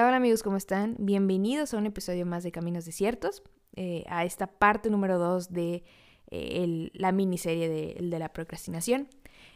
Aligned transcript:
Hola, 0.00 0.14
amigos, 0.14 0.44
¿cómo 0.44 0.56
están? 0.56 0.94
Bienvenidos 1.00 1.74
a 1.74 1.76
un 1.76 1.84
episodio 1.84 2.24
más 2.24 2.44
de 2.44 2.52
Caminos 2.52 2.84
Desiertos, 2.84 3.42
eh, 3.74 4.04
a 4.06 4.24
esta 4.24 4.46
parte 4.46 4.90
número 4.90 5.18
2 5.18 5.52
de 5.52 5.82
eh, 6.30 6.88
la 6.92 7.10
miniserie 7.10 7.68
de, 7.68 7.98
de, 8.00 8.18
la 8.20 8.32
procrastinación. 8.32 9.08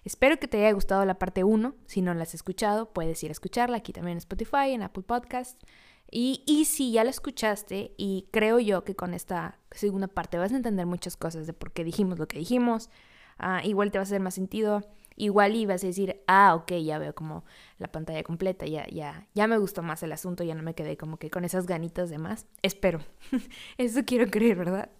Espero 0.02 0.40
que 0.40 0.48
te 0.48 0.58
haya 0.58 0.72
gustado 0.72 1.04
la 1.04 1.16
parte 1.20 1.44
1, 1.44 1.76
si 1.86 2.02
no 2.02 2.12
la 2.12 2.24
has 2.24 2.34
escuchado, 2.34 2.92
puedes 2.92 3.22
ir 3.22 3.30
a 3.30 3.32
escucharla 3.32 3.76
aquí 3.76 3.92
también 3.92 4.16
en 4.16 4.18
Spotify, 4.18 4.72
en 4.72 4.82
Apple 4.82 5.04
Podcast. 5.04 5.62
Y, 6.10 6.64
si 6.64 6.90
ya 6.90 7.04
la 7.04 7.10
escuchaste, 7.10 7.94
y 7.96 8.26
creo 8.32 8.58
yo 8.58 8.82
que 8.82 8.96
con 8.96 9.14
esta 9.14 9.60
segunda 9.70 10.08
parte 10.08 10.38
vas 10.38 10.50
a 10.52 10.56
entender 10.56 10.86
muchas 10.86 11.16
cosas 11.16 11.46
de 11.46 11.52
por 11.52 11.70
qué 11.70 11.84
dijimos 11.84 12.18
lo 12.18 12.26
que 12.26 12.40
dijimos, 12.40 12.90
ah, 13.38 13.64
igual 13.64 13.92
te 13.92 13.98
va 13.98 14.02
a 14.02 14.06
hacer 14.06 14.20
más 14.20 14.34
sentido 14.34 14.82
igual 15.22 15.54
ibas 15.54 15.84
a 15.84 15.86
decir, 15.86 16.20
ah, 16.26 16.54
ok, 16.56 16.72
ya 16.82 16.98
veo 16.98 17.14
como 17.14 17.44
la 17.78 17.86
pantalla 17.92 18.24
completa, 18.24 18.66
ya, 18.66 18.86
ya, 18.88 19.28
ya 19.34 19.46
me 19.46 19.56
gustó 19.56 19.82
más 19.82 20.02
el 20.02 20.10
asunto, 20.10 20.42
ya 20.42 20.56
no 20.56 20.64
me 20.64 20.74
quedé 20.74 20.96
como 20.96 21.16
que 21.16 21.30
con 21.30 21.44
esas 21.44 21.66
ganitas 21.66 22.10
de 22.10 22.18
más. 22.18 22.46
Espero. 22.62 23.00
Eso 23.78 24.00
quiero 24.04 24.28
creer, 24.30 24.56
¿verdad? 24.56 24.90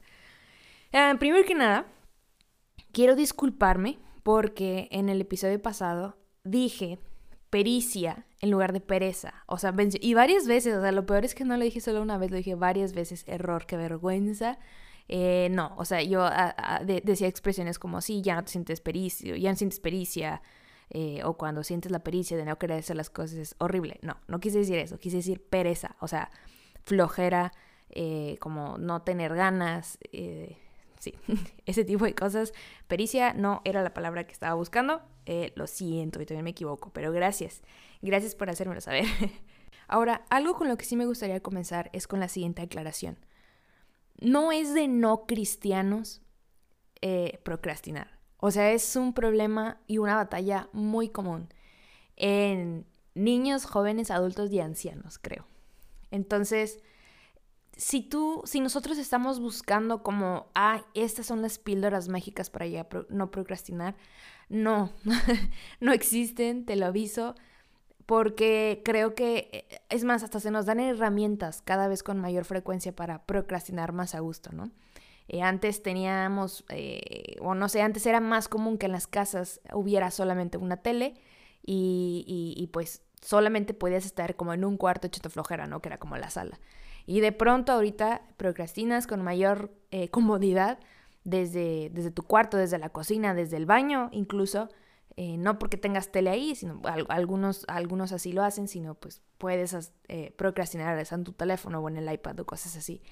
Ah, 0.93 1.17
primero 1.19 1.45
que 1.45 1.57
nada, 1.57 1.87
quiero 2.93 3.17
disculparme 3.17 3.99
porque 4.23 4.89
en 4.93 5.09
el 5.09 5.21
episodio 5.21 5.61
pasado 5.61 6.17
dije 6.45 7.01
pericia 7.51 8.27
en 8.41 8.51
lugar 8.51 8.73
de 8.73 8.81
pereza. 8.81 9.45
O 9.47 9.59
sea, 9.59 9.75
y 10.01 10.15
varias 10.15 10.47
veces, 10.47 10.77
o 10.77 10.81
sea, 10.81 10.93
lo 10.93 11.05
peor 11.05 11.25
es 11.25 11.35
que 11.35 11.45
no 11.45 11.57
lo 11.57 11.65
dije 11.65 11.81
solo 11.81 12.01
una 12.01 12.17
vez, 12.17 12.31
lo 12.31 12.37
dije 12.37 12.55
varias 12.55 12.93
veces, 12.93 13.25
error, 13.27 13.67
qué 13.67 13.77
vergüenza. 13.77 14.59
Eh, 15.09 15.49
no, 15.51 15.75
o 15.77 15.85
sea, 15.85 16.03
yo 16.03 16.29
decía 16.85 17.29
expresiones 17.29 17.79
como, 17.79 18.01
sí, 18.01 18.23
ya 18.23 18.35
no 18.35 18.45
te 18.45 18.53
sientes 18.53 18.81
pericia, 18.81 19.37
ya 19.37 19.51
no 19.51 19.57
sientes 19.57 19.81
pericia, 19.81 20.43
eh, 20.91 21.23
o 21.25 21.37
cuando 21.37 21.63
sientes 21.65 21.91
la 21.91 22.01
pericia 22.01 22.37
de 22.37 22.45
no 22.45 22.59
querer 22.59 22.79
hacer 22.79 22.97
las 22.97 23.11
cosas 23.11 23.39
es 23.39 23.55
horrible. 23.59 23.99
No, 24.03 24.17
no 24.29 24.41
quise 24.41 24.59
decir 24.59 24.79
eso, 24.79 24.99
quise 24.99 25.19
decir 25.19 25.43
pereza, 25.43 25.97
o 26.01 26.09
sea, 26.09 26.31
flojera, 26.85 27.53
eh, 27.91 28.37
como 28.41 28.79
no 28.79 29.03
tener 29.03 29.35
ganas, 29.35 29.99
sí, 30.99 31.15
ese 31.67 31.85
tipo 31.85 32.05
de 32.05 32.15
cosas. 32.15 32.53
Pericia 32.89 33.35
no 33.35 33.61
era 33.65 33.83
la 33.83 33.95
palabra 33.95 34.25
que 34.27 34.33
estaba 34.33 34.55
buscando, 34.55 35.03
lo 35.55 35.67
siento 35.67 36.21
y 36.21 36.27
todavía 36.27 36.45
me 36.45 36.51
equivoco, 36.51 36.91
pero 36.93 37.13
gracias, 37.13 37.63
gracias 38.01 38.35
por 38.35 38.51
hacérmelo 38.51 38.81
saber. 38.81 39.05
Ahora, 39.89 40.25
algo 40.31 40.55
con 40.55 40.69
lo 40.69 40.79
que 40.79 40.87
sí 40.87 40.97
me 40.97 41.05
gustaría 41.05 41.41
comenzar 41.41 41.91
es 41.93 42.07
con 42.07 42.19
la 42.21 42.29
siguiente 42.29 42.63
aclaración 42.63 43.19
no 44.21 44.53
es 44.53 44.75
de 44.75 44.89
no 44.89 45.27
cristianos 45.27 46.23
eh, 47.01 47.41
procrastinar. 47.45 48.19
O 48.39 48.51
sea, 48.51 48.73
es 48.73 48.97
un 48.97 49.13
problema 49.13 49.81
y 49.87 49.99
una 49.99 50.17
batalla 50.17 50.69
muy 50.73 51.09
común 51.09 51.49
en 52.17 52.87
niños, 53.15 53.65
jóvenes, 53.65 54.11
adultos 54.11 54.51
y 54.51 54.61
ancianos, 54.61 55.19
creo. 55.19 55.47
Entonces, 56.11 56.81
si 57.77 58.03
tú, 58.03 58.43
si 58.45 58.61
nosotros 58.61 58.99
estamos 58.99 59.41
buscando 59.41 60.03
como, 60.03 60.51
ah, 60.55 60.85
estas 60.95 61.27
son 61.27 61.43
las 61.43 61.59
píldoras 61.59 62.09
mágicas 62.09 62.51
para 62.51 62.67
ya 62.67 62.87
no 63.09 63.31
procrastinar, 63.31 63.97
no, 64.49 64.93
no 65.81 65.93
existen, 65.93 66.67
te 66.67 66.77
lo 66.77 66.87
aviso 66.87 67.35
porque 68.07 68.83
creo 68.85 69.15
que, 69.15 69.49
eh, 69.53 69.81
es 69.89 70.05
más, 70.05 70.23
hasta 70.23 70.41
se 70.41 70.51
nos 70.51 70.67
dan 70.67 70.81
herramientas 70.81 71.63
cada 71.63 71.89
vez 71.89 72.03
con 72.03 72.19
mayor 72.21 72.45
frecuencia 72.45 72.95
para 72.95 73.25
procrastinar 73.25 73.93
más 73.93 74.15
a 74.15 74.21
gusto, 74.21 74.51
¿no? 74.53 74.71
Eh, 75.29 75.43
antes 75.43 75.83
teníamos, 75.83 76.65
eh, 76.69 77.37
o 77.41 77.55
no 77.55 77.69
sé, 77.69 77.81
antes 77.81 78.05
era 78.07 78.21
más 78.21 78.49
común 78.49 78.77
que 78.77 78.87
en 78.87 78.93
las 78.93 79.07
casas 79.07 79.61
hubiera 79.73 80.11
solamente 80.11 80.59
una 80.59 80.79
tele 80.79 81.15
y, 81.65 82.55
y, 82.57 82.67
pues 82.69 83.03
solamente 83.21 83.73
podías 83.73 84.05
estar 84.05 84.35
como 84.35 84.53
en 84.53 84.65
un 84.65 84.77
cuarto 84.77 85.07
hecho 85.07 85.31
flojera, 85.31 85.69
¿no? 85.69 85.81
Que 85.81 85.91
era 85.91 85.99
como 85.99 86.17
la 86.17 86.29
sala. 86.29 86.59
Y 87.07 87.21
de 87.21 87.31
pronto 87.31 87.73
ahorita 87.73 88.23
procrastinas 88.37 89.07
con 89.07 89.23
mayor 89.23 89.71
comodidad 90.11 90.81
desde, 91.23 91.91
desde 91.91 92.11
tu 92.11 92.25
cuarto, 92.25 92.57
desde 92.57 92.79
la 92.79 92.89
cocina, 92.89 93.33
desde 93.33 93.57
el 93.57 93.67
baño 93.67 94.09
incluso, 94.13 94.69
eh, 95.17 95.37
no 95.37 95.59
porque 95.59 95.77
tengas 95.77 96.11
tele 96.11 96.31
ahí, 96.31 96.55
sino 96.55 96.81
algunos, 97.09 97.65
algunos 97.69 98.13
así 98.13 98.33
lo 98.33 98.43
hacen, 98.43 98.67
sino 98.67 98.95
pues 98.95 99.21
puedes 99.37 99.93
eh, 100.09 100.35
procrastinar 100.39 100.99
en 100.99 101.25
tu 101.25 101.33
teléfono 101.33 101.81
o 101.81 101.89
en 101.89 101.99
el 101.99 102.13
iPad 102.13 102.41
o 102.41 102.47
cosas 102.47 102.77
así. 102.77 103.03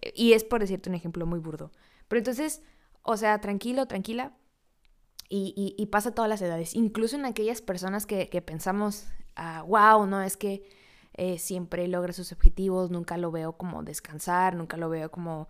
Eh, 0.00 0.12
y 0.14 0.32
es 0.34 0.44
por 0.44 0.60
decirte 0.60 0.88
un 0.88 0.94
ejemplo 0.94 1.26
muy 1.26 1.40
burdo. 1.40 1.72
Pero 2.06 2.18
entonces, 2.18 2.62
o 3.02 3.16
sea, 3.16 3.40
tranquilo, 3.40 3.86
tranquila. 3.86 4.36
Y, 5.32 5.86
pasa 5.92 6.08
a 6.08 6.14
todas 6.14 6.28
las 6.28 6.42
edades, 6.42 6.74
incluso 6.74 7.14
en 7.14 7.24
aquellas 7.24 7.62
personas 7.62 8.04
que, 8.04 8.26
pensamos, 8.44 9.06
ah, 9.36 9.62
wow, 9.62 10.04
no, 10.04 10.22
es 10.22 10.36
que 10.36 10.64
siempre 11.38 11.86
logra 11.86 12.12
sus 12.12 12.32
objetivos, 12.32 12.90
nunca 12.90 13.16
lo 13.16 13.30
veo 13.30 13.52
como 13.52 13.84
descansar, 13.84 14.56
nunca 14.56 14.76
lo 14.76 14.88
veo 14.88 15.12
como 15.12 15.48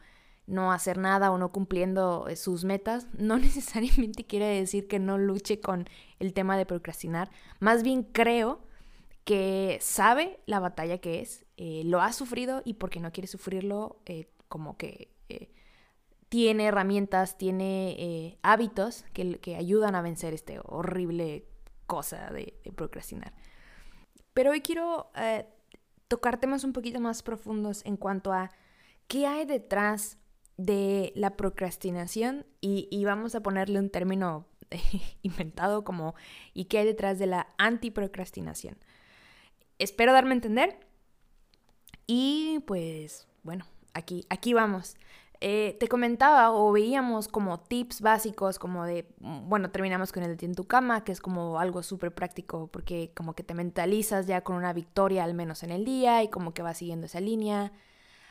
no 0.51 0.73
hacer 0.73 0.99
nada 0.99 1.31
o 1.31 1.39
no 1.39 1.53
cumpliendo 1.53 2.27
eh, 2.29 2.37
sus 2.37 2.65
metas, 2.65 3.07
no 3.19 3.39
necesariamente 3.39 4.25
quiere 4.25 4.47
decir 4.47 4.89
que 4.89 4.99
no 4.99 5.17
luche 5.17 5.61
con 5.61 5.89
el 6.19 6.35
tema 6.35 6.59
de 6.59 6.67
procrastinar. 6.67 7.31
Más 7.61 7.83
bien 7.83 8.03
creo 8.03 8.61
que 9.25 9.79
sabe 9.81 10.41
la 10.47 10.61
batalla 10.61 10.99
que 10.99 11.21
es, 11.21 11.47
eh, 11.57 11.83
lo 11.85 12.01
ha 12.01 12.13
sufrido 12.13 12.63
y 12.65 12.75
porque 12.75 13.01
no 13.01 13.13
quiere 13.13 13.29
sufrirlo, 13.29 14.01
eh, 14.07 14.29
como 14.49 14.77
que 14.77 15.09
tiene 16.29 16.67
herramientas, 16.67 17.37
tiene 17.39 18.39
hábitos 18.43 19.05
que, 19.13 19.41
que, 19.41 19.57
ayudan 19.57 19.97
a 19.97 20.03
vencer 20.03 20.33
este 20.33 20.61
horrible 20.65 21.45
cosa 21.87 22.31
de, 22.31 22.55
de 22.63 22.73
procrastinar. 22.73 23.35
Pero 24.33 24.53
hoy 24.53 24.61
quiero 24.61 25.11
tocar 26.07 26.39
temas 26.39 26.63
un 26.63 26.73
poquito 26.73 27.01
más 27.01 27.25
profundos 27.25 27.85
en 27.85 27.97
cuanto 27.97 28.33
a 28.33 28.53
qué 29.09 29.27
hay 29.27 29.45
detrás 29.45 30.20
de 30.61 31.13
la 31.15 31.37
procrastinación 31.37 32.47
y, 32.61 33.05
vamos 33.05 33.35
a 33.35 33.43
ponerle 33.43 33.79
un 33.79 33.91
término 33.91 34.47
inventado 35.23 35.85
como 35.85 36.15
¿y 36.53 36.67
qué 36.67 36.79
hay 36.79 36.87
detrás 36.87 37.19
de 37.19 37.27
la 37.27 37.49
antiprocrastinación? 37.59 38.77
Espero 39.79 40.13
darme 40.13 40.33
a 40.33 40.35
entender 40.35 40.87
y 42.07 42.61
pues 42.67 43.27
bueno, 43.43 43.65
aquí, 43.95 44.27
aquí 44.29 44.53
vamos. 44.53 44.97
Eh, 45.43 45.79
te 45.81 45.89
comentaba 45.89 46.53
o 46.53 46.71
veíamos 46.71 47.27
como 47.27 47.61
tips 47.61 48.03
básicos 48.03 48.59
como 48.59 48.85
de, 48.85 49.11
bueno, 49.19 49.71
terminamos 49.71 50.13
con 50.13 50.23
el 50.23 50.37
de 50.37 50.45
en 50.45 50.55
tu 50.55 50.65
cama, 50.67 51.03
que 51.03 51.13
es 51.13 51.23
como 51.23 51.59
algo 51.59 51.83
súper 51.83 52.15
práctico 52.15 52.67
porque 52.67 53.13
como 53.15 53.33
que 53.33 53.43
te 53.43 53.55
mentalizas 53.55 54.27
ya 54.27 54.43
con 54.43 54.57
una 54.57 54.75
victoria 54.75 55.25
al 55.25 55.33
menos 55.33 55.63
en 55.63 55.71
el 55.71 55.87
día 55.87 56.23
y 56.23 56.29
como 56.29 56.53
que 56.53 56.61
vas 56.61 56.77
siguiendo 56.77 57.07
esa 57.07 57.21
línea. 57.21 57.73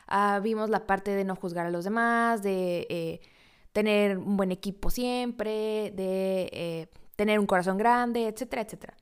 Ah, 0.10 0.40
vimos 0.42 0.72
la 0.72 0.88
parte 0.88 1.12
de 1.12 1.24
no 1.24 1.36
juzgar 1.36 1.68
a 1.68 1.70
los 1.70 1.86
demás, 1.86 2.42
de 2.42 2.88
eh, 2.90 3.22
tener 3.74 4.18
un 4.18 4.38
buen 4.38 4.52
equipo 4.52 4.90
siempre, 4.90 5.92
de 5.96 6.50
eh, 6.52 6.90
tener 7.16 7.40
un 7.40 7.46
corazón 7.46 7.78
grande, 7.78 8.28
etcétera, 8.28 8.64
etcétera. 8.64 8.98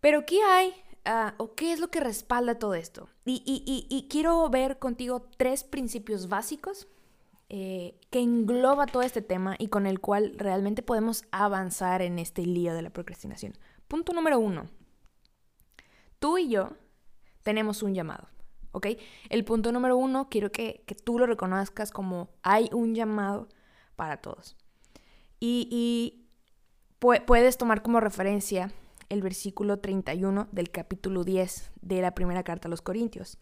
Pero 0.00 0.24
¿qué 0.24 0.42
hay 0.42 0.72
ah, 1.04 1.34
o 1.36 1.54
qué 1.54 1.74
es 1.74 1.78
lo 1.78 1.90
que 1.90 2.00
respalda 2.00 2.58
todo 2.58 2.74
esto? 2.74 3.10
Y, 3.26 4.06
quiero 4.10 4.48
ver 4.48 4.78
contigo 4.78 5.28
tres 5.36 5.62
principios 5.62 6.28
básicos 6.28 6.88
eh, 7.50 8.00
que 8.10 8.20
engloba 8.20 8.86
todo 8.86 9.02
este 9.02 9.20
tema 9.20 9.56
y 9.58 9.68
con 9.68 9.86
el 9.86 10.00
cual 10.00 10.32
realmente 10.38 10.82
podemos 10.82 11.24
avanzar 11.32 12.00
en 12.00 12.18
este 12.18 12.46
lío 12.46 12.72
de 12.72 12.80
la 12.80 12.90
procrastinación. 12.90 13.52
Punto 13.88 14.14
número 14.14 14.38
uno. 14.38 14.70
Tú 16.18 16.38
y 16.38 16.48
yo 16.48 16.70
tenemos 17.42 17.82
un 17.82 17.94
llamado. 17.94 18.28
El 19.28 19.44
punto 19.44 19.70
número 19.72 19.96
uno, 19.96 20.28
quiero 20.30 20.50
que, 20.50 20.84
tú 21.04 21.18
lo 21.18 21.26
reconozcas 21.26 21.90
como 21.90 22.30
hay 22.42 22.68
un 22.72 22.94
llamado 22.94 23.48
para 23.96 24.18
todos. 24.18 24.56
Y, 25.40 26.18
puedes 26.98 27.58
tomar 27.58 27.82
como 27.82 27.98
referencia 27.98 28.70
el 29.08 29.22
versículo 29.22 29.80
31 29.80 30.48
del 30.52 30.70
capítulo 30.70 31.24
10 31.24 31.72
de 31.80 32.00
la 32.00 32.14
primera 32.14 32.44
carta 32.44 32.68
a 32.68 32.70
los 32.70 32.80
Corintios, 32.80 33.38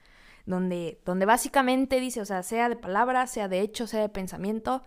donde, 0.47 1.01
donde 1.05 1.27
básicamente 1.27 2.01
dice, 2.01 2.23
o 2.23 2.25
sea, 2.25 2.43
sea 2.43 2.71
de 2.71 2.77
palabra, 2.77 3.27
sea 3.27 3.49
de 3.49 3.61
hecho, 3.61 3.87
sea 3.87 4.01
de 4.01 4.09
pensamiento, 4.09 4.83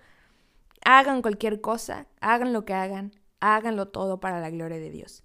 hagan 0.83 1.21
cualquier 1.21 1.62
cosa, 1.62 2.07
hagan 2.19 2.51
lo 2.51 2.65
que 2.65 2.73
hagan, 2.73 3.13
háganlo 3.39 3.89
todo 3.89 4.19
para 4.19 4.41
la 4.41 4.50
gloria 4.50 4.79
de 4.79 4.89
Dios. 4.89 5.21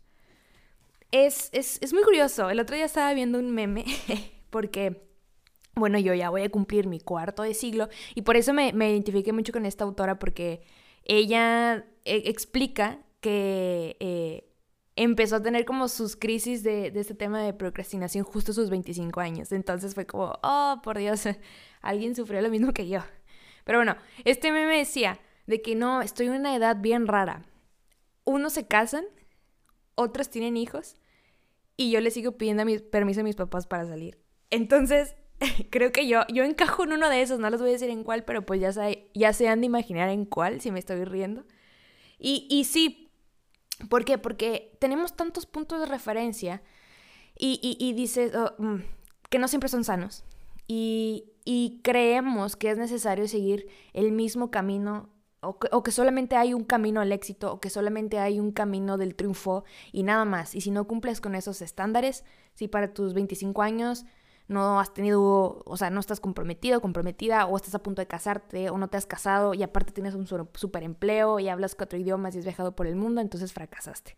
Es, 1.10 1.48
es, 1.52 1.78
es 1.80 1.94
muy 1.94 2.02
curioso, 2.02 2.50
el 2.50 2.60
otro 2.60 2.76
día 2.76 2.84
estaba 2.84 3.14
viendo 3.14 3.38
un 3.38 3.50
meme 3.50 3.86
porque 4.50 5.07
bueno, 5.78 5.98
yo 5.98 6.14
ya 6.14 6.30
voy 6.30 6.42
a 6.42 6.50
cumplir 6.50 6.86
mi 6.86 7.00
cuarto 7.00 7.42
de 7.42 7.54
siglo 7.54 7.88
y 8.14 8.22
por 8.22 8.36
eso 8.36 8.52
me, 8.52 8.68
identifiqué 8.68 9.32
mucho 9.32 9.52
con 9.52 9.66
esta 9.66 9.84
autora 9.84 10.18
porque 10.18 10.62
ella 11.04 11.86
eh, 12.04 12.22
explica 12.26 12.98
que 13.20 13.96
eh, 14.00 14.48
empezó 14.96 15.36
a 15.36 15.42
tener 15.42 15.64
como 15.64 15.88
sus 15.88 16.16
crisis 16.16 16.62
de, 16.62 16.92
este 16.94 17.14
tema 17.14 17.40
de 17.42 17.52
procrastinación 17.52 18.24
justo 18.24 18.50
a 18.50 18.54
sus 18.54 18.68
25 18.68 19.20
años. 19.20 19.52
Entonces 19.52 19.94
fue 19.94 20.06
como, 20.06 20.38
oh, 20.42 20.80
por 20.82 20.98
Dios, 20.98 21.24
alguien 21.80 22.16
sufrió 22.16 22.40
lo 22.40 22.50
mismo 22.50 22.72
que 22.72 22.88
yo. 22.88 23.00
Pero 23.64 23.78
bueno, 23.78 23.96
este 24.24 24.50
meme 24.50 24.78
decía 24.78 25.20
de 25.46 25.62
que 25.62 25.74
no, 25.74 26.02
estoy 26.02 26.26
en 26.26 26.32
una 26.32 26.56
edad 26.56 26.76
bien 26.80 27.06
rara. 27.06 27.44
Unos 28.24 28.54
se 28.54 28.66
casan, 28.66 29.04
otros 29.94 30.30
tienen 30.30 30.56
hijos 30.56 30.96
y 31.76 31.92
yo 31.92 32.00
le 32.00 32.10
sigo 32.10 32.32
pidiendo 32.32 32.64
permiso 32.90 33.20
a 33.20 33.24
mis 33.24 33.36
papás 33.36 33.66
para 33.66 33.86
salir. 33.86 34.18
Entonces, 34.50 35.14
creo 35.70 35.92
que 35.92 36.06
yo, 36.06 36.22
yo 36.32 36.44
encajo 36.44 36.84
en 36.84 36.92
uno 36.92 37.08
de 37.08 37.22
esos, 37.22 37.38
no 37.38 37.50
les 37.50 37.60
voy 37.60 37.70
a 37.70 37.72
decir 37.72 37.90
en 37.90 38.04
cuál, 38.04 38.24
pero 38.24 38.44
pues 38.44 38.60
ya, 38.60 38.70
ya 39.14 39.32
se 39.32 39.48
han 39.48 39.60
de 39.60 39.66
imaginar 39.66 40.08
en 40.08 40.24
cuál, 40.24 40.60
si 40.60 40.70
me 40.70 40.78
estoy 40.78 41.04
riendo. 41.04 41.44
Y, 42.18 42.46
y 42.50 42.64
sí, 42.64 43.10
¿por 43.88 44.04
qué? 44.04 44.18
Porque 44.18 44.76
tenemos 44.80 45.16
tantos 45.16 45.46
puntos 45.46 45.80
de 45.80 45.86
referencia 45.86 46.62
y, 47.38 47.60
y, 47.62 47.76
y 47.84 47.92
dices 47.92 48.34
oh, 48.34 48.54
mm, 48.58 48.82
que 49.30 49.38
no 49.38 49.48
siempre 49.48 49.68
son 49.68 49.84
sanos. 49.84 50.24
Y, 50.66 51.32
y 51.44 51.80
creemos 51.82 52.56
que 52.56 52.70
es 52.70 52.78
necesario 52.78 53.26
seguir 53.26 53.68
el 53.94 54.12
mismo 54.12 54.50
camino 54.50 55.08
o 55.40 55.82
que, 55.82 55.92
solamente 55.92 56.36
hay 56.36 56.52
un 56.52 56.64
camino 56.64 57.00
al 57.00 57.12
éxito 57.12 57.52
o 57.52 57.60
que 57.60 57.70
solamente 57.70 58.18
hay 58.18 58.40
un 58.40 58.50
camino 58.50 58.98
del 58.98 59.14
triunfo 59.14 59.64
y 59.92 60.02
nada 60.02 60.24
más. 60.24 60.54
Y 60.54 60.60
si 60.60 60.70
no 60.70 60.86
cumples 60.86 61.20
con 61.20 61.34
esos 61.34 61.62
estándares, 61.62 62.24
si 62.54 62.66
para 62.66 62.92
tus 62.92 63.14
25 63.14 63.62
años 63.62 64.04
no 64.48 64.80
has 64.80 64.92
tenido, 64.94 65.62
o 65.64 65.76
sea, 65.76 65.90
no 65.90 66.00
estás 66.00 66.20
comprometido, 66.20 66.80
comprometida, 66.80 67.46
o 67.46 67.56
estás 67.56 67.74
a 67.74 67.82
punto 67.82 68.00
de 68.02 68.06
casarte, 68.06 68.70
o 68.70 68.78
no 68.78 68.88
te 68.88 68.96
has 68.96 69.06
casado 69.06 69.54
y 69.54 69.62
aparte 69.62 69.92
tienes 69.92 70.14
un 70.14 70.26
super 70.26 70.82
empleo 70.82 71.38
y 71.38 71.48
hablas 71.48 71.74
cuatro 71.74 71.98
idiomas 71.98 72.34
y 72.34 72.38
has 72.38 72.44
viajado 72.44 72.74
por 72.74 72.86
el 72.86 72.96
mundo, 72.96 73.20
entonces 73.20 73.52
fracasaste. 73.52 74.16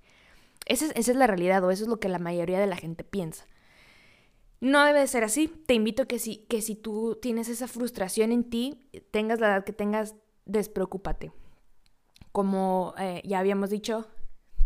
Esa 0.67 0.87
es, 0.87 0.93
esa 0.95 1.11
es 1.11 1.17
la 1.17 1.27
realidad 1.27 1.65
o 1.65 1.71
eso 1.71 1.83
es 1.83 1.89
lo 1.89 1.99
que 1.99 2.09
la 2.09 2.21
mayoría 2.21 2.61
de 2.61 2.67
la 2.67 2.77
gente 2.77 3.03
piensa. 3.03 3.45
No 4.61 4.85
debe 4.85 5.01
de 5.01 5.07
ser 5.07 5.25
así. 5.25 5.49
Te 5.49 5.75
invito 5.75 6.07
que 6.07 6.19
si, 6.19 6.39
que 6.49 6.61
si 6.61 6.77
tú 6.77 7.19
tienes 7.21 7.49
esa 7.49 7.67
frustración 7.67 8.31
en 8.31 8.45
ti, 8.45 8.79
tengas 9.11 9.41
la 9.41 9.49
edad 9.49 9.65
que 9.65 9.73
tengas, 9.73 10.15
despreocúpate. 10.45 11.33
Como 12.31 12.95
eh, 12.99 13.23
ya 13.25 13.39
habíamos 13.39 13.71
dicho, 13.71 14.07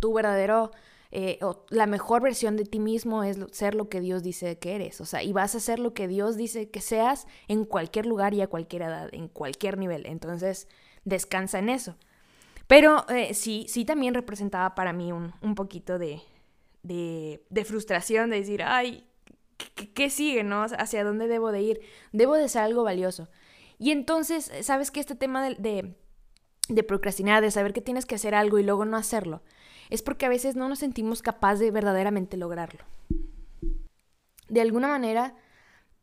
tu 0.01 0.13
verdadero 0.13 0.73
eh, 1.15 1.39
la 1.71 1.87
mejor 1.87 2.23
versión 2.23 2.57
de 2.57 2.65
ti 2.65 2.81
mismo 2.81 3.23
es 3.23 3.39
ser 3.53 3.77
lo 3.77 3.89
que 3.89 4.01
Dios 4.01 4.23
dice 4.23 4.59
que 4.59 4.75
eres. 4.75 5.01
O 5.01 5.05
sea, 5.05 5.23
y 5.23 5.33
vas 5.33 5.55
a 5.55 5.61
ser 5.61 5.79
lo 5.79 5.95
que 5.95 6.09
Dios 6.09 6.37
dice 6.37 6.71
que 6.71 6.81
seas 6.81 7.27
en 7.47 7.65
cualquier 7.65 8.07
lugar 8.07 8.35
y 8.35 8.41
a 8.41 8.49
cualquier 8.49 8.83
edad, 8.83 9.09
en 9.13 9.29
cualquier 9.29 9.79
nivel. 9.79 10.07
Entonces, 10.07 10.67
descansa 11.05 11.61
en 11.61 11.69
eso. 11.69 11.97
Pero 12.67 13.09
eh, 13.09 13.33
sí, 13.35 13.67
sí 13.69 13.85
también 13.85 14.15
representaba 14.15 14.75
para 14.75 14.93
mí 14.93 15.13
un, 15.13 15.33
un 15.41 15.55
poquito 15.55 15.99
de, 15.99 16.21
de, 16.83 17.65
frustración, 17.65 18.31
de 18.31 18.41
decir, 18.41 18.63
ay, 18.63 19.07
¿qué, 19.95 20.11
sigue, 20.11 20.43
no? 20.43 20.65
¿Hacia 20.65 21.05
dónde 21.05 21.29
debo 21.29 21.53
de 21.53 21.63
ir? 21.63 21.81
Debo 22.13 22.35
de 22.35 22.49
ser 22.49 22.63
algo 22.63 22.85
valioso. 22.85 23.29
Y 23.79 23.91
entonces, 23.91 24.51
¿sabes 24.63 24.91
que 24.91 25.01
Este 25.01 25.15
tema 25.15 25.49
de, 25.49 25.95
de, 26.69 26.83
procrastinar, 26.83 27.43
de 27.43 27.51
saber 27.51 27.73
que 27.73 27.81
tienes 27.81 28.07
que 28.07 28.15
hacer 28.15 28.35
algo 28.35 28.59
y 28.59 28.63
luego 28.63 28.85
no 28.85 28.97
hacerlo, 28.97 29.43
es 29.91 30.03
porque 30.03 30.27
a 30.27 30.29
veces 30.29 30.57
no 30.57 30.69
nos 30.69 30.81
sentimos 30.81 31.23
capaces 31.23 31.61
de 31.61 31.71
verdaderamente 31.71 32.37
lograrlo. 32.37 32.85
De 34.49 34.61
alguna 34.61 34.89
manera 34.89 35.35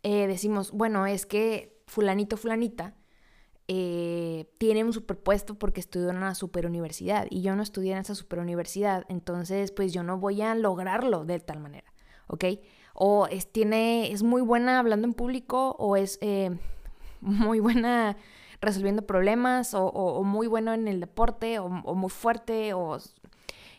eh, 0.04 0.28
decimos, 0.28 0.72
bueno, 0.72 1.06
es 1.06 1.26
que 1.26 1.82
fulanito, 1.88 2.38
fulanita, 2.38 2.96
eh, 3.68 4.50
tiene 4.58 4.84
un 4.84 4.94
superpuesto 4.94 5.56
porque 5.56 5.80
estudió 5.80 6.10
en 6.10 6.18
una 6.18 6.36
super 6.36 6.66
universidad 6.66 7.28
y 7.30 7.42
yo 7.42 7.56
no 7.56 7.64
estudié 7.64 7.94
en 7.94 8.00
esa 8.00 8.16
super 8.16 8.40
universidad, 8.40 9.06
entonces 9.08 9.72
pues 9.72 9.94
yo 9.94 10.04
no 10.04 10.18
voy 10.18 10.42
a 10.42 10.56
lograrlo 10.56 11.24
de 11.24 11.40
tal 11.40 11.60
manera, 11.60 11.94
¿ok? 12.28 12.46
o 12.94 13.28
es, 13.28 13.52
tiene, 13.52 14.12
es 14.12 14.24
muy 14.24 14.42
buena 14.42 14.80
hablando 14.80 15.08
en 15.08 15.14
público 15.14 15.76
o 15.80 15.96
es 15.96 16.18
eh, 16.22 16.52
muy 17.22 17.60
buena 17.60 18.18
resolviendo 18.60 19.08
problemas 19.08 19.74
o, 19.74 20.24
muy 20.24 20.48
bueno 20.48 20.74
en 20.74 20.88
el 20.88 21.00
deporte 21.00 21.60
o, 21.60 21.70
muy 21.70 22.10
fuerte 22.10 22.74
o... 22.74 23.00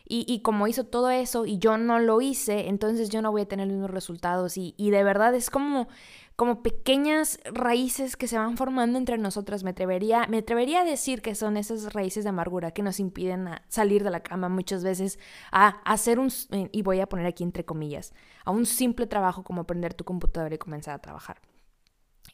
Y, 0.05 0.41
como 0.41 0.67
hizo 0.67 0.83
todo 0.83 1.09
eso 1.09 1.45
y 1.45 1.59
yo 1.59 1.77
no 1.77 1.97
lo 1.97 2.19
hice, 2.19 2.67
entonces 2.67 3.09
yo 3.09 3.21
no 3.21 3.31
voy 3.31 3.43
a 3.43 3.47
tener 3.47 3.67
los 3.67 3.75
mismos 3.75 3.91
resultados. 3.91 4.57
Y, 4.57 4.75
y 4.77 4.91
de 4.91 5.03
verdad 5.03 5.33
es 5.33 5.49
como 5.49 5.87
como 6.35 6.63
pequeñas 6.63 7.39
raíces 7.45 8.15
que 8.15 8.27
se 8.27 8.37
van 8.37 8.57
formando 8.57 8.97
entre 8.97 9.17
nosotras. 9.17 9.63
Me 9.63 9.71
atrevería, 9.71 10.25
me 10.27 10.39
atrevería 10.39 10.81
a 10.81 10.85
decir 10.85 11.21
que 11.21 11.35
son 11.35 11.57
esas 11.57 11.93
raíces 11.93 12.23
de 12.23 12.31
amargura 12.31 12.71
que 12.71 12.81
nos 12.81 12.99
impiden 12.99 13.49
salir 13.67 14.03
de 14.03 14.09
la 14.09 14.21
cama 14.21 14.49
muchas 14.49 14.83
veces 14.83 15.19
a 15.51 15.67
hacer 15.85 16.19
un, 16.19 16.29
eh, 16.51 16.69
y 16.71 16.81
voy 16.81 16.99
a 17.01 17.07
poner 17.07 17.27
aquí 17.27 17.43
entre 17.43 17.65
comillas, 17.65 18.13
a 18.45 18.51
un 18.51 18.65
simple 18.65 19.05
trabajo 19.05 19.43
como 19.43 19.61
aprender 19.61 19.93
tu 19.93 20.05
computadora 20.05 20.55
y 20.55 20.57
comenzar 20.57 20.95
a 20.95 20.99
trabajar. 20.99 21.39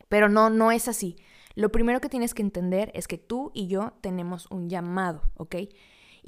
Pero 0.07 0.29
no, 0.29 0.49
no 0.49 0.71
es 0.71 0.87
así. 0.87 1.17
Lo 1.55 1.71
primero 1.71 1.99
que 1.99 2.09
tienes 2.09 2.33
que 2.33 2.41
entender 2.41 2.91
es 2.95 3.07
que 3.07 3.17
tú 3.17 3.51
y 3.53 3.67
yo 3.67 3.93
tenemos 4.01 4.47
un 4.49 4.69
llamado, 4.69 5.23
¿ok? 5.35 5.55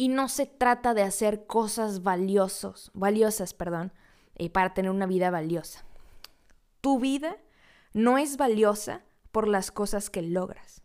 Y 0.02 0.08
no 0.08 0.30
se 0.30 0.48
trata 0.48 0.96
de 0.96 1.04
hacer 1.04 1.46
cosas 1.46 2.02
valiosos, 2.02 2.90
valiosas, 2.96 3.54
perdón, 3.54 3.94
eh, 4.34 4.50
para 4.50 4.74
tener 4.74 4.90
una 4.90 5.06
vida 5.06 5.30
valiosa. 5.30 5.86
Tu 6.82 7.00
vida 7.00 7.38
no 7.94 8.18
es 8.18 8.36
valiosa 8.38 9.04
por 9.32 9.48
las 9.48 9.70
cosas 9.70 10.10
que 10.10 10.24
logras. 10.24 10.82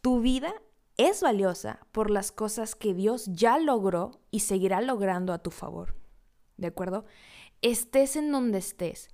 Tu 0.00 0.20
vida 0.20 0.52
es 0.96 1.22
valiosa 1.22 1.78
por 1.92 2.10
las 2.10 2.32
cosas 2.32 2.74
que 2.74 2.92
Dios 2.92 3.26
ya 3.26 3.56
logró 3.56 4.18
y 4.32 4.40
seguirá 4.40 4.80
logrando 4.80 5.32
a 5.32 5.38
tu 5.38 5.52
favor. 5.52 5.94
¿De 6.56 6.66
acuerdo? 6.66 7.04
Estés 7.62 8.16
en 8.16 8.32
donde 8.32 8.58
estés, 8.58 9.10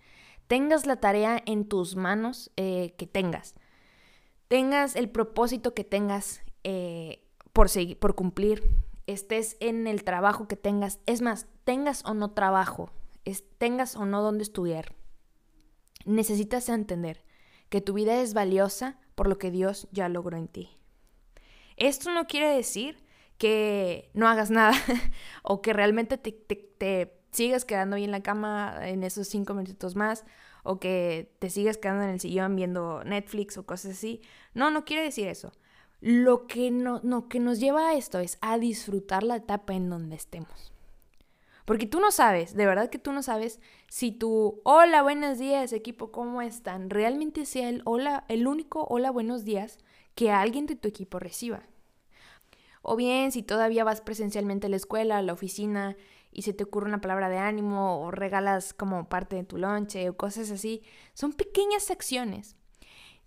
tengas 0.47 0.87
la 0.87 0.97
tarea 0.97 1.43
en 1.45 1.69
tus 1.69 1.95
manos 1.95 2.53
eh, 2.57 2.95
que 2.97 3.07
tengas, 3.07 3.55
tengas 4.49 4.97
el 4.97 5.11
propósito 5.11 5.75
que 5.75 5.85
tengas 5.85 6.41
eh, 6.63 7.23
por, 7.53 7.69
seguir, 7.69 7.99
por 7.99 8.15
cumplir, 8.15 8.63
estés 9.07 9.57
en 9.61 9.87
el 9.87 10.05
trabajo 10.05 10.49
que 10.49 10.57
tengas, 10.57 11.01
es 11.07 11.23
más, 11.23 11.47
tengas 11.65 12.05
o 12.05 12.15
no 12.15 12.33
trabajo, 12.33 12.91
tengas 13.59 13.97
o 13.97 14.05
no 14.05 14.23
donde 14.23 14.43
estudiar, 14.43 14.95
necesitas 16.05 16.69
entender 16.69 17.25
que 17.69 17.81
tu 17.81 17.95
vida 17.95 18.21
es 18.21 18.35
valiosa 18.35 18.99
por 19.15 19.27
lo 19.27 19.39
que 19.39 19.51
Dios 19.51 19.89
ya 19.91 20.09
logró 20.09 20.37
en 20.37 20.49
ti. 20.49 20.71
Esto 21.77 22.13
no 22.13 22.27
quiere 22.27 22.55
decir 22.55 23.03
que 23.39 24.11
no 24.15 24.29
hagas 24.29 24.51
nada 24.51 24.73
o 25.43 25.61
que 25.63 25.73
realmente 25.73 26.19
te, 26.19 26.33
te, 26.33 27.21
sigas 27.31 27.65
quedando 27.65 27.97
ahí 27.97 28.05
en 28.05 28.13
la 28.13 28.23
cama 28.23 28.79
en 28.83 29.03
esos 29.03 29.27
cinco 29.27 29.55
minutos 29.55 29.97
más 29.97 30.25
o 30.63 30.79
que 30.79 31.35
te 31.41 31.51
sigas 31.51 31.79
quedando 31.79 32.05
en 32.05 32.11
el 32.11 32.21
sillón 32.21 32.55
viendo 32.55 33.03
Netflix 33.03 33.59
o 33.59 33.67
cosas 33.67 33.93
así. 33.93 34.21
No, 34.55 34.71
no 34.71 34.85
quiere 34.85 35.03
decir 35.03 35.27
eso. 35.27 35.53
Lo 36.01 36.47
que, 36.47 36.71
no, 36.71 37.01
no, 37.03 37.29
que 37.29 37.41
nos 37.41 37.61
lleva 37.61 37.89
a 37.89 37.95
esto 37.95 38.19
es 38.19 38.39
a 38.41 38.59
disfrutar 38.59 39.23
la 39.23 39.37
etapa 39.37 39.75
en 39.75 39.89
donde 39.89 40.17
estemos. 40.17 40.73
Porque 41.65 41.87
tú 41.87 41.99
no 41.99 42.11
sabes, 42.11 42.55
de 42.55 42.67
verdad 42.67 42.91
que 42.91 42.99
tú 42.99 43.13
no 43.13 43.23
sabes 43.23 43.59
si 43.89 44.13
tu 44.13 44.61
hola, 44.65 45.03
buenos 45.03 45.39
días, 45.39 45.73
equipo, 45.73 46.13
¿cómo 46.13 46.43
están? 46.43 46.91
Realmente 46.91 47.47
sea 47.47 47.71
el 47.71 47.81
hola, 47.87 48.25
el 48.29 48.47
único 48.47 48.85
hola, 48.91 49.11
buenos 49.11 49.45
días 49.45 49.79
que 50.15 50.31
alguien 50.31 50.67
de 50.67 50.77
tu 50.77 50.89
equipo 50.89 51.19
reciba. 51.19 51.63
O 52.83 52.97
bien, 52.97 53.33
si 53.33 53.43
todavía 53.43 53.83
vas 53.83 54.03
presencialmente 54.03 54.67
a 54.67 54.71
la 54.71 54.77
escuela, 54.77 55.17
a 55.17 55.23
la 55.23 55.33
oficina 55.33 55.97
y 56.31 56.43
se 56.43 56.53
te 56.53 56.65
ocurre 56.65 56.87
una 56.87 57.01
palabra 57.01 57.31
de 57.31 57.39
ánimo 57.39 57.99
o 58.03 58.11
regalas 58.11 58.75
como 58.75 59.09
parte 59.09 59.37
de 59.37 59.45
tu 59.45 59.57
lonche 59.57 60.11
o 60.11 60.17
cosas 60.19 60.51
así, 60.51 60.83
son 61.15 61.33
pequeñas 61.33 61.91
acciones 61.91 62.57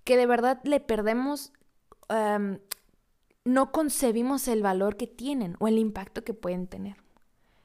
que 0.04 0.16
de 0.16 0.28
verdad 0.28 0.62
le 0.64 0.80
perdemos, 0.80 1.54
no 2.10 3.72
concebimos 3.72 4.48
el 4.48 4.62
valor 4.62 4.98
que 4.98 5.08
tienen 5.08 5.56
o 5.60 5.68
el 5.68 5.78
impacto 5.78 6.24
que 6.24 6.34
pueden 6.34 6.68
tener. 6.68 6.98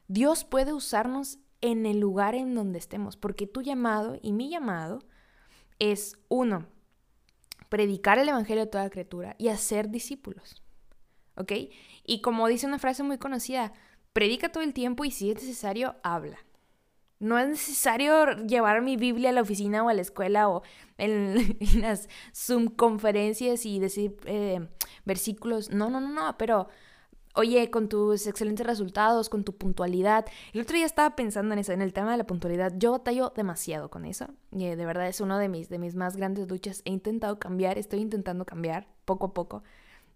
Dios 0.09 0.45
puede 0.45 0.73
usarnos 0.73 1.39
en 1.61 1.87
el 1.87 2.01
lugar 2.01 2.35
en 2.35 2.55
donde 2.55 2.79
estemos, 2.79 3.17
porque 3.17 3.47
tu 3.47 3.63
llamado 3.63 4.19
y 4.21 4.33
mi 4.33 4.51
llamado 4.51 4.99
es 5.79 6.19
uno, 6.29 6.67
predicar 7.69 8.19
el 8.19 8.29
Evangelio 8.29 8.65
a 8.65 8.71
toda 8.71 8.91
criatura 8.91 9.35
y 9.39 9.49
hacer 9.49 9.91
discípulos. 9.91 10.63
¿Ok? 11.37 11.53
Y 12.05 12.21
como 12.21 12.47
dice 12.49 12.67
una 12.67 12.79
frase 12.79 13.03
muy 13.03 13.17
conocida, 13.19 13.73
predica 14.13 14.51
todo 14.51 14.63
el 14.63 14.75
tiempo 14.75 15.05
y 15.05 15.11
si 15.11 15.31
es 15.31 15.37
necesario, 15.37 15.97
habla. 16.03 16.39
No 17.23 17.39
es 17.39 17.49
necesario 17.49 18.37
llevar 18.47 18.83
mi 18.83 18.97
Biblia 18.97 19.31
a 19.31 19.33
la 19.33 19.43
oficina 19.43 19.85
o 19.85 19.89
a 19.89 19.95
la 19.95 20.03
escuela 20.03 20.49
o 20.49 20.63
en, 20.99 21.57
las 21.81 22.09
Zoom 22.35 22.67
conferencias 22.67 23.65
y 23.65 23.79
decir 23.79 24.17
eh, 24.27 24.69
versículos. 25.05 25.71
No, 25.71 25.89
no, 25.89 26.01
no, 26.01 26.09
no, 26.09 26.37
pero 26.37 26.69
Oye, 27.35 27.71
con 27.71 27.89
tus 27.89 28.27
excelentes 28.27 28.67
resultados, 28.67 29.31
con 29.31 29.43
tu 29.43 29.57
puntualidad. 29.57 30.27
El 30.53 30.61
otro 30.61 30.77
día 30.77 30.85
estaba 30.85 31.17
pensando 31.17 31.55
en 31.55 31.61
eso, 31.61 31.73
en 31.73 31.81
el 31.81 31.95
tema 31.95 32.11
de 32.11 32.19
la 32.19 32.27
puntualidad. 32.27 32.75
Yo 32.77 32.93
batallo 32.93 33.33
demasiado 33.35 33.89
con 33.89 34.05
eso. 34.05 34.27
Y 34.51 34.67
eh, 34.67 34.77
de 34.77 34.85
verdad 34.85 35.09
es 35.09 35.19
uno 35.23 35.39
de 35.39 35.49
mis, 35.49 35.71
de 35.71 35.79
mis 35.79 35.95
más 35.95 36.17
grandes 36.17 36.47
luchas. 36.51 36.83
He 36.85 36.91
intentado 36.91 37.39
cambiar, 37.39 37.79
estoy 37.79 38.01
intentando 38.01 38.45
cambiar 38.45 38.87
poco 39.07 39.27
a 39.27 39.33
poco. 39.33 39.63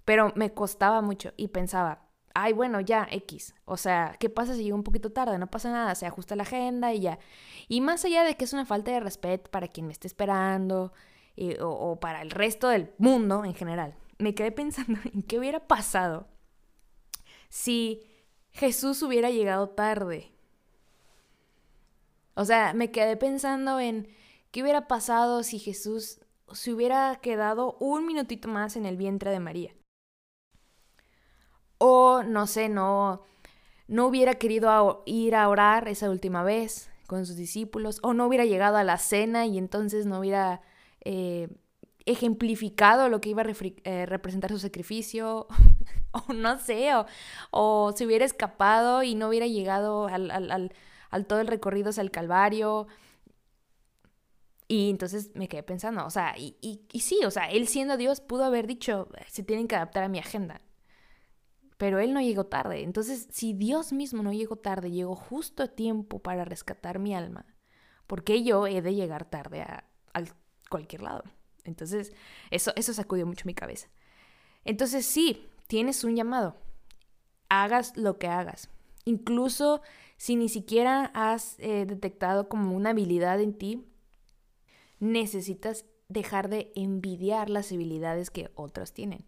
Pero 0.04 0.32
me 0.34 0.52
costaba 0.52 1.00
mucho 1.00 1.32
y 1.38 1.48
pensaba, 1.48 2.05
ay, 2.36 2.52
bueno, 2.52 2.80
ya, 2.82 3.08
X. 3.10 3.54
O 3.64 3.78
sea, 3.78 4.14
¿qué 4.20 4.28
pasa 4.28 4.54
si 4.54 4.62
llego 4.62 4.76
un 4.76 4.82
poquito 4.84 5.10
tarde? 5.10 5.38
No 5.38 5.46
pasa 5.46 5.70
nada, 5.72 5.94
se 5.94 6.04
ajusta 6.04 6.36
la 6.36 6.42
agenda 6.42 6.92
y 6.92 7.00
ya. 7.00 7.18
Y 7.66 7.80
más 7.80 8.04
allá 8.04 8.24
de 8.24 8.36
que 8.36 8.44
es 8.44 8.52
una 8.52 8.66
falta 8.66 8.90
de 8.90 9.00
respeto 9.00 9.50
para 9.50 9.68
quien 9.68 9.86
me 9.86 9.92
esté 9.94 10.06
esperando 10.06 10.92
eh, 11.36 11.58
o, 11.62 11.70
o 11.70 11.98
para 11.98 12.20
el 12.20 12.30
resto 12.30 12.68
del 12.68 12.92
mundo 12.98 13.42
en 13.46 13.54
general, 13.54 13.96
me 14.18 14.34
quedé 14.34 14.52
pensando 14.52 15.00
en 15.12 15.22
qué 15.22 15.38
hubiera 15.38 15.66
pasado 15.66 16.28
si 17.48 18.02
Jesús 18.52 19.02
hubiera 19.02 19.30
llegado 19.30 19.70
tarde. 19.70 20.30
O 22.34 22.44
sea, 22.44 22.74
me 22.74 22.90
quedé 22.90 23.16
pensando 23.16 23.80
en 23.80 24.08
qué 24.50 24.60
hubiera 24.60 24.86
pasado 24.88 25.42
si 25.42 25.58
Jesús 25.58 26.20
se 26.52 26.72
hubiera 26.72 27.16
quedado 27.22 27.78
un 27.80 28.04
minutito 28.04 28.46
más 28.48 28.76
en 28.76 28.84
el 28.84 28.98
vientre 28.98 29.30
de 29.30 29.40
María. 29.40 29.74
O, 31.78 32.22
no 32.22 32.46
sé, 32.46 32.68
no, 32.68 33.22
no 33.88 34.06
hubiera 34.06 34.34
querido 34.34 35.02
ir 35.06 35.34
a 35.34 35.48
orar 35.48 35.88
esa 35.88 36.10
última 36.10 36.42
vez 36.42 36.90
con 37.06 37.26
sus 37.26 37.36
discípulos, 37.36 38.00
o 38.02 38.14
no 38.14 38.26
hubiera 38.26 38.44
llegado 38.44 38.76
a 38.76 38.84
la 38.84 38.98
cena 38.98 39.46
y 39.46 39.58
entonces 39.58 40.06
no 40.06 40.18
hubiera 40.20 40.60
eh, 41.04 41.48
ejemplificado 42.06 43.08
lo 43.08 43.20
que 43.20 43.30
iba 43.30 43.42
a 43.42 43.46
eh, 43.84 44.06
representar 44.06 44.50
su 44.50 44.58
sacrificio, 44.58 45.46
o 46.12 46.32
no 46.32 46.58
sé, 46.58 46.90
o, 47.50 47.92
se 47.96 48.06
hubiera 48.06 48.24
escapado 48.24 49.02
y 49.02 49.14
no 49.14 49.28
hubiera 49.28 49.46
llegado 49.46 50.06
al, 50.08 50.70
todo 51.26 51.40
el 51.40 51.46
recorrido 51.46 51.90
hacia 51.90 52.02
el 52.02 52.10
Calvario. 52.10 52.86
Y 54.68 54.90
entonces 54.90 55.30
me 55.34 55.48
quedé 55.48 55.62
pensando, 55.62 56.04
o 56.04 56.10
sea, 56.10 56.34
y, 56.36 56.56
y, 56.60 57.00
sí, 57.00 57.20
o 57.24 57.30
sea, 57.30 57.48
él 57.50 57.68
siendo 57.68 57.96
Dios 57.96 58.20
pudo 58.20 58.44
haber 58.44 58.66
dicho, 58.66 59.08
se 59.28 59.44
tienen 59.44 59.68
que 59.68 59.76
adaptar 59.76 60.02
a 60.02 60.08
mi 60.08 60.18
agenda. 60.18 60.60
Pero 61.76 61.98
él 61.98 62.14
no 62.14 62.20
llegó 62.20 62.46
tarde. 62.46 62.82
Entonces, 62.82 63.28
si 63.30 63.52
Dios 63.52 63.92
mismo 63.92 64.22
no 64.22 64.32
llegó 64.32 64.56
tarde, 64.56 64.90
llegó 64.90 65.14
justo 65.14 65.62
a 65.62 65.68
tiempo 65.68 66.18
para 66.20 66.44
rescatar 66.44 66.98
mi 66.98 67.14
alma, 67.14 67.46
¿por 68.06 68.24
qué 68.24 68.42
yo 68.42 68.66
he 68.66 68.82
de 68.82 68.94
llegar 68.94 69.28
tarde 69.28 69.62
a, 69.62 69.84
cualquier 70.70 71.02
lado? 71.02 71.24
Entonces, 71.64 72.12
eso, 72.50 72.72
eso 72.76 72.92
sacudió 72.92 73.26
mucho 73.26 73.44
mi 73.46 73.54
cabeza. 73.54 73.88
Entonces, 74.64 75.04
sí, 75.06 75.46
tienes 75.66 76.02
un 76.04 76.16
llamado. 76.16 76.56
Hagas 77.48 77.96
lo 77.96 78.18
que 78.18 78.28
hagas. 78.28 78.68
Incluso 79.04 79.82
si 80.16 80.36
ni 80.36 80.48
siquiera 80.48 81.10
has 81.14 81.56
eh, 81.58 81.84
detectado 81.86 82.48
como 82.48 82.74
una 82.74 82.90
habilidad 82.90 83.40
en 83.40 83.54
ti, 83.56 83.86
necesitas 84.98 85.84
dejar 86.08 86.48
de 86.48 86.72
envidiar 86.74 87.50
las 87.50 87.70
habilidades 87.72 88.30
que 88.30 88.50
otros 88.54 88.92
tienen. 88.92 89.24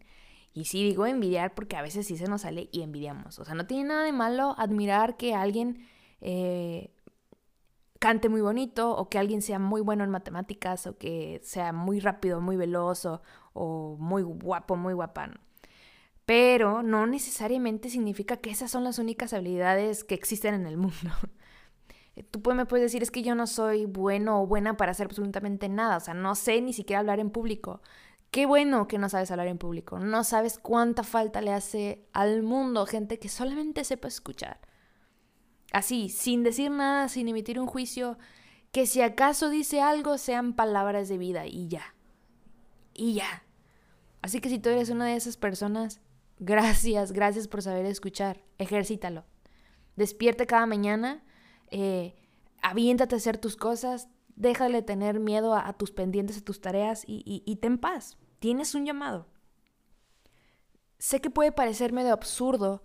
Y 0.53 0.65
sí 0.65 0.83
digo 0.83 1.05
envidiar 1.05 1.53
porque 1.53 1.77
a 1.77 1.81
veces 1.81 2.07
sí 2.07 2.17
se 2.17 2.27
nos 2.27 2.41
sale 2.41 2.69
y 2.71 2.81
envidiamos. 2.81 3.39
O 3.39 3.45
sea, 3.45 3.55
no 3.55 3.67
tiene 3.67 3.89
nada 3.89 4.03
de 4.03 4.11
malo 4.11 4.55
admirar 4.57 5.15
que 5.17 5.33
alguien 5.35 5.87
eh, 6.21 6.91
cante 7.99 8.29
muy 8.29 8.41
bonito 8.41 8.95
o 8.95 9.09
que 9.09 9.19
alguien 9.19 9.41
sea 9.41 9.59
muy 9.59 9.81
bueno 9.81 10.03
en 10.03 10.09
matemáticas 10.09 10.87
o 10.87 10.97
que 10.97 11.41
sea 11.43 11.73
muy 11.73 11.99
rápido, 11.99 12.41
muy 12.41 12.55
veloz 12.55 13.05
o, 13.05 13.97
muy 13.99 14.23
guapo, 14.23 14.75
muy 14.75 14.93
guapa. 14.93 15.31
Pero 16.25 16.83
no 16.83 17.07
necesariamente 17.07 17.89
significa 17.89 18.37
que 18.37 18.51
esas 18.51 18.71
son 18.71 18.83
las 18.83 18.99
únicas 18.99 19.33
habilidades 19.33 20.03
que 20.03 20.15
existen 20.15 20.53
en 20.53 20.65
el 20.65 20.77
mundo. 20.77 21.11
Tú 22.31 22.41
me 22.53 22.65
puedes 22.65 22.85
decir, 22.85 23.01
es 23.01 23.11
que 23.11 23.23
yo 23.23 23.35
no 23.35 23.47
soy 23.47 23.85
bueno 23.85 24.41
o 24.41 24.47
buena 24.47 24.77
para 24.77 24.91
hacer 24.91 25.05
absolutamente 25.05 25.69
nada, 25.69 25.97
o 25.97 25.99
sea, 26.01 26.13
no 26.13 26.35
sé 26.35 26.61
ni 26.61 26.73
siquiera 26.73 26.99
hablar 26.99 27.19
en 27.19 27.29
público. 27.29 27.81
Qué 28.31 28.45
bueno 28.45 28.87
que 28.87 28.97
no 28.97 29.09
sabes 29.09 29.31
hablar 29.31 29.47
en 29.47 29.57
público, 29.57 29.99
no 29.99 30.23
sabes 30.23 30.59
cuánta 30.59 31.03
falta 31.03 31.41
le 31.41 31.51
hace 31.51 32.07
al 32.13 32.43
mundo 32.43 32.85
gente 32.85 33.17
que 33.17 33.29
solamente 33.29 33.83
sepa 33.83 34.07
escuchar. 34.07 34.59
Así, 35.71 36.09
sin 36.09 36.43
decir 36.43 36.71
nada, 36.71 37.09
sin 37.09 37.27
emitir 37.27 37.59
un 37.59 37.67
juicio, 37.67 38.17
que 38.71 38.85
si 38.85 39.01
acaso 39.01 39.49
dice 39.49 39.81
algo 39.81 40.17
sean 40.17 40.53
palabras 40.53 41.09
de 41.09 41.17
vida 41.17 41.47
y 41.47 41.67
ya. 41.67 41.95
Y 42.93 43.13
ya. 43.15 43.43
Así 44.21 44.41
que 44.41 44.49
si 44.49 44.59
tú 44.59 44.69
eres 44.69 44.89
una 44.89 45.05
de 45.05 45.15
esas 45.15 45.37
personas, 45.37 46.01
gracias, 46.37 47.11
gracias 47.11 47.47
por 47.47 47.61
saber 47.61 47.85
escuchar. 47.85 48.43
Ejercítalo. 48.57 49.25
Despierte 49.95 50.45
cada 50.45 50.65
mañana 50.65 51.23
eh, 51.71 52.15
aviéntate 52.61 53.15
a 53.15 53.17
hacer 53.17 53.37
tus 53.37 53.55
cosas, 53.55 54.09
déjale 54.39 54.81
tener 54.81 55.19
miedo 55.19 55.53
a, 55.53 55.71
tus 55.73 55.91
pendientes, 55.91 56.37
a 56.37 56.41
tus 56.41 56.61
tareas 56.61 57.03
y, 57.05 57.43
y, 57.45 57.55
ten 57.57 57.77
paz. 57.77 58.17
Tienes 58.39 58.73
un 58.73 58.85
llamado. 58.85 59.27
Sé 60.97 61.21
que 61.21 61.29
puede 61.29 61.51
parecer 61.51 61.93
medio 61.93 62.13
absurdo 62.13 62.81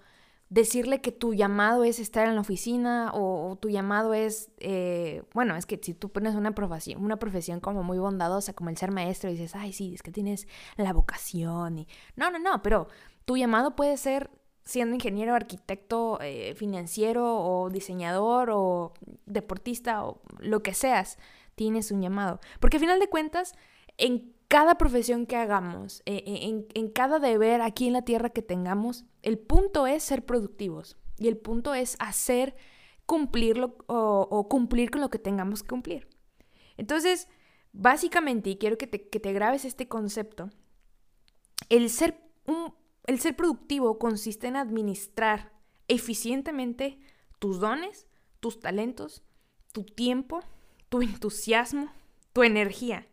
decirle 0.49 1.01
que 1.01 1.13
tu 1.13 1.33
llamado 1.33 1.85
es 1.85 2.01
estar 2.01 2.27
en 2.27 2.35
la 2.35 2.41
oficina 2.41 3.13
o, 3.15 3.57
tu 3.57 3.71
llamado 3.71 4.15
es, 4.15 4.51
eh, 4.59 5.23
bueno, 5.33 5.57
es 5.57 5.65
que 5.65 5.79
si 5.81 5.95
tú 5.95 6.11
pones 6.11 6.35
una 6.35 6.55
profesión, 6.55 7.03
una 7.03 7.19
profesión 7.19 7.61
como 7.61 7.85
muy 7.85 7.99
bondadosa, 7.99 8.53
como 8.53 8.71
el 8.71 8.77
ser 8.77 8.91
maestro, 8.91 9.31
y 9.31 9.35
dices, 9.35 9.55
ay, 9.55 9.73
sí, 9.73 9.95
es 9.95 10.03
que 10.03 10.11
tienes 10.11 10.49
la 10.77 10.93
vocación 10.93 11.79
y... 11.79 11.89
No, 12.17 12.31
no, 12.33 12.41
no, 12.41 12.63
pero 12.63 12.89
tu 13.25 13.37
llamado 13.37 13.77
puede 13.77 13.97
ser 13.97 14.31
siendo 14.65 14.95
ingeniero, 14.95 15.35
arquitecto, 15.35 16.19
eh, 16.21 16.55
financiero 16.57 17.37
o 17.37 17.71
diseñador 17.71 18.51
o 18.51 18.93
deportista 19.27 20.05
o 20.05 20.21
lo 20.41 20.63
que 20.63 20.75
seas, 20.75 21.19
tienes 21.55 21.91
un 21.91 22.03
llamado. 22.03 22.41
Porque 22.61 22.77
al 22.77 22.83
final 22.83 23.01
de 23.01 23.09
cuentas, 23.09 23.55
en 23.99 24.35
cada 24.49 24.77
profesión 24.77 25.27
que 25.27 25.37
hagamos, 25.37 26.03
eh, 26.07 26.23
eh, 26.27 26.65
en, 26.75 26.89
cada 26.89 27.19
deber 27.19 27.63
aquí 27.63 27.87
en 27.87 27.93
la 27.93 28.03
tierra 28.03 28.31
que 28.31 28.43
tengamos, 28.43 29.05
el 29.23 29.39
punto 29.39 29.87
es 29.87 30.03
ser 30.03 30.25
productivos 30.25 30.97
y 31.19 31.29
el 31.29 31.37
punto 31.37 31.75
es 31.75 31.97
hacer 31.99 32.55
cumplirlo 33.07 33.77
o, 33.87 34.27
o 34.31 34.49
cumplir 34.49 34.91
con 34.91 35.01
lo 35.01 35.11
que 35.11 35.19
tengamos 35.19 35.63
que 35.63 35.69
cumplir. 35.69 36.09
Entonces, 36.77 37.29
básicamente, 37.73 38.51
y 38.51 38.57
quiero 38.57 38.79
que 38.79 38.87
te, 38.87 39.09
que 39.09 39.21
te 39.21 39.33
grabes 39.33 39.65
este 39.65 39.89
concepto, 39.89 40.51
el 41.69 41.91
ser 41.91 42.21
un 42.47 42.75
el 43.07 43.21
ser 43.21 43.37
productivo 43.37 43.99
consiste 43.99 44.47
en 44.47 44.57
administrar 44.57 45.53
eficientemente 45.89 46.99
tus 47.39 47.61
dones, 47.61 48.07
tus 48.41 48.61
talentos, 48.61 49.23
tu 49.73 49.85
tiempo, 49.85 50.41
tu 50.95 51.03
entusiasmo, 51.03 51.89
tu 52.33 52.45
energía 52.45 53.09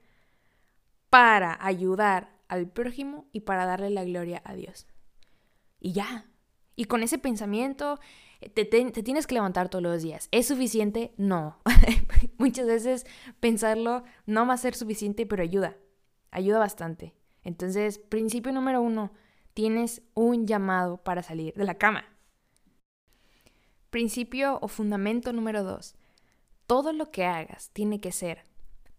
para 1.10 1.58
ayudar 1.66 2.30
al 2.48 2.68
prójimo 2.68 3.26
y 3.32 3.40
para 3.40 3.66
darle 3.66 3.90
la 3.90 4.04
gloria 4.04 4.40
a 4.46 4.54
Dios. 4.54 4.86
Y 5.80 5.92
ya. 5.92 6.30
Y 6.76 6.86
con 6.86 7.02
ese 7.02 7.18
pensamiento 7.18 8.00
te, 8.54 8.66
tienes 8.66 9.26
que 9.26 9.34
levantar 9.34 9.70
todos 9.70 9.82
los 9.82 10.04
días. 10.04 10.28
¿Es 10.30 10.50
suficiente? 10.50 11.16
No. 11.18 11.60
Muchas 12.38 12.68
veces 12.68 13.08
pensarlo 13.40 14.04
no 14.28 14.46
va 14.46 14.54
a 14.54 14.58
ser 14.58 14.76
suficiente, 14.76 15.26
pero 15.26 15.42
ayuda. 15.42 15.76
Ayuda 16.30 16.60
bastante. 16.60 17.16
Entonces, 17.44 17.98
principio 17.98 18.52
número 18.52 18.84
uno, 18.84 19.12
tienes 19.56 20.04
un 20.14 20.46
llamado 20.46 20.98
para 20.98 21.24
salir 21.24 21.56
de 21.56 21.66
la 21.66 21.80
cama. 21.80 22.06
Principio 23.90 24.60
o 24.62 24.68
fundamento 24.68 25.34
número 25.34 25.64
dos. 25.64 25.96
Todo 26.72 26.94
lo 26.94 27.12
que 27.12 27.26
hagas 27.26 27.70
tiene 27.72 28.00
que 28.00 28.14
ser 28.14 28.46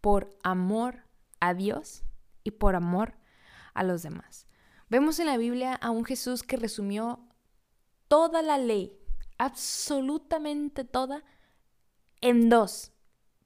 por 0.02 0.28
amor 0.42 1.04
a 1.40 1.54
Dios 1.54 2.04
y 2.44 2.50
por 2.50 2.74
amor 2.74 3.14
a 3.72 3.82
los 3.82 4.02
demás. 4.02 4.46
Vemos 4.90 5.18
en 5.20 5.24
la 5.24 5.38
Biblia 5.38 5.76
a 5.76 5.88
un 5.88 6.04
Jesús 6.04 6.42
que 6.42 6.58
resumió 6.58 7.20
toda 8.08 8.42
la 8.42 8.58
ley, 8.58 8.94
absolutamente 9.38 10.84
toda, 10.84 11.24
en 12.20 12.50
dos 12.50 12.92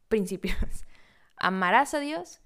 principios. 0.09 0.57
Amarás 1.37 1.95
a 1.95 2.01
Dios 2.01 2.41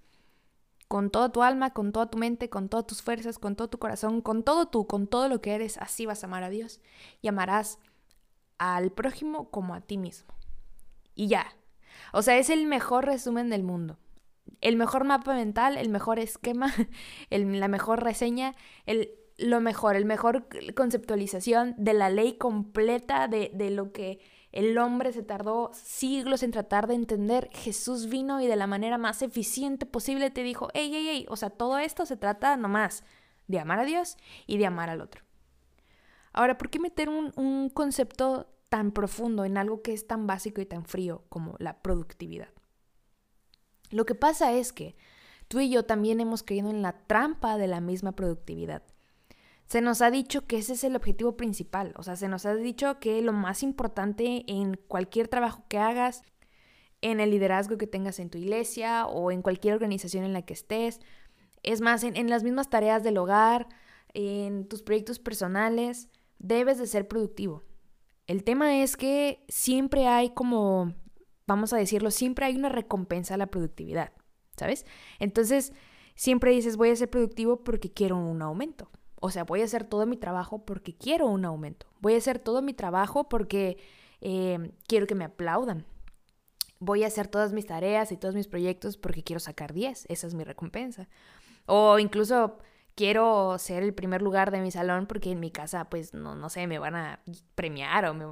con 0.87 1.09
toda 1.09 1.33
tu 1.33 1.43
alma, 1.43 1.73
con 1.73 1.93
toda 1.93 2.11
tu 2.11 2.19
mente, 2.19 2.51
con 2.51 2.69
todas 2.69 2.87
tus 2.87 3.01
fuerzas, 3.01 3.39
con 3.39 3.57
todo 3.57 3.71
tu 3.71 3.79
corazón, 3.79 4.21
con 4.21 4.43
todo 4.43 4.69
tú, 4.69 4.87
con 4.87 5.07
todo 5.07 5.31
lo 5.31 5.41
que 5.41 5.55
eres, 5.55 5.79
así 5.79 6.05
vas 6.05 6.25
a 6.25 6.27
amar 6.27 6.43
a 6.43 6.51
Dios 6.51 6.83
y 7.23 7.29
amarás 7.29 7.79
al 8.59 8.93
prójimo 8.93 9.51
como 9.51 9.73
a 9.73 9.81
ti 9.81 9.97
mismo. 9.97 10.35
Y 11.15 11.29
ya. 11.29 11.57
O 12.13 12.23
sea, 12.23 12.39
es 12.39 12.51
el 12.51 12.67
mejor 12.67 13.07
resumen 13.07 13.51
del 13.51 13.63
mundo. 13.63 13.99
El 14.61 14.77
mejor 14.77 15.05
mapa 15.05 15.35
mental, 15.35 15.77
el 15.77 15.89
mejor 15.89 16.19
esquema, 16.19 16.73
la 17.31 17.69
mejor 17.69 18.03
reseña, 18.03 18.55
el, 18.87 19.11
lo 19.39 19.61
mejor, 19.61 19.97
el 19.97 20.05
mejor 20.05 20.49
conceptualización 20.75 21.75
de 21.79 21.95
la 21.95 22.11
ley 22.11 22.35
completa 22.35 23.29
de, 23.29 23.51
de 23.55 23.71
lo 23.71 23.93
que 23.93 24.21
el 24.53 24.77
hombre 24.79 25.13
se 25.13 25.23
tardó 25.23 25.71
siglos 25.73 26.43
en 26.43 26.51
tratar 26.51 26.87
de 26.87 26.95
entender. 26.95 27.49
Jesús 27.53 28.09
vino 28.09 28.41
y 28.41 28.47
de 28.47 28.57
la 28.57 28.67
manera 28.67 28.99
más 28.99 29.23
eficiente 29.23 29.87
posible 29.87 30.31
te 30.31 30.43
dijo, 30.43 30.69
hey, 30.75 30.91
hey, 30.93 31.07
hey, 31.09 31.27
o 31.29 31.37
sea, 31.37 31.51
todo 31.51 31.79
esto 31.79 32.05
se 32.05 32.17
trata 32.17 32.57
nomás 32.57 33.05
de 33.47 33.61
amar 33.61 33.81
a 33.81 33.85
Dios 33.85 34.17
y 34.47 34.59
de 34.59 34.67
amar 34.67 34.91
al 34.91 35.01
otro. 35.01 35.23
Ahora, 36.33 36.59
¿por 36.59 36.71
qué 36.71 36.79
meter 36.79 37.09
un, 37.09 37.33
un 37.37 37.71
concepto 37.71 38.49
tan 38.71 38.93
profundo 38.93 39.45
en 39.45 39.59
algo 39.59 39.83
que 39.83 39.93
es 39.93 40.07
tan 40.07 40.27
básico 40.27 40.63
y 40.63 40.67
tan 40.67 40.87
frío 40.87 41.25
como 41.29 41.57
la 41.59 41.83
productividad? 41.83 42.49
Lo 43.91 44.07
que 44.07 44.15
pasa 44.15 44.53
es 44.53 44.73
que 44.73 44.97
tú 45.49 45.61
y 45.61 45.69
yo 45.69 45.85
también 45.85 46.21
hemos 46.21 46.43
caído 46.43 46.71
en 46.71 46.81
la 46.81 46.93
trampa 47.07 47.59
de 47.59 47.67
la 47.67 47.83
misma 47.83 48.13
productividad. 48.13 48.83
Se 49.67 49.83
nos 49.83 50.01
ha 50.01 50.11
dicho 50.11 50.47
que 50.47 50.59
ese 50.59 50.73
es 50.73 50.85
el 50.85 50.97
objetivo 50.97 51.37
principal, 51.37 51.93
o 51.97 52.03
sea, 52.03 52.17
se 52.17 52.29
nos 52.29 52.47
ha 52.47 52.55
dicho 52.55 52.99
que 52.99 53.21
lo 53.21 53.33
más 53.33 53.63
importante 53.63 54.45
en 54.47 54.77
cualquier 54.89 55.29
trabajo 55.29 55.65
que 55.69 55.79
hagas, 55.79 56.23
en 57.03 57.21
el 57.21 57.31
liderazgo 57.31 57.79
que 57.79 57.87
tengas 57.87 58.19
en 58.19 58.31
tu 58.31 58.39
iglesia 58.39 59.07
o 59.07 59.31
en 59.31 59.43
cualquier 59.43 59.75
organización 59.75 60.25
en 60.25 60.33
la 60.33 60.43
que 60.43 60.55
estés, 60.55 61.01
es 61.63 61.81
más, 61.81 62.05
en, 62.05 62.31
las 62.31 62.43
mismas 62.43 62.71
tareas 62.71 63.03
del 63.03 63.19
hogar, 63.19 63.69
en 64.15 64.67
tus 64.67 64.83
proyectos 64.83 65.19
personales, 65.19 66.09
debes 66.39 66.79
de 66.79 66.87
ser 66.87 67.07
productivo. 67.07 67.63
El 68.31 68.45
tema 68.45 68.81
es 68.81 68.97
que 68.97 69.45
siempre 69.49 70.07
hay 70.07 70.31
como 70.31 70.95
vamos 71.49 71.73
a 71.73 71.79
decirlo, 71.79 72.13
siempre 72.13 72.47
hay 72.47 72.55
una 72.55 72.69
recompensa 72.69 73.35
a 73.35 73.37
la 73.37 73.49
productividad, 73.49 74.13
¿sabes? 74.57 74.87
Entonces, 75.19 75.73
siempre 76.15 76.53
dices, 76.53 76.77
voy 76.77 76.91
a 76.91 76.97
ser 76.97 77.11
productivo 77.11 77.65
porque 77.65 77.93
quiero 77.93 78.17
un 78.19 78.41
aumento. 78.41 78.89
O 79.17 79.33
sea, 79.33 79.43
voy 79.43 79.63
a 79.63 79.65
hacer 79.65 79.83
todo 79.83 80.07
mi 80.07 80.17
trabajo 80.17 80.65
porque 80.65 80.97
quiero 80.97 81.27
un 81.27 81.45
aumento. 81.45 81.89
Voy 81.99 82.15
a 82.15 82.19
hacer 82.19 82.39
todo 82.39 82.63
mi 82.63 82.73
trabajo 82.73 83.29
porque 83.29 83.79
eh, 84.21 84.71
quiero 84.87 85.09
que 85.09 85.17
me 85.17 85.25
aplaudan. 85.25 85.85
Voy 86.79 87.03
a 87.03 87.09
hacer 87.09 87.27
todas 87.27 87.53
mis 87.53 87.67
tareas 87.67 88.13
y 88.13 88.17
todos 88.17 88.37
mis 88.37 88.47
proyectos 88.47 88.97
porque 88.97 89.25
quiero 89.25 89.41
sacar 89.41 89.73
10. 89.73 90.07
Esa 90.09 90.29
es 90.29 90.35
mi 90.35 90.45
recompensa. 90.45 91.09
O 91.67 91.99
incluso 91.99 92.59
quiero 93.01 93.57
ser 93.57 93.83
el 93.83 93.95
primer 93.95 94.21
lugar 94.21 94.51
de 94.51 94.61
mi 94.61 94.71
salón 94.71 95.07
porque 95.07 95.31
en 95.31 95.41
mi 95.41 95.51
casa, 95.51 95.89
pues, 95.89 96.13
no, 96.13 96.35
no 96.35 96.51
sé, 96.51 96.67
me 96.67 96.79
van 96.79 96.95
a 96.95 97.21
premiar 97.55 98.05
o 98.05 98.13
me, 98.13 98.27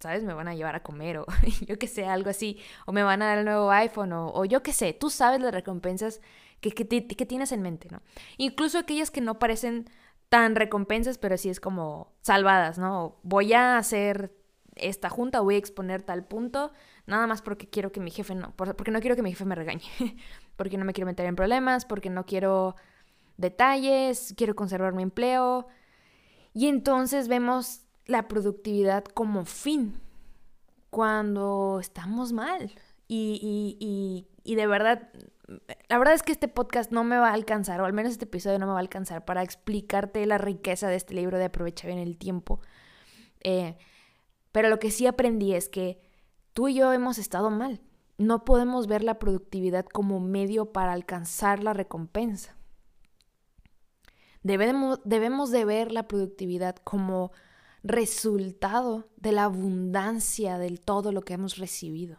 ¿sabes? 0.00 0.24
Me 0.24 0.34
van 0.34 0.48
a 0.48 0.56
llevar 0.56 0.74
a 0.74 0.82
comer 0.82 1.18
o 1.18 1.26
yo 1.68 1.78
qué 1.78 1.86
sé, 1.86 2.04
algo 2.04 2.28
así. 2.28 2.58
O 2.84 2.90
me 2.90 3.04
van 3.04 3.22
a 3.22 3.26
dar 3.26 3.38
el 3.38 3.44
nuevo 3.44 3.70
iPhone 3.70 4.12
o, 4.12 4.44
yo 4.44 4.60
qué 4.64 4.72
sé. 4.72 4.92
Tú 4.92 5.08
sabes 5.08 5.40
las 5.40 5.54
recompensas 5.54 6.20
que, 6.60 6.72
que, 6.72 6.88
que, 6.88 7.26
tienes 7.26 7.52
en 7.52 7.62
mente, 7.62 7.86
¿no? 7.92 8.02
Incluso 8.38 8.80
aquellas 8.80 9.12
que 9.12 9.20
no 9.20 9.38
parecen 9.38 9.88
tan 10.28 10.56
recompensas, 10.56 11.18
pero 11.18 11.36
sí 11.38 11.48
es 11.48 11.60
como 11.60 12.12
salvadas, 12.22 12.78
¿no? 12.78 13.20
Voy 13.22 13.52
a 13.52 13.78
hacer 13.78 14.34
esta 14.74 15.10
junta, 15.10 15.42
voy 15.42 15.54
a 15.54 15.58
exponer 15.58 16.02
tal 16.02 16.24
punto, 16.24 16.72
nada 17.06 17.28
más 17.28 17.40
porque 17.40 17.70
quiero 17.70 17.92
que 17.92 18.00
mi 18.00 18.10
jefe 18.10 18.34
no, 18.34 18.52
porque 18.56 18.90
no 18.90 19.00
quiero 19.00 19.14
que 19.14 19.22
mi 19.22 19.30
jefe 19.30 19.44
me 19.44 19.54
regañe, 19.54 19.84
porque 20.56 20.76
no 20.76 20.84
me 20.84 20.92
quiero 20.92 21.06
meter 21.06 21.26
en 21.26 21.36
problemas, 21.36 21.84
porque 21.84 22.10
no 22.10 22.26
quiero 22.26 22.74
detalles, 23.36 24.34
quiero 24.36 24.54
conservar 24.54 24.94
mi 24.94 25.02
empleo. 25.02 25.66
Y 26.54 26.68
entonces 26.68 27.28
vemos 27.28 27.82
la 28.06 28.28
productividad 28.28 29.04
como 29.04 29.44
fin 29.44 30.00
cuando 30.90 31.78
estamos 31.80 32.32
mal. 32.32 32.72
Y, 33.08 34.26
y, 34.44 34.54
de 34.54 34.66
verdad, 34.66 35.10
la 35.88 35.98
verdad 35.98 36.14
es 36.14 36.22
que 36.22 36.32
este 36.32 36.48
podcast 36.48 36.92
no 36.92 37.04
me 37.04 37.18
va 37.18 37.28
a 37.28 37.34
alcanzar, 37.34 37.80
o 37.80 37.84
al 37.84 37.92
menos 37.92 38.12
este 38.12 38.24
episodio 38.24 38.58
no 38.58 38.66
me 38.66 38.72
va 38.72 38.78
a 38.78 38.80
alcanzar 38.80 39.24
para 39.24 39.42
explicarte 39.42 40.24
la 40.24 40.38
riqueza 40.38 40.88
de 40.88 40.96
este 40.96 41.14
libro 41.14 41.38
de 41.38 41.44
Aprovecha 41.44 41.86
bien 41.86 41.98
el 41.98 42.16
tiempo. 42.16 42.60
Eh, 43.40 43.76
pero 44.50 44.68
lo 44.68 44.78
que 44.78 44.90
sí 44.90 45.06
aprendí 45.06 45.54
es 45.54 45.68
que 45.68 46.00
tú 46.52 46.68
y 46.68 46.74
yo 46.74 46.92
hemos 46.92 47.18
estado 47.18 47.50
mal. 47.50 47.80
No 48.18 48.44
podemos 48.44 48.86
ver 48.86 49.02
la 49.02 49.18
productividad 49.18 49.86
como 49.86 50.20
medio 50.20 50.72
para 50.72 50.92
alcanzar 50.92 51.62
la 51.62 51.72
recompensa. 51.72 52.56
Debemos, 54.42 55.00
debemos 55.04 55.50
de 55.50 55.64
ver 55.64 55.92
la 55.92 56.08
productividad 56.08 56.76
como 56.76 57.32
resultado 57.82 59.08
de 59.16 59.32
la 59.32 59.44
abundancia 59.44 60.58
del 60.58 60.80
todo 60.80 61.12
lo 61.12 61.22
que 61.22 61.34
hemos 61.34 61.56
recibido. 61.56 62.18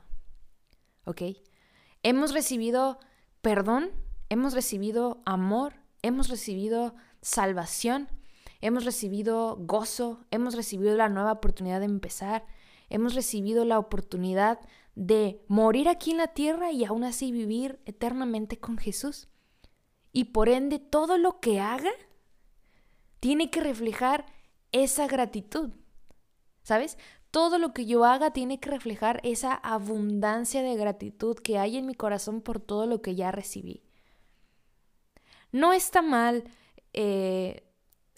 ¿Ok? 1.05 1.21
Hemos 2.01 2.33
recibido 2.33 2.99
perdón, 3.43 3.91
hemos 4.29 4.53
recibido 4.53 5.21
amor, 5.25 5.73
hemos 6.01 6.29
recibido 6.29 6.95
salvación, 7.21 8.07
hemos 8.61 8.85
recibido 8.85 9.57
gozo, 9.59 10.23
hemos 10.31 10.55
recibido 10.55 10.95
la 10.95 11.09
nueva 11.09 11.33
oportunidad 11.33 11.79
de 11.79 11.87
empezar, 11.87 12.45
hemos 12.89 13.15
recibido 13.15 13.65
la 13.65 13.79
oportunidad 13.79 14.61
de 14.95 15.43
morir 15.49 15.89
aquí 15.89 16.11
en 16.11 16.17
la 16.17 16.27
tierra 16.27 16.71
y 16.71 16.85
aún 16.85 17.03
así 17.03 17.33
vivir 17.33 17.81
eternamente 17.83 18.57
con 18.57 18.77
Jesús. 18.77 19.27
Y 20.13 20.25
por 20.25 20.47
ende 20.47 20.79
todo 20.79 21.17
lo 21.17 21.41
que 21.41 21.59
haga 21.59 21.91
tiene 23.23 23.49
que 23.49 23.61
reflejar 23.61 24.25
esa 24.73 25.07
gratitud. 25.07 25.71
¿Sabes? 26.61 26.97
Todo 27.31 27.57
lo 27.57 27.73
que 27.73 27.85
yo 27.85 28.03
haga 28.03 28.31
tiene 28.31 28.59
que 28.59 28.69
reflejar 28.69 29.21
esa 29.23 29.53
abundancia 29.53 30.61
de 30.61 30.75
gratitud 30.75 31.37
que 31.37 31.57
hay 31.57 31.77
en 31.77 31.85
mi 31.85 31.95
corazón 31.95 32.41
por 32.41 32.59
todo 32.59 32.85
lo 32.85 33.01
que 33.01 33.15
ya 33.15 33.31
recibí. 33.31 33.81
No 35.53 35.71
está 35.71 36.01
mal 36.01 36.43
eh, 36.91 37.63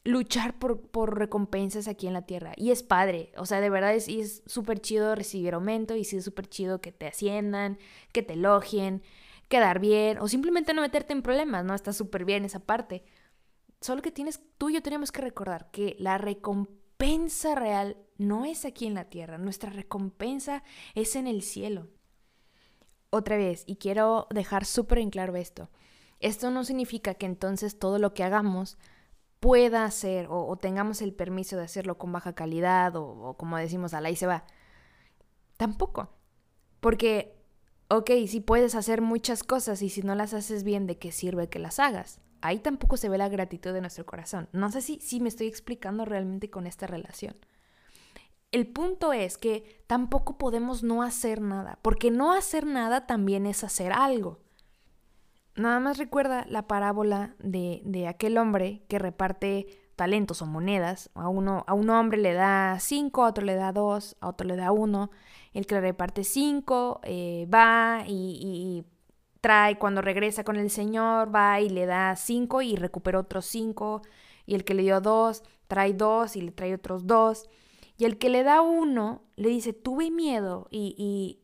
luchar 0.03 0.57
por, 0.57 1.19
recompensas 1.19 1.87
aquí 1.87 2.07
en 2.07 2.13
la 2.13 2.23
tierra. 2.23 2.53
Y 2.55 2.71
es 2.71 2.81
padre. 2.81 3.31
O 3.37 3.45
sea, 3.45 3.61
de 3.61 3.69
verdad 3.69 3.93
es 3.93 4.41
súper 4.47 4.79
chido 4.79 5.13
recibir 5.13 5.53
aumento 5.53 5.95
y 5.95 6.03
sí 6.03 6.17
es 6.17 6.23
súper 6.23 6.49
chido 6.49 6.81
que 6.81 6.91
te 6.91 7.05
asciendan, 7.05 7.77
que 8.11 8.23
te 8.23 8.33
elogien, 8.33 9.03
quedar 9.49 9.77
bien 9.77 10.17
o 10.17 10.27
simplemente 10.27 10.73
no 10.73 10.81
meterte 10.81 11.13
en 11.13 11.21
problemas, 11.21 11.63
¿no? 11.63 11.75
Está 11.75 11.93
súper 11.93 12.25
bien 12.25 12.43
esa 12.43 12.59
parte. 12.59 13.03
Solo 13.81 14.01
que 14.01 14.11
tienes, 14.11 14.41
tú 14.57 14.69
y 14.69 14.73
yo 14.73 14.81
tenemos 14.81 15.11
que 15.11 15.21
recordar 15.21 15.69
que 15.71 15.95
la 15.99 16.17
recompensa 16.17 17.55
real 17.55 17.97
no 18.17 18.45
es 18.45 18.65
aquí 18.65 18.87
en 18.87 18.93
la 18.93 19.05
tierra, 19.05 19.37
nuestra 19.37 19.69
recompensa 19.69 20.63
es 20.93 21.15
en 21.15 21.27
el 21.27 21.41
cielo. 21.41 21.87
Otra 23.09 23.37
vez, 23.37 23.63
y 23.65 23.77
quiero 23.77 24.27
dejar 24.31 24.65
súper 24.65 24.99
en 24.99 25.09
claro 25.09 25.35
esto, 25.35 25.69
esto 26.19 26.49
no 26.51 26.63
significa 26.63 27.13
que 27.13 27.25
entonces 27.25 27.77
todo 27.77 27.99
lo 27.99 28.13
que 28.13 28.23
hagamos 28.23 28.77
pueda 29.39 29.85
hacer 29.85 30.27
o, 30.29 30.55
tengamos 30.57 31.01
el 31.01 31.13
permiso 31.13 31.55
de 31.57 31.63
hacerlo 31.63 31.97
con 31.97 32.11
baja 32.11 32.33
calidad 32.33 32.95
o, 32.95 33.05
o 33.05 33.37
como 33.37 33.57
decimos, 33.57 33.93
a 33.93 34.01
la 34.01 34.09
y 34.09 34.15
se 34.15 34.25
va. 34.25 34.45
Tampoco. 35.57 36.09
Porque, 36.79 37.37
ok, 37.89 38.09
si 38.27 38.39
puedes 38.39 38.75
hacer 38.75 39.01
muchas 39.01 39.43
cosas 39.43 39.81
y 39.81 39.89
si 39.89 40.01
no 40.01 40.15
las 40.15 40.33
haces 40.33 40.63
bien, 40.63 40.87
¿de 40.87 40.97
qué 40.97 41.11
sirve 41.11 41.49
que 41.49 41.59
las 41.59 41.79
hagas? 41.79 42.21
Ahí 42.45 42.59
tampoco 42.59 42.97
se 42.97 43.09
ve 43.09 43.17
la 43.17 43.29
gratitud 43.29 43.73
de 43.73 43.81
nuestro 43.81 44.05
corazón. 44.05 44.47
No 44.51 44.71
sé 44.71 44.81
si, 44.81 45.19
me 45.19 45.29
estoy 45.29 45.47
explicando 45.47 46.05
realmente 46.05 46.49
con 46.49 46.67
esta 46.67 46.87
relación. 46.87 47.35
El 48.51 48.67
punto 48.67 49.13
es 49.13 49.37
que 49.37 49.83
tampoco 49.87 50.37
podemos 50.37 50.83
no 50.83 51.01
hacer 51.01 51.41
nada, 51.41 51.79
porque 51.81 52.11
no 52.11 52.33
hacer 52.33 52.65
nada 52.65 53.07
también 53.07 53.45
es 53.45 53.63
hacer 53.63 53.91
algo. 53.91 54.39
Nada 55.55 55.79
más 55.79 55.97
recuerda 55.97 56.45
la 56.47 56.67
parábola 56.67 57.35
de, 57.39 57.81
de 57.85 58.07
aquel 58.07 58.37
hombre 58.37 58.83
que 58.87 58.99
reparte 58.99 59.67
talentos 59.95 60.41
o 60.41 60.45
monedas. 60.45 61.09
A, 61.15 61.29
uno, 61.29 61.63
a 61.67 61.73
un 61.73 61.89
hombre 61.89 62.17
le 62.17 62.33
da 62.33 62.77
cinco, 62.79 63.23
a 63.23 63.29
otro 63.29 63.45
le 63.45 63.55
da 63.55 63.71
dos, 63.71 64.15
a 64.19 64.27
otro 64.27 64.47
le 64.47 64.55
da 64.55 64.71
uno. 64.71 65.09
El 65.53 65.65
que 65.65 65.75
le 65.75 65.81
reparte 65.81 66.23
cinco 66.23 66.99
eh, 67.03 67.47
va 67.51 68.03
y 68.05 68.85
trae, 69.45 69.77
cuando 69.77 70.01
regresa 70.01 70.43
con 70.43 70.55
el 70.55 70.71
Señor, 70.71 71.33
va 71.33 71.61
y 71.61 71.69
le 71.69 71.85
da 71.85 72.15
cinco 72.15 72.63
y 72.63 72.75
recupera 72.75 73.19
otros 73.19 73.45
cinco. 73.45 74.01
Y 74.47 74.55
el 74.55 74.63
que 74.63 74.73
le 74.73 74.81
dio 74.81 75.01
dos, 75.01 75.43
trae 75.67 75.93
dos 75.93 76.35
y 76.35 76.41
le 76.41 76.51
trae 76.51 76.73
otros 76.73 77.05
dos. 77.05 77.47
Y 77.95 78.05
el 78.05 78.17
que 78.17 78.29
le 78.29 78.41
da 78.41 78.61
uno, 78.61 79.21
le 79.35 79.49
dice, 79.49 79.71
tuve 79.71 80.09
miedo 80.09 80.67
y, 80.71 80.95
y, 80.97 81.43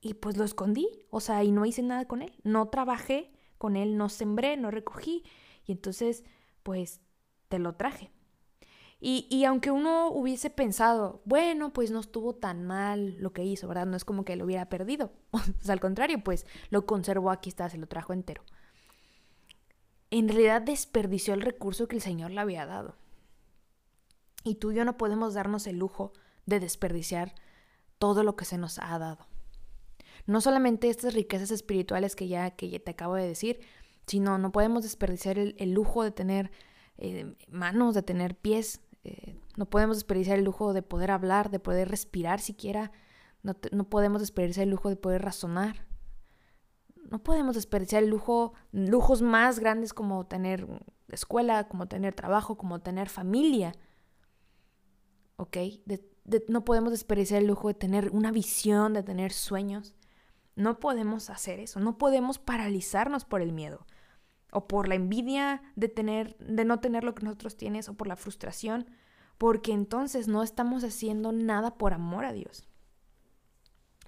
y 0.00 0.14
pues 0.14 0.36
lo 0.36 0.44
escondí. 0.44 0.88
O 1.10 1.18
sea, 1.18 1.42
y 1.42 1.50
no 1.50 1.66
hice 1.66 1.82
nada 1.82 2.04
con 2.04 2.22
él. 2.22 2.32
No 2.44 2.68
trabajé 2.68 3.32
con 3.58 3.74
él, 3.74 3.96
no 3.96 4.08
sembré, 4.10 4.56
no 4.56 4.70
recogí. 4.70 5.24
Y 5.66 5.72
entonces, 5.72 6.22
pues, 6.62 7.00
te 7.48 7.58
lo 7.58 7.74
traje. 7.74 8.12
Y, 9.02 9.44
aunque 9.44 9.70
uno 9.70 10.08
hubiese 10.08 10.50
pensado, 10.50 11.22
bueno, 11.24 11.72
pues 11.72 11.90
no 11.90 12.00
estuvo 12.00 12.34
tan 12.34 12.66
mal 12.66 13.16
lo 13.18 13.32
que 13.32 13.42
hizo, 13.42 13.66
¿verdad? 13.66 13.86
No 13.86 13.96
es 13.96 14.04
como 14.04 14.26
que 14.26 14.36
lo 14.36 14.44
hubiera 14.44 14.68
perdido. 14.68 15.10
al 15.68 15.80
contrario, 15.80 16.22
pues 16.22 16.46
lo 16.68 16.84
conservó, 16.84 17.30
aquí 17.30 17.48
está, 17.48 17.70
se 17.70 17.78
lo 17.78 17.86
trajo 17.86 18.12
entero. 18.12 18.42
En 20.10 20.28
realidad 20.28 20.60
desperdició 20.60 21.32
el 21.32 21.40
recurso 21.40 21.88
que 21.88 21.96
el 21.96 22.02
Señor 22.02 22.30
le 22.30 22.40
había 22.40 22.66
dado. 22.66 22.96
Y 24.44 24.56
tú 24.56 24.70
y 24.72 24.74
yo 24.74 24.84
no 24.84 24.98
podemos 24.98 25.32
darnos 25.32 25.66
el 25.66 25.78
lujo 25.78 26.12
de 26.44 26.60
desperdiciar 26.60 27.34
todo 27.98 28.22
lo 28.22 28.36
que 28.36 28.44
se 28.44 28.58
nos 28.58 28.78
ha 28.78 28.98
dado. 28.98 29.26
No 30.26 30.42
solamente 30.42 30.90
estas 30.90 31.14
riquezas 31.14 31.50
espirituales 31.50 32.16
que 32.16 32.28
ya, 32.28 32.50
que 32.50 32.78
te 32.78 32.90
acabo 32.90 33.14
de 33.14 33.26
decir, 33.26 33.60
sino 34.06 34.36
no 34.36 34.52
podemos 34.52 34.82
desperdiciar 34.82 35.38
el, 35.38 35.72
lujo 35.72 36.02
de 36.02 36.10
tener 36.10 36.50
eh, 36.98 37.34
manos, 37.48 37.94
de 37.94 38.02
tener 38.02 38.36
pies, 38.36 38.82
eh, 39.04 39.38
no 39.56 39.66
podemos 39.66 39.96
desperdiciar 39.96 40.38
el 40.38 40.44
lujo 40.44 40.72
de 40.72 40.82
poder 40.82 41.10
hablar, 41.10 41.50
de 41.50 41.58
poder 41.58 41.88
respirar 41.88 42.40
siquiera. 42.40 42.92
No, 43.42 43.56
no, 43.72 43.84
podemos 43.88 44.20
desperdiciar 44.20 44.64
el 44.64 44.70
lujo 44.70 44.88
de 44.88 44.96
poder 44.96 45.22
razonar. 45.22 45.86
No 47.10 47.22
podemos 47.22 47.56
desperdiciar 47.56 48.02
el 48.02 48.10
lujo, 48.10 48.52
lujos 48.72 49.22
más 49.22 49.58
grandes 49.58 49.92
como 49.92 50.26
tener 50.26 50.66
escuela, 51.08 51.66
como 51.66 51.88
tener 51.88 52.14
trabajo, 52.14 52.56
como 52.56 52.80
tener 52.80 53.08
familia. 53.08 53.72
¿Ok? 55.36 55.56
no 56.48 56.64
podemos 56.64 56.92
desperdiciar 56.92 57.40
el 57.40 57.48
lujo 57.48 57.68
de 57.68 57.74
tener 57.74 58.10
una 58.10 58.30
visión, 58.30 58.92
de 58.92 59.02
tener 59.02 59.32
sueños. 59.32 59.94
No 60.54 60.78
podemos 60.78 61.30
hacer 61.30 61.58
eso. 61.58 61.80
No 61.80 61.98
podemos 61.98 62.38
paralizarnos 62.38 63.24
por 63.24 63.40
el 63.40 63.52
miedo 63.52 63.86
o 64.52 64.66
por 64.66 64.88
la 64.88 64.94
envidia 64.94 65.62
de 65.76 65.88
tener 65.88 66.36
de 66.38 66.64
no 66.64 66.80
tener 66.80 67.04
lo 67.04 67.14
que 67.14 67.24
nosotros 67.24 67.56
tienes 67.56 67.88
o 67.88 67.94
por 67.94 68.06
la 68.06 68.16
frustración, 68.16 68.86
porque 69.38 69.72
entonces 69.72 70.28
no 70.28 70.42
estamos 70.42 70.84
haciendo 70.84 71.32
nada 71.32 71.78
por 71.78 71.92
amor 71.92 72.24
a 72.24 72.32
Dios. 72.32 72.64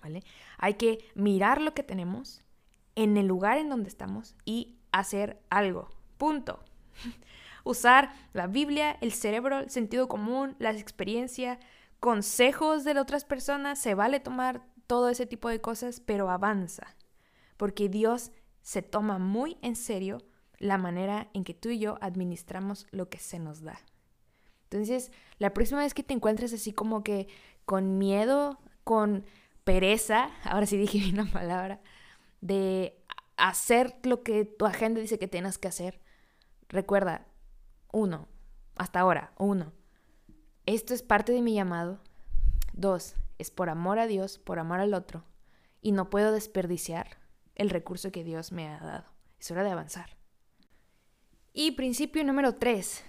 ¿Vale? 0.03 0.25
Hay 0.59 0.75
que 0.75 0.99
mirar 1.15 1.61
lo 1.61 1.75
que 1.75 1.83
tenemos 1.83 2.43
en 2.97 3.17
el 3.17 3.27
lugar 3.27 3.59
en 3.59 3.71
donde 3.71 3.89
estamos 3.89 4.35
y 4.45 4.77
hacer 4.91 5.41
algo. 5.49 5.89
Punto. 6.19 6.61
Usar 7.65 8.13
la 8.33 8.49
Biblia, 8.49 8.99
el 9.01 9.13
cerebro, 9.13 9.61
el 9.61 9.71
sentido 9.71 10.09
común, 10.09 10.57
las 10.59 10.77
experiencias, 10.77 11.59
consejos 12.01 12.85
de 12.85 12.99
otras 12.99 13.25
personas, 13.25 13.79
se 13.79 13.95
vale 13.95 14.19
tomar 14.19 14.67
todo 14.89 15.09
ese 15.09 15.27
tipo 15.27 15.49
de 15.49 15.61
cosas, 15.61 16.01
pero 16.01 16.29
avanza. 16.29 16.97
Porque 17.57 17.89
Dios 17.89 18.33
se 18.61 18.83
toma 18.83 19.19
muy 19.19 19.57
en 19.63 19.77
serio 19.77 20.19
la 20.63 20.79
manera 20.79 21.29
en 21.35 21.43
que 21.43 21.55
tú 21.55 21.71
y 21.71 21.81
yo 21.81 21.99
administramos 22.01 22.87
lo 22.93 23.09
que 23.09 23.19
se 23.19 23.41
nos 23.41 23.63
da. 23.63 23.81
Entonces, 24.71 25.11
la 25.39 25.53
próxima 25.53 25.81
vez 25.81 25.93
que 25.93 26.05
te 26.05 26.15
encuentres 26.15 26.53
así 26.53 26.73
como 26.73 27.03
que 27.03 27.27
con 27.65 27.99
miedo, 27.99 28.61
con 28.85 29.27
pereza, 29.65 30.31
ahora 30.45 30.67
sí 30.67 30.77
dije 30.77 31.11
una 31.13 31.31
palabra, 31.31 31.81
de 32.41 32.97
hacer 33.37 33.97
lo 34.05 34.23
que 34.23 34.45
tu 34.45 34.65
agenda 34.65 35.01
dice 35.01 35.19
que 35.19 35.27
tienes 35.27 35.59
que 35.59 35.67
hacer, 35.67 36.01
recuerda, 36.69 37.27
uno, 37.93 38.29
hasta 38.77 39.01
ahora, 39.01 39.33
uno, 39.39 39.73
esto 40.65 40.95
es 40.95 41.03
parte 41.03 41.33
de 41.33 41.43
mi 41.43 41.55
llamado. 41.55 42.01
Dos, 42.73 43.17
es 43.39 43.51
por 43.51 43.69
amor 43.69 43.99
a 43.99 44.07
Dios, 44.07 44.39
por 44.39 44.61
amor 44.61 44.79
al 44.79 44.95
otro, 44.95 45.25
y 45.81 45.91
no 45.91 46.09
puedo 46.09 46.31
desperdiciar 46.31 47.19
el 47.57 47.69
recurso 47.69 48.13
que 48.13 48.23
Dios 48.23 48.53
me 48.53 48.69
ha 48.69 48.79
dado. 48.79 49.05
Es 49.41 49.51
hora 49.51 49.65
de 49.65 49.73
avanzar. 49.73 50.22
Y 51.55 51.73
principio 51.73 52.25
número 52.25 52.55
tres, 52.55 53.05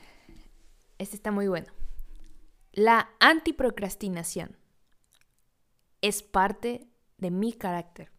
este 0.98 1.16
está 1.16 1.32
muy 1.32 1.48
bueno. 1.48 1.72
La 2.74 3.10
antiprocrastinación 3.20 4.58
es 6.02 6.24
parte 6.24 6.88
de 7.18 7.32
mi 7.32 7.54
carácter. 7.54 8.12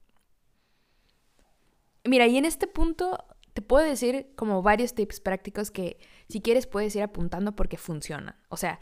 Mira, 2.04 2.26
y 2.26 2.38
en 2.38 2.46
este 2.46 2.66
punto 2.66 3.22
te 3.52 3.62
puedo 3.62 3.84
decir 3.84 4.32
como 4.34 4.62
varios 4.62 4.94
tips 4.94 5.20
prácticos 5.20 5.70
que 5.70 5.98
si 6.28 6.40
quieres 6.40 6.66
puedes 6.66 6.96
ir 6.96 7.02
apuntando 7.02 7.54
porque 7.54 7.76
funcionan. 7.76 8.36
O 8.48 8.56
sea, 8.56 8.78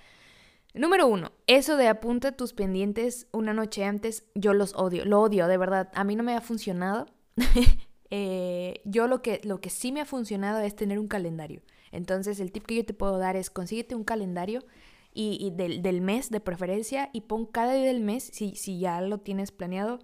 número 0.75 1.09
uno, 1.09 1.33
eso 1.49 1.77
de 1.77 1.89
apunta 1.89 2.37
tus 2.37 2.53
pendientes 2.53 3.27
una 3.33 3.53
noche 3.53 3.85
antes, 3.85 4.25
yo 4.35 4.55
los 4.55 4.75
odio, 4.75 5.05
lo 5.05 5.21
odio, 5.21 5.49
de 5.49 5.57
verdad. 5.59 5.91
A 5.95 6.05
mí 6.05 6.15
no 6.15 6.23
me 6.23 6.37
ha 6.37 6.41
funcionado. 6.41 7.07
Eh, 8.15 8.83
yo 8.85 9.07
lo 9.07 9.23
que, 9.23 9.41
lo 9.43 9.63
que 9.63 9.71
sí 9.71 9.91
me 9.91 10.03
ha 10.03 10.05
funcionado 10.05 10.61
es 10.61 10.77
tener 10.77 10.99
un 10.99 11.09
calendario. 11.09 11.63
Entonces 11.93 12.41
el 12.41 12.53
tip 12.53 12.67
que 12.67 12.75
yo 12.75 12.85
te 12.85 12.93
puedo 12.93 13.17
dar 13.17 13.37
es 13.37 13.49
consíguete 13.49 13.95
un 13.95 14.05
calendario 14.05 14.63
y, 15.15 15.51
del, 15.57 15.81
del, 15.81 16.03
mes 16.03 16.29
de 16.29 16.41
preferencia 16.41 17.09
y 17.15 17.23
pon 17.23 17.47
cada 17.47 17.73
día 17.73 17.87
del 17.87 18.01
mes, 18.01 18.25
si, 18.25 18.55
si 18.55 18.79
ya 18.79 19.01
lo 19.01 19.17
tienes 19.17 19.51
planeado, 19.51 19.99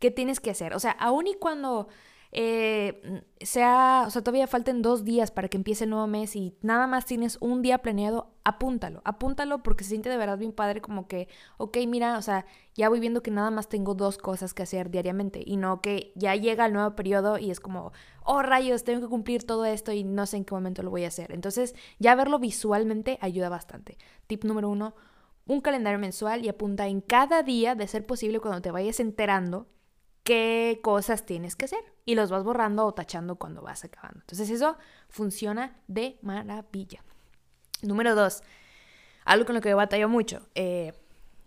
qué 0.00 0.10
tienes 0.10 0.40
que 0.40 0.50
hacer. 0.50 0.74
O 0.74 0.80
sea, 0.80 0.90
aún 0.90 1.28
y 1.28 1.34
cuando 1.34 1.86
eh, 2.34 3.22
sea, 3.42 4.04
o 4.06 4.10
sea, 4.10 4.22
todavía 4.22 4.46
falten 4.46 4.80
dos 4.80 5.04
días 5.04 5.30
para 5.30 5.48
que 5.48 5.58
empiece 5.58 5.84
el 5.84 5.90
nuevo 5.90 6.06
mes 6.06 6.34
y 6.34 6.56
nada 6.62 6.86
más 6.86 7.04
tienes 7.04 7.36
un 7.42 7.60
día 7.60 7.82
planeado, 7.82 8.30
apúntalo, 8.42 9.02
apúntalo 9.04 9.62
porque 9.62 9.84
se 9.84 9.90
siente 9.90 10.08
de 10.08 10.16
verdad 10.16 10.38
bien 10.38 10.52
padre 10.52 10.80
como 10.80 11.06
que, 11.06 11.28
ok, 11.58 11.76
mira, 11.86 12.16
o 12.16 12.22
sea, 12.22 12.46
ya 12.74 12.88
voy 12.88 13.00
viendo 13.00 13.22
que 13.22 13.30
nada 13.30 13.50
más 13.50 13.68
tengo 13.68 13.94
dos 13.94 14.16
cosas 14.16 14.54
que 14.54 14.62
hacer 14.62 14.90
diariamente 14.90 15.42
y 15.44 15.58
no 15.58 15.82
que 15.82 16.12
ya 16.14 16.34
llega 16.34 16.64
el 16.64 16.72
nuevo 16.72 16.96
periodo 16.96 17.36
y 17.36 17.50
es 17.50 17.60
como, 17.60 17.92
oh 18.24 18.40
rayos, 18.40 18.82
tengo 18.84 19.02
que 19.02 19.08
cumplir 19.08 19.44
todo 19.44 19.66
esto 19.66 19.92
y 19.92 20.02
no 20.02 20.24
sé 20.24 20.38
en 20.38 20.46
qué 20.46 20.54
momento 20.54 20.82
lo 20.82 20.88
voy 20.88 21.04
a 21.04 21.08
hacer. 21.08 21.32
Entonces, 21.32 21.74
ya 21.98 22.14
verlo 22.14 22.38
visualmente 22.38 23.18
ayuda 23.20 23.50
bastante. 23.50 23.98
Tip 24.26 24.44
número 24.44 24.70
uno, 24.70 24.94
un 25.46 25.60
calendario 25.60 25.98
mensual 25.98 26.46
y 26.46 26.48
apunta 26.48 26.88
en 26.88 27.02
cada 27.02 27.42
día, 27.42 27.74
de 27.74 27.86
ser 27.88 28.06
posible 28.06 28.40
cuando 28.40 28.62
te 28.62 28.70
vayas 28.70 29.00
enterando, 29.00 29.66
qué 30.22 30.80
cosas 30.82 31.26
tienes 31.26 31.56
que 31.56 31.64
hacer 31.66 31.80
y 32.04 32.14
los 32.14 32.30
vas 32.30 32.44
borrando 32.44 32.86
o 32.86 32.94
tachando 32.94 33.36
cuando 33.36 33.62
vas 33.62 33.84
acabando. 33.84 34.20
Entonces 34.20 34.50
eso 34.50 34.76
funciona 35.08 35.76
de 35.88 36.18
maravilla. 36.22 37.02
Número 37.82 38.14
dos, 38.14 38.42
algo 39.24 39.46
con 39.46 39.54
lo 39.54 39.60
que 39.60 39.70
yo 39.70 39.76
batallo 39.76 40.08
mucho. 40.08 40.48
Eh, 40.54 40.92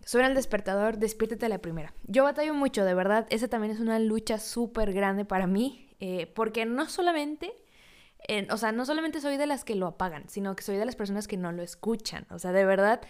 suena 0.04 0.28
el 0.28 0.34
despertador, 0.34 0.98
despiértate 0.98 1.48
la 1.48 1.58
primera. 1.58 1.94
Yo 2.04 2.24
batallo 2.24 2.54
mucho, 2.54 2.84
de 2.84 2.94
verdad. 2.94 3.26
Esa 3.30 3.48
también 3.48 3.72
es 3.72 3.80
una 3.80 3.98
lucha 3.98 4.38
súper 4.38 4.92
grande 4.92 5.24
para 5.24 5.46
mí, 5.46 5.88
eh, 6.00 6.26
porque 6.34 6.66
no 6.66 6.88
solamente, 6.88 7.54
o 8.50 8.56
sea, 8.56 8.72
no 8.72 8.84
solamente 8.84 9.20
soy 9.20 9.36
de 9.36 9.46
las 9.46 9.64
que 9.64 9.74
lo 9.74 9.86
apagan, 9.86 10.28
sino 10.28 10.54
que 10.56 10.62
soy 10.62 10.76
de 10.76 10.84
las 10.84 10.96
personas 10.96 11.26
que 11.26 11.38
no 11.38 11.52
lo 11.52 11.62
escuchan. 11.62 12.26
O 12.30 12.38
sea, 12.38 12.52
de 12.52 12.66
verdad, 12.66 13.00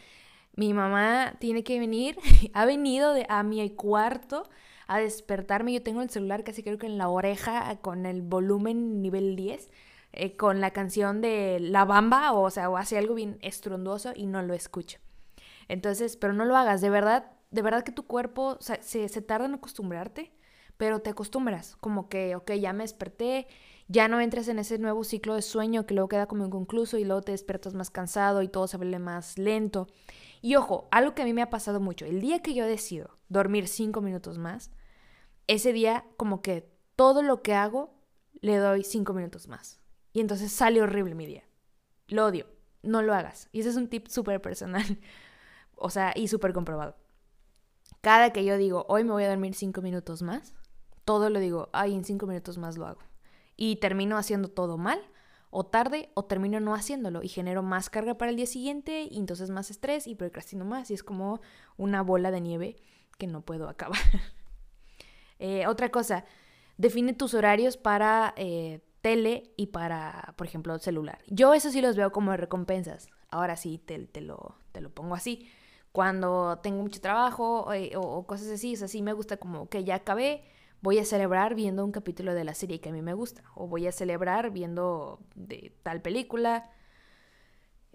mi 0.54 0.72
mamá 0.72 1.34
tiene 1.40 1.64
que 1.64 1.78
venir, 1.80 2.16
ha 2.54 2.64
venido 2.64 3.12
de, 3.12 3.26
a 3.28 3.42
mi 3.42 3.68
cuarto 3.70 4.48
a 4.86 4.98
despertarme. 4.98 5.72
Yo 5.72 5.82
tengo 5.82 6.02
el 6.02 6.10
celular 6.10 6.44
casi 6.44 6.62
creo 6.62 6.78
que 6.78 6.86
en 6.86 6.98
la 6.98 7.08
oreja 7.08 7.76
con 7.80 8.06
el 8.06 8.22
volumen 8.22 9.02
nivel 9.02 9.36
10, 9.36 9.70
eh, 10.12 10.36
con 10.36 10.60
la 10.60 10.70
canción 10.70 11.20
de 11.20 11.58
La 11.60 11.84
Bamba, 11.84 12.32
o, 12.32 12.50
sea, 12.50 12.70
o 12.70 12.76
hace 12.76 12.98
algo 12.98 13.14
bien 13.14 13.38
estruendoso 13.42 14.12
y 14.14 14.26
no 14.26 14.42
lo 14.42 14.54
escucho. 14.54 14.98
Entonces, 15.68 16.16
pero 16.16 16.32
no 16.32 16.44
lo 16.44 16.56
hagas, 16.56 16.80
de 16.80 16.90
verdad, 16.90 17.32
de 17.50 17.62
verdad 17.62 17.82
que 17.82 17.92
tu 17.92 18.06
cuerpo 18.06 18.56
se, 18.60 19.08
se 19.08 19.22
tarda 19.22 19.46
en 19.46 19.54
acostumbrarte, 19.54 20.32
pero 20.76 21.00
te 21.00 21.10
acostumbras, 21.10 21.76
como 21.76 22.08
que, 22.08 22.36
ok, 22.36 22.52
ya 22.52 22.72
me 22.72 22.84
desperté, 22.84 23.46
ya 23.88 24.08
no 24.08 24.20
entras 24.20 24.48
en 24.48 24.58
ese 24.58 24.78
nuevo 24.78 25.04
ciclo 25.04 25.34
de 25.34 25.42
sueño 25.42 25.86
que 25.86 25.94
luego 25.94 26.08
queda 26.08 26.26
como 26.26 26.44
inconcluso 26.44 26.98
y 26.98 27.04
luego 27.04 27.22
te 27.22 27.32
despiertas 27.32 27.74
más 27.74 27.90
cansado 27.90 28.42
y 28.42 28.48
todo 28.48 28.66
se 28.66 28.76
vuelve 28.76 28.98
más 28.98 29.38
lento. 29.38 29.86
Y 30.42 30.56
ojo, 30.56 30.88
algo 30.90 31.14
que 31.14 31.22
a 31.22 31.24
mí 31.24 31.32
me 31.32 31.42
ha 31.42 31.50
pasado 31.50 31.80
mucho, 31.80 32.04
el 32.04 32.20
día 32.20 32.42
que 32.42 32.54
yo 32.54 32.66
decido 32.66 33.18
dormir 33.28 33.68
cinco 33.68 34.00
minutos 34.00 34.38
más, 34.38 34.70
ese 35.46 35.72
día 35.72 36.04
como 36.16 36.42
que 36.42 36.70
todo 36.96 37.22
lo 37.22 37.42
que 37.42 37.54
hago 37.54 37.94
le 38.40 38.56
doy 38.56 38.84
cinco 38.84 39.12
minutos 39.12 39.48
más. 39.48 39.80
Y 40.12 40.20
entonces 40.20 40.52
sale 40.52 40.80
horrible 40.80 41.14
mi 41.14 41.26
día. 41.26 41.44
Lo 42.08 42.26
odio. 42.26 42.46
No 42.82 43.02
lo 43.02 43.14
hagas. 43.14 43.48
Y 43.52 43.60
ese 43.60 43.70
es 43.70 43.76
un 43.76 43.88
tip 43.88 44.06
súper 44.08 44.40
personal. 44.40 44.98
o 45.76 45.90
sea, 45.90 46.12
y 46.14 46.28
súper 46.28 46.52
comprobado. 46.52 46.96
Cada 48.00 48.32
que 48.32 48.44
yo 48.44 48.56
digo, 48.56 48.86
hoy 48.88 49.04
me 49.04 49.12
voy 49.12 49.24
a 49.24 49.28
dormir 49.28 49.54
cinco 49.54 49.82
minutos 49.82 50.22
más, 50.22 50.54
todo 51.04 51.30
lo 51.30 51.38
digo, 51.38 51.70
ay, 51.72 51.94
en 51.94 52.04
cinco 52.04 52.26
minutos 52.26 52.58
más 52.58 52.76
lo 52.76 52.86
hago. 52.86 53.00
Y 53.56 53.76
termino 53.76 54.16
haciendo 54.16 54.48
todo 54.48 54.78
mal, 54.78 55.00
o 55.58 55.64
tarde, 55.64 56.10
o 56.12 56.26
termino 56.26 56.60
no 56.60 56.74
haciéndolo. 56.74 57.22
Y 57.22 57.28
genero 57.28 57.62
más 57.62 57.88
carga 57.88 58.18
para 58.18 58.30
el 58.30 58.36
día 58.36 58.44
siguiente, 58.44 59.08
y 59.10 59.16
entonces 59.16 59.48
más 59.48 59.70
estrés, 59.70 60.06
y 60.06 60.14
procrastino 60.14 60.66
más. 60.66 60.90
Y 60.90 60.94
es 60.94 61.02
como 61.02 61.40
una 61.78 62.02
bola 62.02 62.30
de 62.30 62.42
nieve 62.42 62.76
que 63.16 63.26
no 63.26 63.40
puedo 63.40 63.68
acabar. 63.68 63.98
Eh, 65.38 65.66
otra 65.66 65.90
cosa, 65.90 66.24
define 66.78 67.12
tus 67.12 67.34
horarios 67.34 67.76
para 67.76 68.32
eh, 68.38 68.80
tele 69.02 69.52
y 69.58 69.66
para, 69.66 70.32
por 70.38 70.46
ejemplo, 70.46 70.78
celular. 70.78 71.18
Yo 71.26 71.52
eso 71.52 71.70
sí 71.70 71.82
los 71.82 71.94
veo 71.94 72.10
como 72.10 72.34
recompensas. 72.34 73.08
Ahora 73.28 73.56
sí, 73.56 73.76
te, 73.76 73.98
lo, 74.22 74.56
te 74.72 74.80
lo 74.80 74.88
pongo 74.88 75.14
así. 75.14 75.46
Cuando 75.92 76.58
tengo 76.62 76.80
mucho 76.80 77.02
trabajo 77.02 77.70
eh, 77.74 77.92
o, 77.96 78.26
cosas 78.26 78.48
así, 78.48 78.72
es 78.72 78.82
así 78.82 79.02
me 79.02 79.12
gusta 79.12 79.36
como 79.36 79.68
que 79.68 79.84
ya 79.84 79.96
acabé, 79.96 80.42
voy 80.80 80.98
a 80.98 81.04
celebrar 81.04 81.54
viendo 81.54 81.84
un 81.84 81.92
capítulo 81.92 82.34
de 82.34 82.44
la 82.44 82.54
serie 82.54 82.80
que 82.80 82.90
a 82.90 82.92
mí 82.92 83.02
me 83.02 83.14
gusta. 83.14 83.42
O 83.54 83.66
voy 83.66 83.86
a 83.86 83.92
celebrar 83.92 84.50
viendo 84.50 85.20
de 85.34 85.72
tal 85.82 86.02
película 86.02 86.70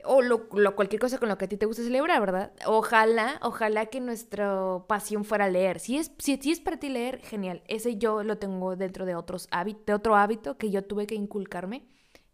o 0.06 0.22
lo, 0.22 0.48
cualquier 0.76 1.00
cosa 1.00 1.18
con 1.18 1.30
lo 1.30 1.38
que 1.38 1.46
a 1.46 1.48
ti 1.48 1.58
te 1.58 1.66
gusta 1.66 1.84
celebrar, 1.84 2.20
¿verdad? 2.20 2.52
Ojalá, 2.66 3.40
ojalá 3.44 3.88
que 3.88 4.00
nuestra 4.00 4.84
pasión 4.88 5.26
fuera 5.26 5.50
leer. 5.50 5.80
Si 5.80 5.98
es, 5.98 6.12
si, 6.18 6.40
es 6.52 6.60
para 6.60 6.78
ti 6.78 6.90
leer, 6.90 7.20
genial. 7.22 7.64
Ese 7.68 7.98
yo 7.98 8.24
lo 8.24 8.38
tengo 8.38 8.76
dentro 8.76 9.06
de, 9.06 9.16
otros 9.16 9.48
de 9.86 9.94
otro 9.94 10.16
hábito 10.16 10.58
que 10.58 10.72
yo 10.72 10.84
tuve 10.84 11.08
que 11.08 11.16
inculcarme. 11.16 11.88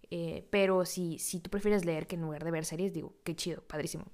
Eh, 0.09 0.47
pero 0.49 0.85
si, 0.85 1.19
si 1.19 1.39
tú 1.39 1.49
prefieres 1.49 1.83
leer 1.85 2.07
que 2.07 2.15
en 2.15 2.21
lugar 2.21 2.43
de 2.43 2.51
ver 2.51 2.65
series, 2.65 2.93
digo, 2.93 3.15
qué 3.23 3.35
chido, 3.35 3.61
padrísimo. 3.63 4.05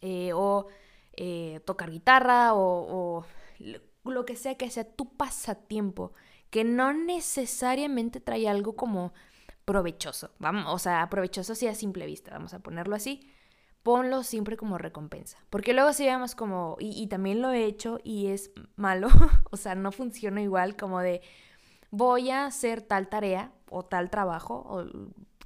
Eh, 0.00 0.32
o 0.32 0.66
eh, 1.14 1.60
tocar 1.64 1.90
guitarra 1.90 2.54
o, 2.54 3.18
o 3.18 3.24
lo 4.04 4.24
que 4.24 4.36
sea 4.36 4.56
que 4.56 4.70
sea 4.70 4.84
tu 4.84 5.16
pasatiempo, 5.16 6.12
que 6.50 6.64
no 6.64 6.92
necesariamente 6.92 8.20
trae 8.20 8.48
algo 8.48 8.76
como 8.76 9.12
provechoso. 9.64 10.30
Vamos, 10.38 10.64
o 10.68 10.78
sea, 10.78 11.08
provechoso 11.10 11.54
sí 11.54 11.66
a 11.66 11.74
simple 11.74 12.06
vista, 12.06 12.32
vamos 12.32 12.54
a 12.54 12.60
ponerlo 12.60 12.96
así. 12.96 13.30
Ponlo 13.82 14.24
siempre 14.24 14.56
como 14.56 14.78
recompensa. 14.78 15.38
Porque 15.48 15.72
luego 15.72 15.92
si 15.92 16.04
vemos 16.04 16.34
como, 16.34 16.76
y, 16.80 17.06
también 17.06 17.40
lo 17.40 17.50
he 17.50 17.64
hecho 17.64 17.98
y 18.04 18.26
es 18.26 18.50
malo, 18.76 19.08
o 19.50 19.56
sea, 19.56 19.74
no 19.74 19.92
funciona 19.92 20.42
igual 20.42 20.76
como 20.76 21.00
de 21.00 21.22
voy 21.90 22.30
a 22.30 22.46
hacer 22.46 22.82
tal 22.82 23.08
tarea 23.08 23.52
o 23.70 23.84
tal 23.84 24.10
trabajo 24.10 24.64
o 24.66 24.86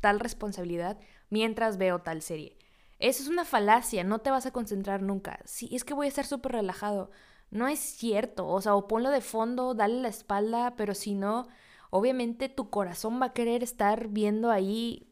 tal 0.01 0.21
responsabilidad 0.21 0.99
mientras 1.31 1.79
veo 1.79 2.01
tal 2.01 2.23
serie. 2.23 2.57
Eso 2.99 3.23
es 3.23 3.29
una 3.29 3.45
falacia, 3.45 4.05
no 4.05 4.21
te 4.21 4.31
vas 4.31 4.47
a 4.47 4.53
concentrar 4.53 5.03
nunca. 5.03 5.41
Sí, 5.45 5.69
es 5.73 5.85
que 5.85 5.95
voy 5.95 6.07
a 6.07 6.09
estar 6.09 6.25
súper 6.25 6.53
relajado. 6.53 7.11
No 7.55 7.69
es 7.69 7.79
cierto, 7.79 8.47
o 8.47 8.61
sea, 8.61 8.75
o 8.75 8.87
ponlo 8.87 9.11
de 9.11 9.23
fondo, 9.23 9.73
dale 9.73 10.03
la 10.03 10.09
espalda, 10.09 10.75
pero 10.77 10.95
si 10.95 11.15
no, 11.15 11.49
obviamente 11.89 12.51
tu 12.51 12.69
corazón 12.69 13.19
va 13.23 13.27
a 13.27 13.33
querer 13.33 13.63
estar 13.63 14.09
viendo 14.09 14.51
ahí 14.51 15.09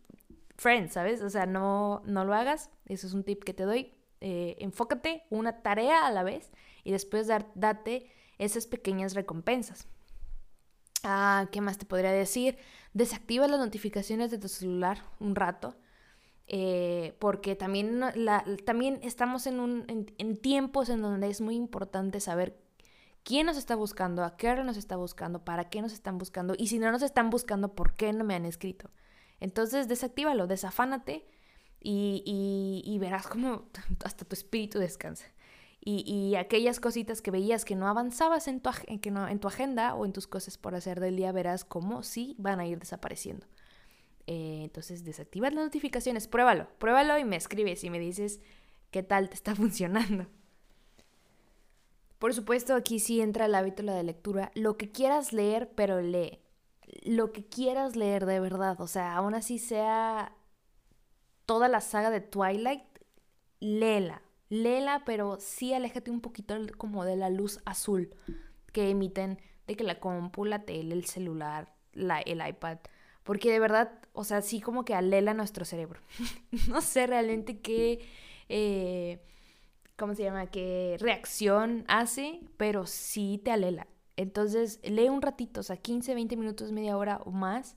Friends, 0.62 0.92
¿sabes? 0.92 1.22
O 1.22 1.30
sea, 1.30 1.44
no, 1.46 2.02
no 2.04 2.24
lo 2.24 2.34
hagas. 2.34 2.70
Eso 2.86 3.06
es 3.08 3.14
un 3.14 3.24
tip 3.24 3.42
que 3.42 3.54
te 3.54 3.64
doy. 3.64 3.92
Eh, 4.20 4.56
enfócate 4.60 5.24
una 5.30 5.62
tarea 5.62 6.06
a 6.06 6.12
la 6.12 6.22
vez 6.22 6.52
y 6.84 6.92
después 6.92 7.26
dar, 7.26 7.48
date 7.56 8.10
esas 8.38 8.66
pequeñas 8.68 9.14
recompensas. 9.14 9.88
Ah, 11.02 11.48
¿qué 11.50 11.60
más 11.60 11.78
te 11.78 11.86
podría 11.86 12.12
decir? 12.12 12.58
Desactiva 12.92 13.48
las 13.48 13.58
notificaciones 13.58 14.30
de 14.30 14.38
tu 14.38 14.48
celular 14.48 15.02
un 15.18 15.34
rato. 15.34 15.74
Eh, 16.48 17.16
porque 17.18 17.56
también, 17.56 18.00
la, 18.00 18.44
también 18.64 18.98
estamos 19.02 19.46
en, 19.46 19.60
un, 19.60 19.84
en 19.88 20.36
tiempos 20.36 20.88
en 20.88 21.00
donde 21.00 21.28
es 21.28 21.40
muy 21.40 21.54
importante 21.54 22.20
saber 22.20 22.62
quién 23.22 23.46
nos 23.46 23.56
está 23.56 23.74
buscando, 23.74 24.24
a 24.24 24.36
qué 24.36 24.48
hora 24.48 24.64
nos 24.64 24.76
está 24.76 24.96
buscando, 24.96 25.44
para 25.44 25.70
qué 25.70 25.82
nos 25.82 25.92
están 25.92 26.18
buscando 26.18 26.54
y 26.58 26.68
si 26.68 26.78
no 26.78 26.90
nos 26.90 27.02
están 27.02 27.30
buscando, 27.30 27.74
¿por 27.74 27.94
qué 27.94 28.12
no 28.12 28.24
me 28.24 28.34
han 28.34 28.44
escrito? 28.44 28.90
Entonces 29.40 29.88
desactívalo, 29.88 30.46
desafánate 30.46 31.26
y, 31.80 32.82
y, 32.84 32.98
verás 32.98 33.26
cómo 33.26 33.68
hasta 34.04 34.24
tu 34.24 34.34
espíritu 34.34 34.78
descansa. 34.78 35.26
Y, 35.84 36.04
y, 36.06 36.36
aquellas 36.36 36.78
cositas 36.78 37.22
que 37.22 37.32
veías 37.32 37.64
que 37.64 37.74
no 37.74 37.88
avanzabas 37.88 38.46
en 38.46 38.60
tu, 38.60 38.70
que 39.00 39.10
no, 39.10 39.26
en 39.26 39.40
tu 39.40 39.48
agenda 39.48 39.94
o 39.96 40.06
en 40.06 40.12
tus 40.12 40.28
cosas 40.28 40.56
por 40.56 40.76
hacer 40.76 41.00
del 41.00 41.16
día, 41.16 41.32
verás 41.32 41.64
cómo 41.64 42.04
sí 42.04 42.36
van 42.38 42.60
a 42.60 42.66
ir 42.66 42.78
desapareciendo. 42.78 43.48
Eh, 44.26 44.60
entonces 44.62 45.04
desactiva 45.04 45.50
las 45.50 45.64
notificaciones, 45.64 46.28
pruébalo, 46.28 46.68
pruébalo 46.78 47.18
y 47.18 47.24
me 47.24 47.36
escribes 47.36 47.82
y 47.84 47.90
me 47.90 47.98
dices 47.98 48.40
qué 48.90 49.02
tal 49.02 49.28
te 49.28 49.34
está 49.34 49.54
funcionando. 49.56 50.26
Por 52.18 52.34
supuesto, 52.34 52.76
aquí 52.76 53.00
sí 53.00 53.20
entra 53.20 53.46
el 53.46 53.54
hábito 53.56 53.82
de 53.82 54.04
lectura. 54.04 54.52
Lo 54.54 54.76
que 54.76 54.92
quieras 54.92 55.32
leer, 55.32 55.72
pero 55.74 56.00
lee. 56.00 56.38
Lo 57.02 57.32
que 57.32 57.44
quieras 57.44 57.96
leer 57.96 58.26
de 58.26 58.38
verdad. 58.38 58.80
O 58.80 58.86
sea, 58.86 59.16
aún 59.16 59.34
así 59.34 59.58
sea 59.58 60.32
toda 61.46 61.66
la 61.66 61.80
saga 61.80 62.10
de 62.10 62.20
Twilight, 62.20 62.84
léela. 63.58 64.22
Léela, 64.50 65.02
pero 65.04 65.38
sí 65.40 65.74
aléjate 65.74 66.12
un 66.12 66.20
poquito 66.20 66.54
como 66.76 67.04
de 67.04 67.16
la 67.16 67.28
luz 67.28 67.58
azul 67.64 68.14
que 68.72 68.90
emiten 68.90 69.40
de 69.66 69.74
que 69.76 69.82
la 69.82 69.98
compu, 69.98 70.44
la 70.44 70.64
tele, 70.64 70.94
el 70.94 71.06
celular, 71.06 71.74
la, 71.92 72.20
el 72.20 72.46
iPad. 72.46 72.78
Porque 73.22 73.52
de 73.52 73.60
verdad, 73.60 73.92
o 74.12 74.24
sea, 74.24 74.42
sí 74.42 74.60
como 74.60 74.84
que 74.84 74.94
alela 74.94 75.34
nuestro 75.34 75.64
cerebro. 75.64 76.00
no 76.68 76.80
sé 76.80 77.06
realmente 77.06 77.60
qué... 77.60 78.06
Eh, 78.48 79.20
¿cómo 79.96 80.14
se 80.14 80.24
llama? 80.24 80.46
¿Qué 80.46 80.96
reacción 80.98 81.84
hace? 81.88 82.40
Pero 82.56 82.86
sí 82.86 83.40
te 83.44 83.52
alela. 83.52 83.86
Entonces, 84.16 84.80
lee 84.82 85.08
un 85.08 85.22
ratito, 85.22 85.60
o 85.60 85.62
sea, 85.62 85.76
15, 85.76 86.14
20 86.14 86.36
minutos, 86.36 86.72
media 86.72 86.96
hora 86.96 87.20
o 87.24 87.30
más. 87.30 87.76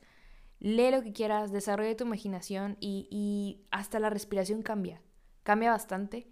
Lee 0.59 0.91
lo 0.91 1.01
que 1.03 1.13
quieras, 1.13 1.51
desarrolla 1.51 1.95
tu 1.95 2.05
imaginación 2.05 2.77
y, 2.79 3.63
hasta 3.71 3.99
la 3.99 4.09
respiración 4.09 4.61
cambia. 4.61 5.01
Cambia 5.43 5.71
bastante. 5.71 6.27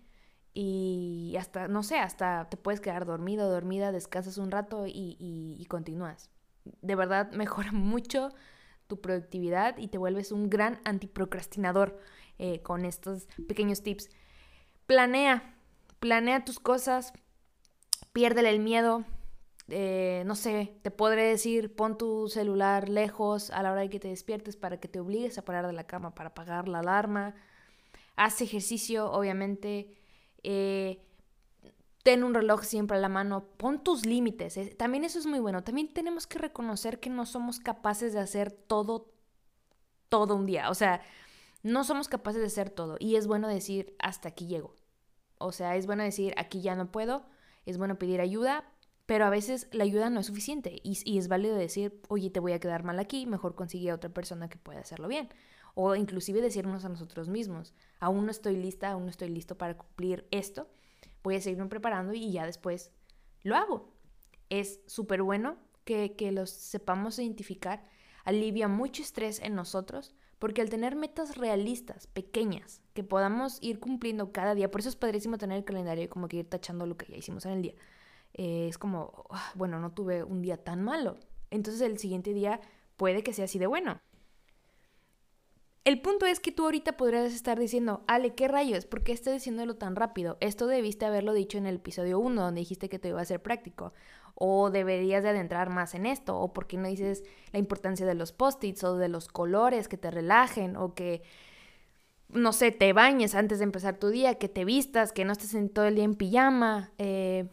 Y 0.54 1.36
hasta, 1.40 1.68
no 1.68 1.84
sé, 1.84 1.98
hasta 1.98 2.48
te 2.50 2.58
puedes 2.58 2.80
quedar 2.80 3.06
dormido, 3.06 3.50
dormida, 3.50 3.92
descansas 3.92 4.38
un 4.38 4.52
rato 4.52 4.86
y, 4.88 5.66
continúas. 5.70 6.30
De 6.82 6.96
verdad 6.96 7.32
mejora 7.34 7.72
mucho 7.72 8.30
tu 8.88 9.02
productividad 9.02 9.78
y 9.78 9.88
te 9.88 9.98
vuelves 9.98 10.32
un 10.32 10.50
gran 10.50 10.80
antiprocrastinador 10.84 12.00
eh, 12.40 12.62
con 12.62 12.86
estos 12.86 13.28
pequeños 13.48 13.84
tips. 13.84 14.10
Planea, 14.86 15.56
planea 16.00 16.46
tus 16.46 16.60
cosas, 16.60 17.14
piérdele 18.12 18.50
el 18.50 18.60
miedo. 18.60 19.06
Eh, 19.70 20.24
no 20.26 20.36
sé, 20.36 20.78
te 20.82 20.92
podré 20.92 21.24
decir, 21.24 21.74
pon 21.76 21.98
tu 21.98 22.28
celular 22.28 22.90
lejos 22.90 23.50
a 23.52 23.64
la 23.64 23.72
hora 23.72 23.82
de 23.82 23.90
que 23.90 24.00
te 24.00 24.10
despiertes 24.10 24.58
para 24.58 24.80
que 24.80 24.88
te 24.88 25.00
obligues 25.00 25.38
a 25.38 25.46
parar 25.46 25.66
de 25.68 25.74
la 25.74 25.86
cama 25.86 26.14
para 26.14 26.30
apagar 26.30 26.68
la 26.68 26.80
alarma. 26.80 27.34
Haz 28.16 28.42
ejercicio, 28.42 29.12
obviamente. 29.12 29.94
Eh, 30.44 31.00
ten 32.04 32.24
un 32.24 32.34
reloj 32.34 32.64
siempre 32.64 32.98
a 32.98 33.00
la 33.00 33.10
mano, 33.10 33.46
pon 33.58 33.84
tus 33.84 34.06
límites. 34.06 34.58
Eh, 34.58 34.76
también 34.78 35.04
eso 35.06 35.20
es 35.20 35.26
muy 35.26 35.40
bueno. 35.40 35.64
También 35.64 35.94
tenemos 35.94 36.28
que 36.28 36.38
reconocer 36.40 37.00
que 37.00 37.10
no 37.10 37.26
somos 37.26 37.60
capaces 37.60 38.14
de 38.14 38.20
hacer 38.20 38.52
todo, 38.52 39.12
todo 40.10 40.36
un 40.36 40.46
día. 40.46 40.70
O 40.70 40.76
sea, 40.76 41.02
no 41.64 41.84
somos 41.86 42.10
capaces 42.10 42.42
de 42.42 42.48
hacer 42.48 42.70
todo. 42.70 42.98
Y 43.00 43.16
es 43.16 43.26
bueno 43.26 43.48
decir, 43.48 43.96
hasta 44.00 44.30
aquí 44.30 44.48
llego. 44.48 44.76
O 45.38 45.52
sea, 45.52 45.76
es 45.76 45.86
bueno 45.86 46.04
decir, 46.04 46.34
aquí 46.38 46.62
ya 46.62 46.76
no 46.76 46.92
puedo, 46.92 47.26
es 47.66 47.78
bueno 47.78 47.98
pedir 47.98 48.22
ayuda, 48.22 48.66
pero 49.06 49.26
a 49.26 49.30
veces 49.30 49.68
la 49.72 49.84
ayuda 49.84 50.10
no 50.10 50.22
es 50.22 50.28
suficiente 50.28 50.80
y, 50.84 51.18
es 51.18 51.28
válido 51.28 51.56
decir, 51.56 52.02
oye, 52.08 52.30
te 52.30 52.40
voy 52.40 52.54
a 52.54 52.60
quedar 52.60 52.84
mal 52.84 53.00
aquí, 53.00 53.26
mejor 53.26 53.56
consigue 53.56 53.90
a 53.90 53.96
otra 53.96 54.10
persona 54.10 54.48
que 54.48 54.58
pueda 54.58 54.80
hacerlo 54.80 55.08
bien. 55.08 55.30
O 55.76 55.96
inclusive 55.96 56.42
decirnos 56.42 56.86
a 56.86 56.90
nosotros 56.90 57.28
mismos, 57.28 57.74
aún 58.00 58.26
no 58.26 58.32
estoy 58.32 58.56
lista, 58.56 58.92
aún 58.92 59.04
no 59.04 59.10
estoy 59.10 59.30
listo 59.30 59.58
para 59.58 59.78
cumplir 59.78 60.28
esto, 60.32 60.70
voy 61.24 61.36
a 61.36 61.42
seguirme 61.42 61.68
preparando 61.68 62.14
y 62.14 62.32
ya 62.32 62.46
después 62.46 62.92
lo 63.42 63.56
hago. 63.56 63.94
Es 64.50 64.82
súper 64.86 65.24
bueno 65.24 65.58
que, 65.86 66.16
que 66.16 66.32
los 66.32 66.50
sepamos 66.50 67.20
identificar, 67.20 67.84
alivia 68.26 68.68
mucho 68.68 69.02
estrés 69.02 69.40
en 69.40 69.56
nosotros 69.56 70.16
porque 70.44 70.62
al 70.62 70.70
tener 70.70 70.98
metas 70.98 71.38
realistas, 71.38 72.08
pequeñas, 72.08 72.82
que 72.94 73.02
podamos 73.02 73.60
ir 73.62 73.80
cumpliendo 73.80 74.34
cada 74.34 74.56
día, 74.56 74.70
por 74.70 74.82
eso 74.82 74.90
es 74.90 74.98
padrísimo 74.98 75.38
tener 75.38 75.58
el 75.58 75.64
calendario 75.64 76.04
y 76.04 76.08
como 76.10 76.28
que 76.28 76.36
ir 76.36 76.50
tachando 76.50 76.86
lo 76.86 76.98
que 76.98 77.10
ya 77.10 77.16
hicimos 77.16 77.46
en 77.46 77.54
el 77.54 77.62
día. 77.62 77.76
Eh, 78.34 78.68
es 78.68 78.78
como, 78.78 79.26
ah, 79.30 79.54
bueno, 79.56 79.80
no 79.80 79.94
tuve 79.94 80.22
un 80.24 80.42
día 80.42 80.58
tan 80.58 80.84
malo. 80.84 81.18
Entonces 81.50 81.82
el 81.82 81.98
siguiente 81.98 82.34
día 82.34 82.60
puede 82.98 83.24
que 83.24 83.32
sea 83.32 83.46
así 83.46 83.58
de 83.58 83.68
bueno. 83.68 84.02
El 85.84 86.02
punto 86.02 86.26
es 86.26 86.40
que 86.40 86.54
tú 86.54 86.64
ahorita 86.64 86.96
podrías 86.96 87.34
estar 87.34 87.60
diciendo, 87.60 88.04
Ale, 88.08 88.34
¿qué 88.36 88.48
rayos? 88.48 88.86
¿Por 88.86 89.04
qué 89.04 89.12
estás 89.12 89.34
diciéndolo 89.34 89.76
tan 89.76 89.98
rápido? 89.98 90.38
Esto 90.40 90.68
debiste 90.68 91.06
haberlo 91.06 91.34
dicho 91.34 91.58
en 91.58 91.66
el 91.66 91.76
episodio 91.76 92.20
1, 92.20 92.42
donde 92.42 92.62
dijiste 92.62 92.88
que 92.88 93.00
te 93.00 93.10
iba 93.10 93.20
a 93.20 93.26
ser 93.26 93.42
práctico 93.42 93.94
o 94.36 94.72
deberías 94.72 95.24
de 95.24 95.30
adentrar 95.30 95.70
más 95.70 95.94
en 95.94 96.06
esto, 96.06 96.38
o 96.38 96.54
por 96.54 96.68
qué 96.68 96.78
no 96.78 96.88
dices 96.88 97.24
la 97.52 97.60
importancia 97.60 98.06
de 98.06 98.16
los 98.16 98.32
post-its 98.32 98.84
o 98.84 98.98
de 98.98 99.08
los 99.08 99.28
colores 99.28 99.88
que 99.88 99.98
te 99.98 100.10
relajen 100.10 100.76
o 100.76 100.96
que, 100.96 101.22
no 102.30 102.52
sé, 102.52 102.72
te 102.72 102.94
bañes 102.94 103.36
antes 103.36 103.60
de 103.60 103.66
empezar 103.66 103.98
tu 103.98 104.10
día, 104.10 104.36
que 104.36 104.50
te 104.50 104.66
vistas, 104.66 105.12
que 105.12 105.26
no 105.26 105.34
estés 105.34 105.54
en 105.54 105.70
todo 105.70 105.86
el 105.86 105.96
día 105.96 106.06
en 106.06 106.16
pijama, 106.16 106.92
eh, 106.98 107.48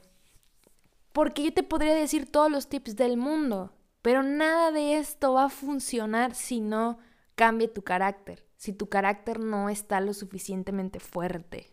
porque 1.12 1.43
yo 1.43 1.53
te 1.53 1.62
podría 1.62 1.95
decir 1.95 2.31
todos 2.31 2.51
los 2.51 2.69
tips 2.69 2.97
del 2.97 3.16
mundo, 3.16 3.73
pero 4.01 4.23
nada 4.23 4.71
de 4.71 4.97
esto 4.97 5.35
va 5.35 5.45
a 5.45 5.51
funcionar 5.51 6.35
si 6.35 6.61
no 6.61 6.99
cambia 7.40 7.72
tu 7.72 7.81
carácter, 7.83 8.44
si 8.59 8.74
tu 8.74 8.90
carácter 8.90 9.40
no 9.40 9.70
está 9.70 10.03
lo 10.03 10.12
suficientemente 10.12 11.00
fuerte. 11.00 11.70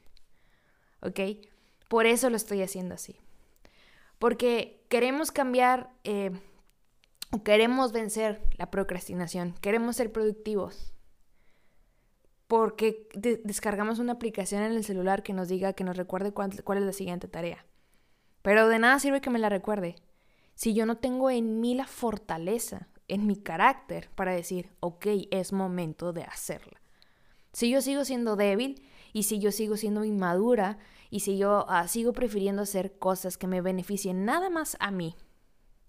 ¿Ok? 1.02 1.20
Por 1.90 2.06
eso 2.06 2.30
lo 2.30 2.38
estoy 2.38 2.62
haciendo 2.62 2.96
así 2.96 3.20
porque 4.20 4.84
queremos 4.90 5.32
cambiar 5.32 5.90
eh, 6.04 6.32
o 7.32 7.44
queremos 7.44 7.92
vencer 7.92 8.42
la 8.58 8.72
procrastinación, 8.72 9.54
queremos 9.62 9.96
ser 9.96 10.12
productivos, 10.12 10.94
porque 12.48 13.10
descargamos 13.44 14.00
una 14.00 14.14
aplicación 14.14 14.64
en 14.64 14.72
el 14.72 14.86
celular 14.86 15.22
que 15.22 15.34
nos 15.34 15.50
diga, 15.50 15.74
que 15.74 15.84
nos 15.84 15.98
recuerde 15.98 16.32
cuál 16.32 16.78
es 16.78 16.84
la 16.84 16.94
siguiente 16.94 17.28
tarea. 17.28 17.66
Pero 18.42 18.70
de 18.70 18.80
nada 18.80 19.00
sirve 19.00 19.20
que 19.20 19.30
me 19.30 19.40
la 19.40 19.50
recuerde 19.50 19.96
si 20.56 20.74
yo 20.74 20.86
no 20.86 20.98
tengo 20.98 21.30
en 21.30 21.60
mí 21.60 21.76
la 21.76 21.86
fortaleza, 21.86 22.88
en 23.08 23.28
mi 23.28 23.36
carácter, 23.36 24.10
para 24.16 24.34
decir, 24.34 24.72
ok, 24.80 25.06
es 25.32 25.54
momento 25.54 26.14
de 26.14 26.24
hacerla. 26.24 26.82
Si 27.54 27.70
yo 27.70 27.82
sigo 27.82 28.06
siendo 28.06 28.36
débil 28.36 28.84
y 29.14 29.24
si 29.24 29.40
yo 29.40 29.52
sigo 29.52 29.78
siendo 29.78 30.04
inmadura 30.04 30.78
y 31.10 31.22
si 31.22 31.38
yo 31.38 31.66
ah, 31.70 31.88
sigo 31.88 32.14
prefiriendo 32.14 32.62
hacer 32.64 33.00
cosas 33.00 33.38
que 33.38 33.48
me 33.48 33.62
beneficien 33.62 34.26
nada 34.26 34.50
más 34.50 34.78
a 34.80 34.92
mí, 34.92 35.16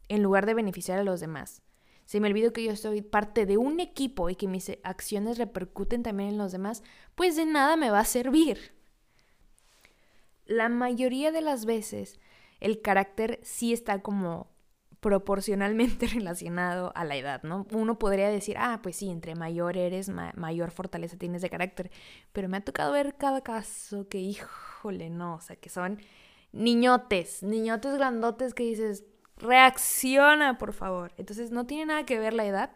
en 0.09 0.22
lugar 0.22 0.46
de 0.46 0.54
beneficiar 0.54 0.98
a 0.98 1.04
los 1.04 1.20
demás, 1.20 1.62
si 2.07 2.20
me 2.20 2.28
olvido 2.28 2.54
que 2.54 2.64
yo 2.64 2.74
soy 2.74 3.02
parte 3.02 3.44
de 3.44 3.59
un 3.59 3.81
equipo 3.81 4.31
y 4.31 4.37
que 4.37 4.48
mis 4.48 4.72
acciones 4.83 5.37
repercuten 5.37 6.02
también 6.02 6.31
en 6.31 6.38
los 6.38 6.52
demás, 6.52 6.83
pues 7.14 7.37
de 7.37 7.44
nada 7.44 7.76
me 7.76 7.90
va 7.90 8.00
a 8.00 8.04
servir. 8.07 8.72
La 10.46 10.70
mayoría 10.70 11.31
de 11.33 11.42
las 11.42 11.66
veces 11.66 12.18
el 12.61 12.81
carácter 12.81 13.40
sí 13.42 13.74
está 13.74 14.00
como 14.00 14.50
proporcionalmente 15.00 16.06
relacionado 16.14 16.92
a 16.94 17.04
la 17.04 17.16
edad, 17.16 17.42
¿no? 17.42 17.66
Uno 17.72 17.98
podría 17.98 18.28
decir, 18.28 18.56
ah, 18.58 18.80
pues 18.82 18.96
sí, 18.96 19.11
entre 19.11 19.34
mayor 19.34 19.76
eres, 19.76 20.08
mayor 20.08 20.70
fortaleza 20.70 21.16
tienes 21.16 21.42
de 21.42 21.50
carácter, 21.50 21.90
pero 22.32 22.48
me 22.48 22.56
ha 22.56 22.64
tocado 22.64 22.92
ver 22.92 23.16
cada 23.16 23.42
caso 23.42 24.08
que, 24.08 24.18
híjole, 24.18 25.11
no, 25.11 25.37
o 25.37 25.40
sea, 25.40 25.56
que 25.56 25.68
son 25.68 26.00
niñotes, 26.52 27.42
niñotes 27.42 27.94
grandotes 27.94 28.54
que 28.54 28.64
dices, 28.64 29.04
reacciona, 29.37 30.58
por 30.58 30.72
favor. 30.72 31.12
Entonces, 31.16 31.50
no 31.50 31.66
tiene 31.66 31.87
nada 31.87 32.04
que 32.04 32.18
ver 32.18 32.34
la 32.34 32.46
edad, 32.46 32.70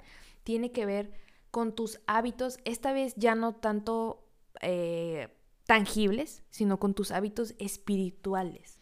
tiene 0.44 0.72
que 0.72 0.86
ver 0.86 1.12
con 1.50 1.74
tus 1.74 2.00
hábitos, 2.06 2.58
esta 2.64 2.92
vez 2.92 3.14
ya 3.16 3.34
no 3.34 3.54
tanto 3.54 4.24
eh, 4.62 5.28
tangibles, 5.66 6.42
sino 6.50 6.78
con 6.78 6.94
tus 6.94 7.10
hábitos 7.10 7.54
espirituales. 7.58 8.81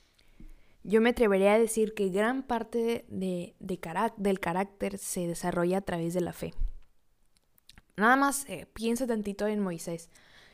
Yo 0.82 1.00
me 1.00 1.10
atrevería 1.10 1.54
a 1.54 1.58
decir 1.58 1.94
que 1.94 2.08
gran 2.08 2.42
parte 2.42 3.04
de, 3.08 3.54
del 3.58 4.40
carácter 4.40 4.98
se 4.98 5.26
desarrolla 5.26 5.78
a 5.78 5.82
través 5.82 6.14
de 6.14 6.22
la 6.22 6.32
fe. 6.32 6.54
Nada 7.96 8.16
más 8.16 8.48
eh, 8.48 8.66
piensa 8.72 9.06
tantito 9.06 9.46
en 9.46 9.60
Moisés. 9.60 10.08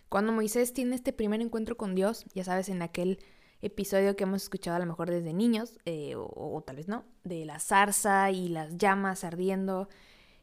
Cuando 0.09 0.33
Moisés 0.33 0.73
tiene 0.73 0.97
este 0.97 1.12
primer 1.12 1.41
encuentro 1.41 1.77
con 1.77 1.95
Dios, 1.95 2.25
ya 2.35 2.43
sabes, 2.43 2.69
en 2.69 2.83
aquel 2.83 3.21
episodio 3.62 4.17
que 4.17 4.25
hemos 4.25 4.43
escuchado 4.43 4.77
a 4.77 4.81
lo 4.81 4.87
mejor 4.87 5.11
desde 5.11 5.33
niños, 5.33 5.79
eh, 5.85 6.15
o, 6.17 6.62
tal 6.67 6.77
vez 6.77 6.89
no, 6.89 7.05
de 7.25 7.45
la 7.45 7.59
zarza 7.59 8.31
y 8.31 8.49
las 8.49 8.77
llamas 8.77 9.25
ardiendo, 9.25 9.89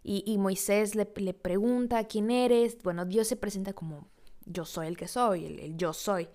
y, 0.06 0.38
Moisés 0.38 0.96
le, 0.96 1.08
le, 1.16 1.34
pregunta 1.34 2.04
quién 2.04 2.30
eres, 2.30 2.78
bueno, 2.84 3.06
Dios 3.06 3.26
se 3.26 3.38
presenta 3.38 3.72
como 3.72 4.10
yo 4.46 4.66
soy 4.66 4.88
el 4.88 4.98
que 4.98 5.08
soy, 5.08 5.46
el 5.46 5.78
yo 5.78 5.94
soy. 5.94 6.28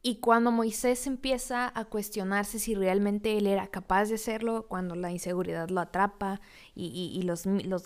Y 0.00 0.20
cuando 0.20 0.52
Moisés 0.52 1.06
empieza 1.08 1.72
a 1.74 1.84
cuestionarse 1.84 2.60
si 2.60 2.74
realmente 2.74 3.36
él 3.36 3.48
era 3.48 3.66
capaz 3.66 4.06
de 4.06 4.14
hacerlo, 4.14 4.66
cuando 4.68 4.94
la 4.94 5.10
inseguridad 5.10 5.68
lo 5.70 5.80
atrapa 5.80 6.40
y, 6.74 7.20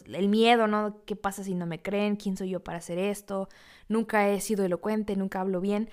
el 0.07 0.29
miedo, 0.29 0.67
¿no? 0.67 1.03
¿Qué 1.07 1.17
pasa 1.17 1.43
si 1.43 1.55
no 1.55 1.67
me 1.67 1.81
creen? 1.81 2.17
¿Quién 2.17 2.37
soy 2.37 2.51
yo 2.51 2.63
para 2.63 2.79
hacer 2.79 2.99
esto? 2.99 3.49
Nunca 3.89 4.29
he 4.29 4.41
sido 4.41 4.65
elocuente, 4.65 5.17
nunca 5.17 5.41
hablo 5.41 5.61
bien. 5.61 5.89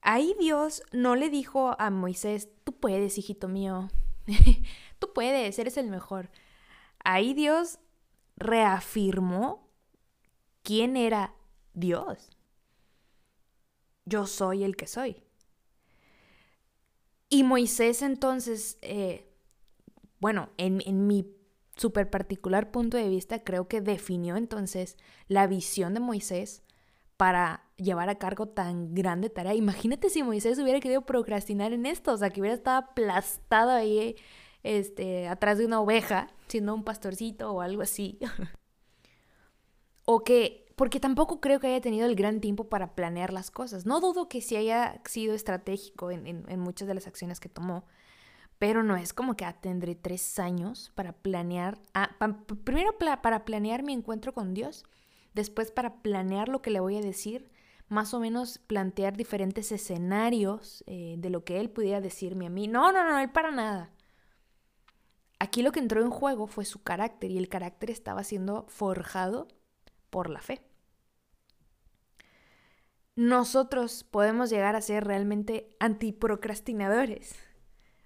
Ahí 0.00 0.34
Dios 0.40 0.82
no 0.92 1.14
le 1.14 1.28
dijo 1.28 1.76
a 1.78 1.90
Moisés, 1.90 2.48
tú 2.64 2.72
puedes, 2.72 3.18
hijito 3.18 3.46
mío, 3.46 3.90
tú 4.98 5.12
puedes, 5.12 5.58
eres 5.58 5.76
el 5.76 5.88
mejor. 5.88 6.30
Ahí 7.04 7.34
Dios 7.34 7.78
reafirmó 8.36 9.68
quién 10.62 10.96
era 10.96 11.34
Dios. 11.74 12.30
Yo 14.06 14.26
soy 14.26 14.64
el 14.64 14.76
que 14.76 14.86
soy. 14.86 15.22
Y 17.30 17.44
Moisés 17.44 18.02
entonces, 18.02 18.76
eh, 18.82 19.32
bueno, 20.18 20.50
en, 20.58 20.82
en 20.84 21.06
mi 21.06 21.32
súper 21.76 22.10
particular 22.10 22.70
punto 22.70 22.96
de 22.96 23.08
vista, 23.08 23.42
creo 23.42 23.68
que 23.68 23.80
definió 23.80 24.36
entonces 24.36 24.96
la 25.28 25.46
visión 25.46 25.94
de 25.94 26.00
Moisés 26.00 26.62
para 27.16 27.64
llevar 27.76 28.08
a 28.08 28.18
cargo 28.18 28.48
tan 28.48 28.94
grande 28.94 29.30
tarea. 29.30 29.54
Imagínate 29.54 30.10
si 30.10 30.22
Moisés 30.22 30.58
hubiera 30.58 30.80
querido 30.80 31.02
procrastinar 31.02 31.72
en 31.72 31.86
esto, 31.86 32.12
o 32.12 32.16
sea, 32.16 32.30
que 32.30 32.40
hubiera 32.40 32.56
estado 32.56 32.78
aplastado 32.78 33.70
ahí 33.70 34.16
este, 34.62 35.28
atrás 35.28 35.58
de 35.58 35.66
una 35.66 35.80
oveja, 35.80 36.28
siendo 36.48 36.74
un 36.74 36.84
pastorcito 36.84 37.52
o 37.52 37.60
algo 37.60 37.82
así. 37.82 38.18
o 40.04 40.24
que 40.24 40.69
porque 40.80 40.98
tampoco 40.98 41.42
creo 41.42 41.60
que 41.60 41.66
haya 41.66 41.82
tenido 41.82 42.06
el 42.06 42.14
gran 42.14 42.40
tiempo 42.40 42.70
para 42.70 42.94
planear 42.94 43.34
las 43.34 43.50
cosas. 43.50 43.84
No 43.84 44.00
dudo 44.00 44.30
que 44.30 44.40
sí 44.40 44.56
haya 44.56 45.02
sido 45.04 45.34
estratégico 45.34 46.10
en, 46.10 46.58
muchas 46.58 46.88
de 46.88 46.94
las 46.94 47.06
acciones 47.06 47.38
que 47.38 47.50
tomó, 47.50 47.84
pero 48.58 48.82
no 48.82 48.96
es 48.96 49.12
como 49.12 49.36
que 49.36 49.44
ah, 49.44 49.52
tendré 49.60 49.94
tres 49.94 50.38
años 50.38 50.90
para 50.94 51.12
planear, 51.12 51.78
ah, 51.92 52.16
primero 52.64 52.96
para 52.96 53.44
planear 53.44 53.82
mi 53.82 53.92
encuentro 53.92 54.32
con 54.32 54.54
Dios, 54.54 54.86
después 55.34 55.70
para 55.70 56.00
planear 56.00 56.48
lo 56.48 56.62
que 56.62 56.70
le 56.70 56.80
voy 56.80 56.96
a 56.96 57.02
decir, 57.02 57.50
más 57.88 58.14
o 58.14 58.18
menos 58.18 58.56
plantear 58.56 59.18
diferentes 59.18 59.72
escenarios 59.72 60.82
eh, 60.86 61.16
de 61.18 61.28
lo 61.28 61.44
que 61.44 61.60
él 61.60 61.68
pudiera 61.68 62.00
decirme 62.00 62.46
a 62.46 62.50
mí. 62.50 62.68
No, 62.68 62.90
no, 62.90 63.06
no, 63.06 63.18
él 63.18 63.28
para 63.28 63.50
nada. 63.50 63.90
Aquí 65.40 65.60
lo 65.60 65.72
que 65.72 65.80
entró 65.80 66.00
en 66.00 66.10
juego 66.10 66.46
fue 66.46 66.64
su 66.64 66.82
carácter 66.82 67.30
y 67.30 67.36
el 67.36 67.50
carácter 67.50 67.90
estaba 67.90 68.24
siendo 68.24 68.64
forjado 68.68 69.46
por 70.08 70.30
la 70.30 70.40
fe 70.40 70.69
nosotros 73.16 74.04
podemos 74.04 74.50
llegar 74.50 74.76
a 74.76 74.82
ser 74.82 75.04
realmente 75.04 75.76
antiprocrastinadores, 75.80 77.34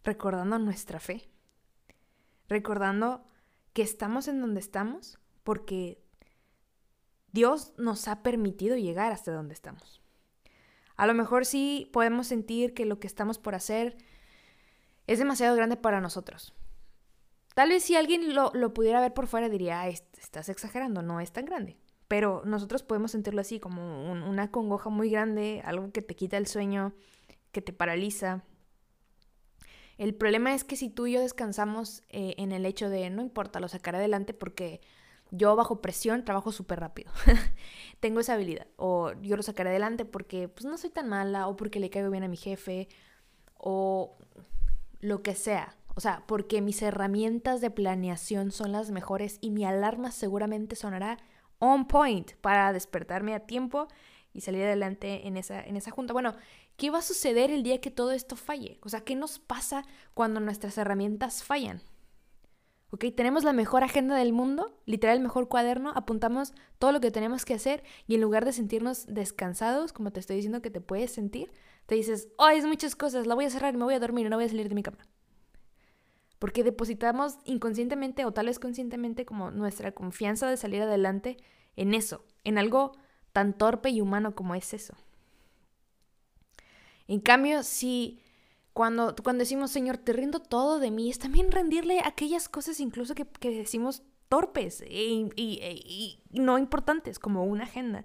recordando 0.03 0.59
nuestra 0.59 1.01
fe, 1.01 1.29
recordando 2.49 3.27
que 3.73 3.83
estamos 3.83 4.29
en 4.29 4.41
donde 4.41 4.61
estamos 4.61 5.19
porque 5.43 6.03
Dios 7.33 7.73
nos 7.77 8.09
ha 8.09 8.23
permitido 8.23 8.77
llegar 8.77 9.13
hasta 9.13 9.33
donde 9.33 9.55
estamos. 9.55 10.01
A 10.97 11.07
lo 11.07 11.15
mejor 11.15 11.45
sí 11.45 11.91
podemos 11.93 12.29
sentir 12.29 12.75
que 12.75 12.87
lo 12.87 13.01
que 13.01 13.09
estamos 13.09 13.39
por 13.39 13.55
hacer 13.55 13.97
es 15.07 15.19
demasiado 15.19 15.57
grande 15.57 15.77
para 15.77 16.01
nosotros. 16.01 16.55
Tal 17.55 17.69
vez 17.69 17.85
si 17.85 17.97
alguien 17.97 18.35
lo, 18.35 18.53
pudiera 18.75 19.01
ver 19.01 19.15
por 19.15 19.27
fuera 19.27 19.49
diría, 19.49 19.87
estás 19.89 20.49
exagerando, 20.49 21.03
no 21.03 21.21
es 21.21 21.33
tan 21.33 21.45
grande. 21.45 21.79
Pero 22.15 22.43
nosotros 22.45 22.85
podemos 22.85 23.11
sentirlo 23.11 23.41
así, 23.41 23.59
como 23.59 24.13
una 24.13 24.49
congoja 24.53 24.89
muy 24.89 25.11
grande, 25.11 25.63
algo 25.65 25.91
que 25.91 26.01
te 26.01 26.15
quita 26.15 26.37
el 26.37 26.47
sueño, 26.47 26.95
que 27.51 27.61
te 27.61 27.73
paraliza. 27.73 28.45
El 29.99 30.15
problema 30.15 30.55
es 30.55 30.63
que 30.63 30.77
si 30.77 30.91
tú 30.91 31.09
y 31.09 31.15
yo 31.15 31.21
descansamos 31.21 32.05
eh, 32.11 32.37
en 32.39 32.53
el 32.53 32.67
hecho 32.67 32.89
de 32.89 33.11
no 33.11 33.21
importa, 33.21 33.59
lo 33.59 33.67
sacaré 33.67 33.99
adelante 33.99 34.33
porque 34.33 34.81
yo 35.33 35.57
bajo 35.57 35.81
presión 35.81 36.25
trabajo 36.25 36.53
súper 36.53 36.79
rápido. 36.79 37.11
Tengo 37.99 38.21
esa 38.21 38.35
habilidad. 38.35 38.69
O 38.77 39.11
yo 39.21 39.37
lo 39.37 39.43
sacaré 39.43 39.71
adelante 39.71 40.05
porque 40.05 40.47
pues 40.47 40.67
no 40.67 40.79
soy 40.79 40.91
tan 40.91 41.09
mala 41.09 41.49
o 41.49 41.57
porque 41.57 41.81
le 41.81 41.91
caigo 41.91 42.11
bien 42.11 42.23
a 42.23 42.29
mi 42.29 42.37
jefe 42.37 42.87
o 43.59 44.17
lo 45.01 45.21
que 45.25 45.35
sea. 45.35 45.77
O 45.97 46.01
sea, 46.01 46.23
porque 46.29 46.61
mis 46.61 46.81
herramientas 46.81 47.61
de 47.61 47.73
planeación 47.73 48.53
son 48.53 48.71
las 48.71 48.93
mejores 48.93 49.39
y 49.41 49.51
mi 49.51 49.65
alarma 49.65 50.13
seguramente 50.13 50.77
sonará 50.77 51.19
on 51.65 51.87
point 51.87 52.33
para 52.41 52.73
despertarme 52.73 53.35
a 53.35 53.41
tiempo 53.41 53.89
y 54.33 54.41
salir 54.41 54.65
adelante 54.65 55.27
en 55.27 55.37
esa, 55.37 55.63
en 55.63 55.77
esa 55.77 55.91
junta. 55.91 56.13
Bueno, 56.13 56.35
¿qué 56.77 56.91
va 56.91 56.99
a 56.99 57.03
suceder 57.03 57.51
el 57.51 57.63
día 57.63 57.81
que 57.81 57.91
todo 57.91 58.13
esto 58.13 58.37
falle? 58.37 58.79
O 58.83 58.89
sea, 58.89 59.01
¿qué 59.03 59.15
nos 59.15 59.39
pasa 59.39 59.85
cuando 60.13 60.41
nuestras 60.41 60.77
herramientas 60.77 61.43
fallan? 61.45 61.81
¿Ok? 62.91 63.07
Tenemos 63.17 63.45
la 63.45 63.53
mejor 63.53 63.83
agenda 63.83 64.17
del 64.17 64.33
mundo, 64.33 64.81
literal 64.87 65.17
el 65.17 65.23
mejor 65.23 65.49
cuaderno, 65.49 65.93
apuntamos 65.95 66.53
todo 66.79 66.93
lo 66.93 67.01
que 67.01 67.11
tenemos 67.11 67.45
que 67.45 67.55
hacer 67.55 67.83
y 68.07 68.17
en 68.17 68.21
lugar 68.21 68.45
de 68.45 68.53
sentirnos 68.53 69.07
descansados, 69.07 69.93
como 69.93 70.13
te 70.13 70.21
estoy 70.21 70.37
diciendo 70.37 70.63
que 70.63 70.71
te 70.71 70.81
puedes 70.81 71.11
sentir, 71.13 71.51
te 71.87 71.95
dices, 71.95 72.29
oh, 72.39 72.49
es 72.49 72.67
muchas 72.67 72.95
cosas, 72.97 73.27
la 73.27 73.35
voy 73.35 73.47
a 73.47 73.51
cerrar 73.51 73.75
y 73.75 73.79
me 73.79 73.85
voy 73.85 73.95
a 73.95 74.01
dormir 74.01 74.31
no 74.31 74.37
voy 74.37 74.45
a 74.45 74.49
salir 74.49 74.69
de 74.69 74.75
mi 74.75 74.83
cama 74.83 75.09
porque 76.45 76.63
depositamos 76.63 77.39
inconscientemente 77.47 78.27
o 78.27 78.33
tal 78.33 78.49
vez 78.49 78.59
conscientemente 78.59 79.25
como 79.25 79.51
nuestra 79.51 79.93
confianza 79.93 80.47
de 80.47 80.59
salir 80.59 80.83
adelante 80.83 81.39
en 81.75 81.95
eso, 81.95 82.23
en 82.45 82.59
algo 82.59 82.93
tan 83.33 83.57
torpe 83.57 83.89
y 83.89 84.03
humano 84.03 84.35
como 84.35 84.55
es 84.55 84.75
eso. 84.75 84.95
En 87.09 87.21
cambio, 87.21 87.63
si 87.63 88.21
cuando, 88.75 89.17
cuando 89.25 89.41
decimos, 89.41 89.71
Señor, 89.71 89.97
te 89.97 90.13
rindo 90.13 90.39
todo 90.39 90.81
de 90.81 90.91
mí, 90.91 91.09
es 91.09 91.19
también 91.19 91.51
rendirle 91.51 92.03
aquellas 92.05 92.51
cosas 92.51 92.79
incluso 92.79 93.15
que, 93.15 93.27
decimos 93.41 94.03
torpes 94.29 94.83
e, 94.83 95.31
y, 95.37 96.23
no 96.29 96.59
importantes, 96.59 97.19
como 97.19 97.45
una 97.45 97.65
agenda. 97.65 98.05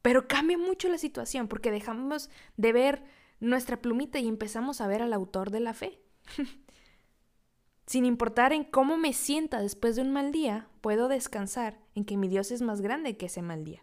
Pero 0.00 0.28
cambia 0.28 0.58
mucho 0.58 0.88
la 0.88 0.96
situación 0.96 1.48
porque 1.48 1.72
dejamos 1.72 2.30
de 2.56 2.72
ver 2.72 3.02
nuestra 3.40 3.82
plumita 3.82 4.20
y 4.20 4.28
empezamos 4.28 4.80
a 4.80 4.86
ver 4.86 5.02
al 5.02 5.12
autor 5.12 5.50
de 5.50 5.58
la 5.58 5.74
fe. 5.74 5.98
Sin 7.90 8.04
importar 8.04 8.52
en 8.52 8.62
cómo 8.62 8.96
me 8.96 9.12
sienta 9.12 9.60
después 9.60 9.96
de 9.96 10.02
un 10.02 10.12
mal 10.12 10.30
día, 10.30 10.68
puedo 10.80 11.08
descansar 11.08 11.80
en 11.96 12.04
que 12.04 12.16
mi 12.16 12.28
Dios 12.28 12.52
es 12.52 12.62
más 12.62 12.82
grande 12.82 13.16
que 13.16 13.26
ese 13.26 13.42
mal 13.42 13.64
día. 13.64 13.82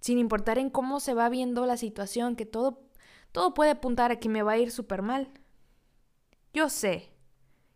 Sin 0.00 0.18
importar 0.18 0.56
en 0.56 0.70
cómo 0.70 0.98
se 0.98 1.12
va 1.12 1.28
viendo 1.28 1.66
la 1.66 1.76
situación, 1.76 2.36
que 2.36 2.46
todo, 2.46 2.88
todo 3.32 3.52
puede 3.52 3.72
apuntar 3.72 4.12
a 4.12 4.18
que 4.18 4.30
me 4.30 4.42
va 4.42 4.52
a 4.52 4.56
ir 4.56 4.70
súper 4.70 5.02
mal. 5.02 5.30
Yo 6.54 6.70
sé 6.70 7.12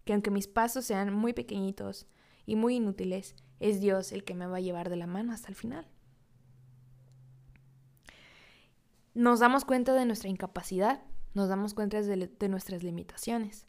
que 0.07 0.15
aunque 0.15 0.31
mis 0.31 0.49
pasos 0.49 0.87
sean 0.87 1.13
muy 1.13 1.35
pequeñitos 1.35 2.07
y 2.47 2.57
muy 2.57 2.77
inútiles, 2.77 3.37
es 3.61 3.79
Dios 3.83 4.11
el 4.11 4.25
que 4.25 4.33
me 4.33 4.47
va 4.47 4.57
a 4.57 4.61
llevar 4.61 4.89
de 4.89 4.97
la 4.97 5.07
mano 5.07 5.35
hasta 5.35 5.49
el 5.49 5.55
final. 5.55 5.87
Nos 9.13 9.39
damos 9.39 9.67
cuenta 9.67 9.93
de 9.93 10.07
nuestra 10.07 10.31
incapacidad, 10.31 11.03
nos 11.35 11.51
damos 11.51 11.75
cuenta 11.75 12.01
de, 12.01 12.27
de 12.27 12.49
nuestras 12.49 12.83
limitaciones. 12.83 13.67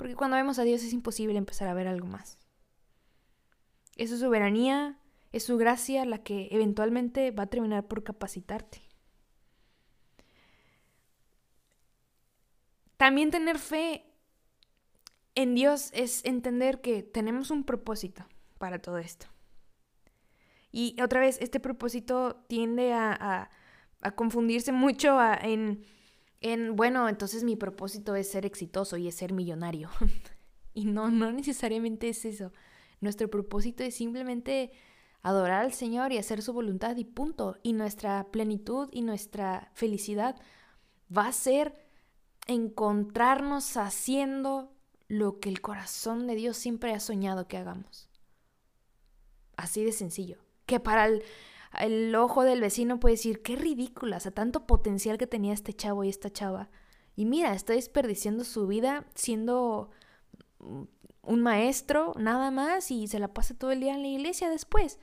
Porque 0.00 0.16
cuando 0.16 0.38
vemos 0.38 0.58
a 0.58 0.64
Dios 0.64 0.82
es 0.82 0.94
imposible 0.94 1.36
empezar 1.36 1.68
a 1.68 1.74
ver 1.74 1.86
algo 1.86 2.06
más. 2.06 2.38
Es 3.96 4.08
su 4.08 4.16
soberanía, 4.16 4.98
es 5.30 5.44
su 5.44 5.58
gracia 5.58 6.06
la 6.06 6.22
que 6.22 6.48
eventualmente 6.52 7.32
va 7.32 7.42
a 7.42 7.48
terminar 7.48 7.86
por 7.86 8.02
capacitarte. 8.02 8.80
También 12.96 13.30
tener 13.30 13.58
fe 13.58 14.06
en 15.34 15.54
Dios 15.54 15.90
es 15.92 16.24
entender 16.24 16.80
que 16.80 17.02
tenemos 17.02 17.50
un 17.50 17.64
propósito 17.64 18.24
para 18.56 18.78
todo 18.78 18.96
esto. 18.96 19.26
Y 20.72 20.98
otra 21.02 21.20
vez, 21.20 21.36
este 21.42 21.60
propósito 21.60 22.42
tiende 22.48 22.94
a, 22.94 23.50
confundirse 24.16 24.72
mucho 24.72 25.18
en 25.42 25.84
en, 26.40 26.76
bueno, 26.76 27.08
entonces 27.08 27.44
mi 27.44 27.56
propósito 27.56 28.14
es 28.14 28.30
ser 28.30 28.46
exitoso 28.46 28.96
y 28.96 29.08
es 29.08 29.14
ser 29.14 29.32
millonario. 29.32 29.90
y 30.74 30.86
no, 30.86 31.10
no 31.10 31.32
necesariamente 31.32 32.08
es 32.08 32.24
eso. 32.24 32.52
Nuestro 33.00 33.28
propósito 33.28 33.82
es 33.82 33.94
simplemente 33.94 34.72
adorar 35.22 35.64
al 35.64 35.72
Señor 35.72 36.12
y 36.12 36.18
hacer 36.18 36.42
su 36.42 36.52
voluntad 36.52 36.96
y 36.96 37.04
punto. 37.04 37.56
Y 37.62 37.72
nuestra 37.72 38.30
plenitud 38.30 38.88
y 38.92 39.02
nuestra 39.02 39.70
felicidad 39.74 40.36
va 41.14 41.28
a 41.28 41.32
ser 41.32 41.74
encontrarnos 42.46 43.76
haciendo 43.76 44.72
lo 45.08 45.40
que 45.40 45.48
el 45.48 45.60
corazón 45.60 46.26
de 46.26 46.36
Dios 46.36 46.56
siempre 46.56 46.94
ha 46.94 47.00
soñado 47.00 47.48
que 47.48 47.56
hagamos. 47.56 48.08
Así 49.56 49.84
de 49.84 49.92
sencillo. 49.92 50.38
Que 50.66 50.80
para 50.80 51.06
el, 51.06 51.22
el 51.78 52.14
ojo 52.14 52.42
del 52.44 52.60
vecino 52.60 52.98
puede 52.98 53.14
decir, 53.14 53.42
qué 53.42 53.56
ridícula, 53.56 54.16
o 54.16 54.20
sea, 54.20 54.32
tanto 54.32 54.66
potencial 54.66 55.18
que 55.18 55.26
tenía 55.26 55.52
este 55.52 55.72
chavo 55.72 56.04
y 56.04 56.08
esta 56.08 56.30
chava. 56.30 56.70
Y 57.16 57.26
mira, 57.26 57.52
está 57.54 57.74
desperdiciando 57.74 58.44
su 58.44 58.66
vida 58.66 59.06
siendo 59.14 59.90
un 60.58 61.40
maestro, 61.40 62.14
nada 62.18 62.50
más, 62.50 62.90
y 62.90 63.06
se 63.06 63.18
la 63.18 63.32
pasa 63.32 63.54
todo 63.54 63.70
el 63.72 63.80
día 63.80 63.94
en 63.94 64.02
la 64.02 64.08
iglesia 64.08 64.48
después. 64.50 64.98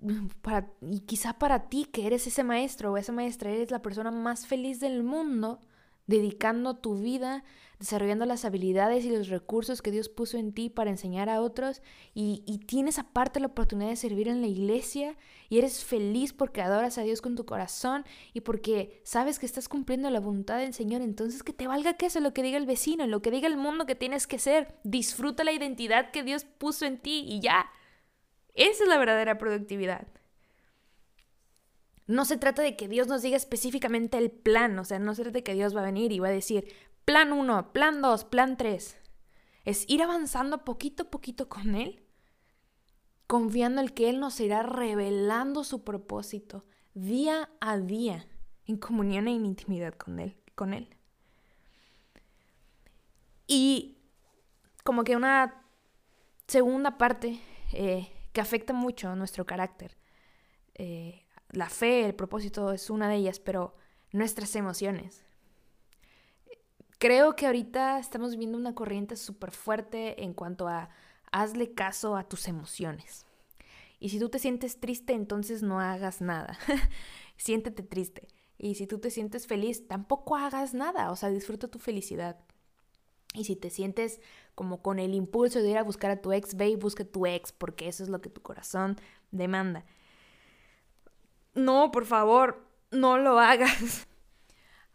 para, 0.42 0.70
y 0.80 1.00
quizá 1.00 1.38
para 1.38 1.68
ti 1.68 1.84
que 1.84 2.06
eres 2.06 2.26
ese 2.26 2.44
maestro 2.44 2.92
o 2.92 2.96
esa 2.96 3.12
maestra, 3.12 3.50
eres 3.50 3.70
la 3.70 3.82
persona 3.82 4.10
más 4.10 4.46
feliz 4.46 4.80
del 4.80 5.02
mundo, 5.02 5.60
dedicando 6.06 6.76
tu 6.76 6.96
vida, 6.96 7.44
desarrollando 7.78 8.26
las 8.26 8.44
habilidades 8.44 9.04
y 9.04 9.10
los 9.10 9.28
recursos 9.28 9.82
que 9.82 9.92
Dios 9.92 10.08
puso 10.08 10.36
en 10.36 10.52
ti 10.52 10.68
para 10.68 10.90
enseñar 10.90 11.28
a 11.28 11.40
otros 11.40 11.80
y, 12.12 12.42
tienes 12.66 12.98
aparte 12.98 13.40
la 13.40 13.46
oportunidad 13.46 13.90
de 13.90 13.96
servir 13.96 14.28
en 14.28 14.40
la 14.40 14.46
iglesia 14.48 15.16
y 15.48 15.58
eres 15.58 15.84
feliz 15.84 16.32
porque 16.32 16.60
adoras 16.60 16.98
a 16.98 17.02
Dios 17.02 17.22
con 17.22 17.36
tu 17.36 17.46
corazón 17.46 18.04
y 18.34 18.40
porque 18.40 19.00
sabes 19.04 19.38
que 19.38 19.46
estás 19.46 19.68
cumpliendo 19.68 20.10
la 20.10 20.20
voluntad 20.20 20.58
del 20.58 20.74
Señor, 20.74 21.02
entonces 21.02 21.42
que 21.42 21.52
te 21.52 21.68
valga 21.68 21.94
que 21.94 22.06
eso, 22.06 22.20
lo 22.20 22.34
que 22.34 22.42
diga 22.42 22.58
el 22.58 22.66
vecino, 22.66 23.06
lo 23.06 23.22
que 23.22 23.30
diga 23.30 23.46
el 23.46 23.56
mundo 23.56 23.86
que 23.86 23.94
tienes 23.94 24.26
que 24.26 24.38
ser, 24.38 24.74
disfruta 24.82 25.44
la 25.44 25.52
identidad 25.52 26.10
que 26.10 26.24
Dios 26.24 26.44
puso 26.44 26.84
en 26.84 26.98
ti 26.98 27.24
y 27.26 27.40
ya. 27.40 27.70
Esa 28.54 28.82
es 28.82 28.88
la 28.88 28.98
verdadera 28.98 29.38
productividad. 29.38 30.08
No 32.08 32.24
se 32.24 32.38
trata 32.38 32.62
de 32.62 32.74
que 32.74 32.88
Dios 32.88 33.06
nos 33.06 33.20
diga 33.20 33.36
específicamente 33.36 34.16
el 34.16 34.30
plan, 34.30 34.78
o 34.78 34.84
sea, 34.84 34.98
no 34.98 35.14
se 35.14 35.22
trata 35.22 35.38
de 35.38 35.42
que 35.44 35.52
Dios 35.52 35.76
va 35.76 35.82
a 35.82 35.84
venir 35.84 36.10
y 36.10 36.18
va 36.18 36.28
a 36.28 36.32
decir 36.32 36.66
plan 37.08 37.32
1, 37.32 37.72
plan 37.72 38.02
2, 38.02 38.24
plan 38.26 38.58
3. 38.58 38.98
Es 39.64 39.88
ir 39.88 40.02
avanzando 40.02 40.62
poquito 40.66 41.04
a 41.04 41.10
poquito 41.10 41.48
con 41.48 41.74
Él, 41.74 42.04
confiando 43.26 43.80
en 43.80 43.88
que 43.88 44.10
Él 44.10 44.20
nos 44.20 44.38
irá 44.40 44.62
revelando 44.62 45.64
su 45.64 45.84
propósito 45.84 46.66
día 46.92 47.48
a 47.62 47.78
día, 47.78 48.28
en 48.66 48.76
comunión 48.76 49.26
e 49.26 49.34
en 49.34 49.46
intimidad 49.46 49.94
con 49.94 50.18
Él. 50.18 50.36
Con 50.54 50.74
él. 50.74 50.94
Y 53.46 53.96
como 54.84 55.02
que 55.02 55.16
una 55.16 55.64
segunda 56.46 56.98
parte 56.98 57.40
eh, 57.72 58.12
que 58.34 58.42
afecta 58.42 58.74
mucho 58.74 59.08
a 59.08 59.16
nuestro 59.16 59.46
carácter. 59.46 59.96
Eh, 60.74 61.24
la 61.48 61.70
fe, 61.70 62.04
el 62.04 62.14
propósito 62.14 62.70
es 62.72 62.90
una 62.90 63.08
de 63.08 63.14
ellas, 63.14 63.40
pero 63.40 63.74
nuestras 64.12 64.54
emociones. 64.56 65.24
Creo 66.98 67.36
que 67.36 67.46
ahorita 67.46 67.98
estamos 67.98 68.36
viendo 68.36 68.58
una 68.58 68.74
corriente 68.74 69.16
súper 69.16 69.52
fuerte 69.52 70.24
en 70.24 70.34
cuanto 70.34 70.68
a 70.68 70.90
hazle 71.30 71.72
caso 71.72 72.16
a 72.16 72.28
tus 72.28 72.48
emociones. 72.48 73.24
Y 74.00 74.10
si 74.10 74.18
tú 74.18 74.28
te 74.28 74.38
sientes 74.38 74.80
triste, 74.80 75.12
entonces 75.12 75.62
no 75.62 75.80
hagas 75.80 76.20
nada. 76.20 76.58
Siéntete 77.36 77.82
triste. 77.82 78.26
Y 78.58 78.74
si 78.74 78.86
tú 78.86 78.98
te 78.98 79.10
sientes 79.10 79.46
feliz, 79.46 79.86
tampoco 79.86 80.36
hagas 80.36 80.74
nada. 80.74 81.10
O 81.10 81.16
sea, 81.16 81.30
disfruta 81.30 81.68
tu 81.68 81.78
felicidad. 81.78 82.38
Y 83.34 83.44
si 83.44 83.54
te 83.56 83.70
sientes 83.70 84.20
como 84.54 84.82
con 84.82 84.98
el 84.98 85.14
impulso 85.14 85.60
de 85.60 85.70
ir 85.70 85.78
a 85.78 85.84
buscar 85.84 86.10
a 86.10 86.20
tu 86.20 86.32
ex, 86.32 86.56
ve 86.56 86.70
y 86.70 86.76
busca 86.76 87.04
a 87.04 87.06
tu 87.06 87.26
ex, 87.26 87.52
porque 87.52 87.88
eso 87.88 88.02
es 88.02 88.08
lo 88.08 88.20
que 88.20 88.30
tu 88.30 88.42
corazón 88.42 88.96
demanda 89.30 89.84
no, 91.58 91.90
por 91.90 92.06
favor, 92.06 92.64
no 92.90 93.18
lo 93.18 93.38
hagas. 93.38 94.07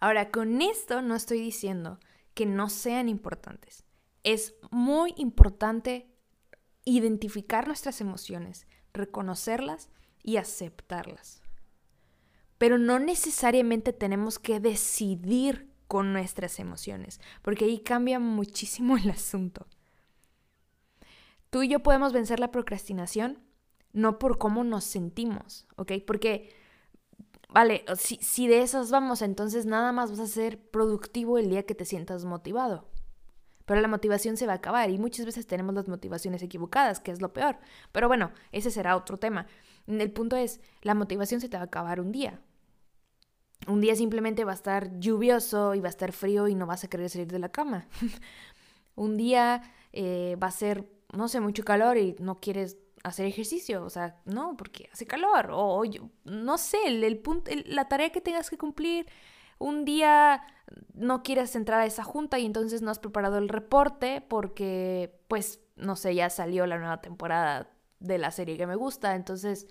Ahora, 0.03 0.31
con 0.31 0.61
esto 0.61 1.01
no 1.01 1.15
estoy 1.15 1.39
diciendo 1.39 1.97
que 2.33 2.45
no 2.45 2.67
sean 2.67 3.07
importantes. 3.07 3.85
Es 4.23 4.53
muy 4.69 5.13
importante 5.15 6.13
identificar 6.83 7.67
nuestras 7.67 8.01
emociones, 8.01 8.67
reconocerlas 8.91 9.87
y 10.21 10.35
aceptarlas. 10.35 11.41
Pero 12.57 12.77
no 12.77 12.99
necesariamente 12.99 13.93
tenemos 13.93 14.39
que 14.39 14.59
decidir 14.59 15.71
con 15.87 16.11
nuestras 16.11 16.59
emociones, 16.59 17.21
porque 17.41 17.63
ahí 17.63 17.79
cambia 17.79 18.19
muchísimo 18.19 18.97
el 18.97 19.09
asunto. 19.09 19.67
Tú 21.49 21.63
y 21.63 21.69
yo 21.69 21.79
podemos 21.79 22.11
vencer 22.11 22.41
la 22.41 22.51
procrastinación 22.51 23.39
no 23.93 24.19
por 24.19 24.37
cómo 24.37 24.65
nos 24.65 24.83
sentimos, 24.83 25.65
¿ok? 25.77 25.93
Porque, 26.05 26.53
vale, 27.53 27.85
si, 27.97 28.17
si 28.17 28.47
de 28.47 28.61
esas 28.61 28.91
vamos, 28.91 29.21
entonces 29.21 29.65
nada 29.65 29.91
más 29.91 30.11
vas 30.11 30.19
a 30.19 30.27
ser 30.27 30.59
productivo 30.59 31.37
el 31.37 31.49
día 31.49 31.63
que 31.63 31.75
te 31.75 31.85
sientas 31.85 32.25
motivado. 32.25 32.87
Pero 33.65 33.79
la 33.79 33.87
motivación 33.87 34.35
se 34.35 34.45
va 34.45 34.53
a 34.53 34.57
acabar 34.57 34.89
y 34.89 34.97
muchas 34.97 35.25
veces 35.25 35.47
tenemos 35.47 35.73
las 35.73 35.87
motivaciones 35.87 36.43
equivocadas, 36.43 36.99
que 36.99 37.11
es 37.11 37.21
lo 37.21 37.31
peor. 37.31 37.57
Pero 37.91 38.07
bueno, 38.07 38.31
ese 38.51 38.71
será 38.71 38.97
otro 38.97 39.17
tema. 39.17 39.47
El 39.87 40.11
punto 40.11 40.35
es, 40.35 40.59
la 40.81 40.95
motivación 40.95 41.39
se 41.39 41.49
te 41.49 41.57
va 41.57 41.63
a 41.63 41.67
acabar 41.67 42.01
un 42.01 42.11
día. 42.11 42.41
Un 43.67 43.79
día 43.79 43.95
simplemente 43.95 44.43
va 44.43 44.51
a 44.51 44.55
estar 44.55 44.99
lluvioso 44.99 45.75
y 45.75 45.79
va 45.79 45.87
a 45.87 45.89
estar 45.89 46.11
frío 46.11 46.49
y 46.49 46.55
no 46.55 46.65
vas 46.65 46.83
a 46.83 46.89
querer 46.89 47.09
salir 47.09 47.27
de 47.27 47.39
la 47.39 47.49
cama. 47.49 47.87
un 48.95 49.15
día 49.15 49.61
eh, 49.93 50.37
va 50.41 50.47
a 50.47 50.51
ser, 50.51 50.89
no 51.13 51.29
sé, 51.29 51.39
mucho 51.39 51.63
calor 51.63 51.97
y 51.97 52.15
no 52.19 52.41
quieres 52.41 52.77
hacer 53.03 53.25
ejercicio, 53.25 53.83
o 53.83 53.89
sea, 53.89 54.21
no, 54.25 54.55
porque 54.57 54.89
hace 54.91 55.05
calor, 55.05 55.49
o, 55.51 55.83
yo, 55.85 56.09
no 56.23 56.57
sé, 56.57 56.77
el, 56.85 57.17
punto, 57.19 57.51
la 57.65 57.87
tarea 57.87 58.11
que 58.11 58.21
tengas 58.21 58.49
que 58.49 58.57
cumplir, 58.57 59.07
un 59.59 59.85
día 59.85 60.41
no 60.93 61.21
quieres 61.21 61.55
entrar 61.55 61.81
a 61.81 61.85
esa 61.85 62.03
junta 62.03 62.39
y 62.39 62.45
entonces 62.45 62.81
no 62.81 62.91
has 62.91 62.99
preparado 62.99 63.37
el 63.37 63.49
reporte 63.49 64.21
porque, 64.21 65.19
pues, 65.27 65.59
no 65.75 65.95
sé, 65.95 66.15
ya 66.15 66.29
salió 66.29 66.65
la 66.65 66.77
nueva 66.77 67.01
temporada 67.01 67.69
de 67.99 68.17
la 68.17 68.31
serie 68.31 68.57
que 68.57 68.67
me 68.67 68.75
gusta, 68.75 69.15
entonces 69.15 69.67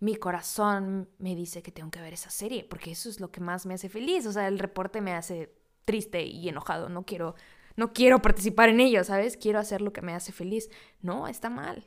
mi 0.00 0.16
corazón 0.16 1.08
me 1.18 1.34
dice 1.36 1.62
que 1.62 1.72
tengo 1.72 1.90
que 1.90 2.00
ver 2.00 2.12
esa 2.12 2.30
serie, 2.30 2.64
porque 2.64 2.90
eso 2.90 3.08
es 3.08 3.20
lo 3.20 3.30
que 3.30 3.40
más 3.40 3.66
me 3.66 3.74
hace 3.74 3.88
feliz, 3.88 4.26
o 4.26 4.32
sea, 4.32 4.48
el 4.48 4.58
reporte 4.58 5.00
me 5.00 5.14
hace 5.14 5.54
triste 5.84 6.24
y 6.24 6.48
enojado, 6.48 6.88
no 6.88 7.04
quiero 7.04 7.34
no 7.76 7.92
quiero 7.92 8.22
participar 8.22 8.68
en 8.68 8.80
ello, 8.80 9.02
¿sabes? 9.04 9.36
Quiero 9.36 9.58
hacer 9.58 9.80
lo 9.80 9.92
que 9.92 10.02
me 10.02 10.14
hace 10.14 10.32
feliz. 10.32 10.70
No, 11.02 11.26
está 11.26 11.50
mal. 11.50 11.84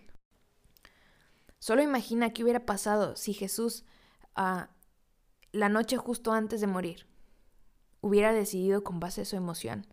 Solo 1.60 1.82
imagina 1.82 2.32
qué 2.32 2.44
hubiera 2.44 2.66
pasado 2.66 3.16
si 3.16 3.34
Jesús, 3.34 3.84
ah, 4.36 4.70
la 5.52 5.70
noche 5.70 5.98
justo 5.98 6.32
antes 6.32 6.62
de 6.62 6.68
morir, 6.68 7.08
hubiera 8.02 8.32
decidido 8.32 8.84
con 8.84 9.00
base 9.00 9.22
a 9.22 9.26
su 9.26 9.36
emoción 9.36 9.88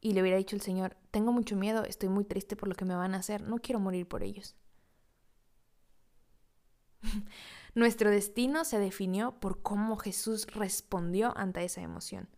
y 0.00 0.12
le 0.12 0.20
hubiera 0.20 0.36
dicho 0.36 0.54
al 0.56 0.62
Señor, 0.62 0.96
tengo 1.10 1.32
mucho 1.32 1.56
miedo, 1.56 1.84
estoy 1.84 2.10
muy 2.10 2.24
triste 2.24 2.56
por 2.56 2.68
lo 2.68 2.74
que 2.74 2.84
me 2.84 2.94
van 2.94 3.14
a 3.14 3.18
hacer, 3.18 3.42
no 3.42 3.58
quiero 3.58 3.80
morir 3.80 4.06
por 4.06 4.22
ellos. 4.22 4.54
Nuestro 7.74 8.10
destino 8.10 8.64
se 8.64 8.78
definió 8.78 9.40
por 9.40 9.62
cómo 9.62 9.96
Jesús 9.96 10.46
respondió 10.48 11.36
ante 11.36 11.64
esa 11.64 11.80
emoción, 11.80 12.28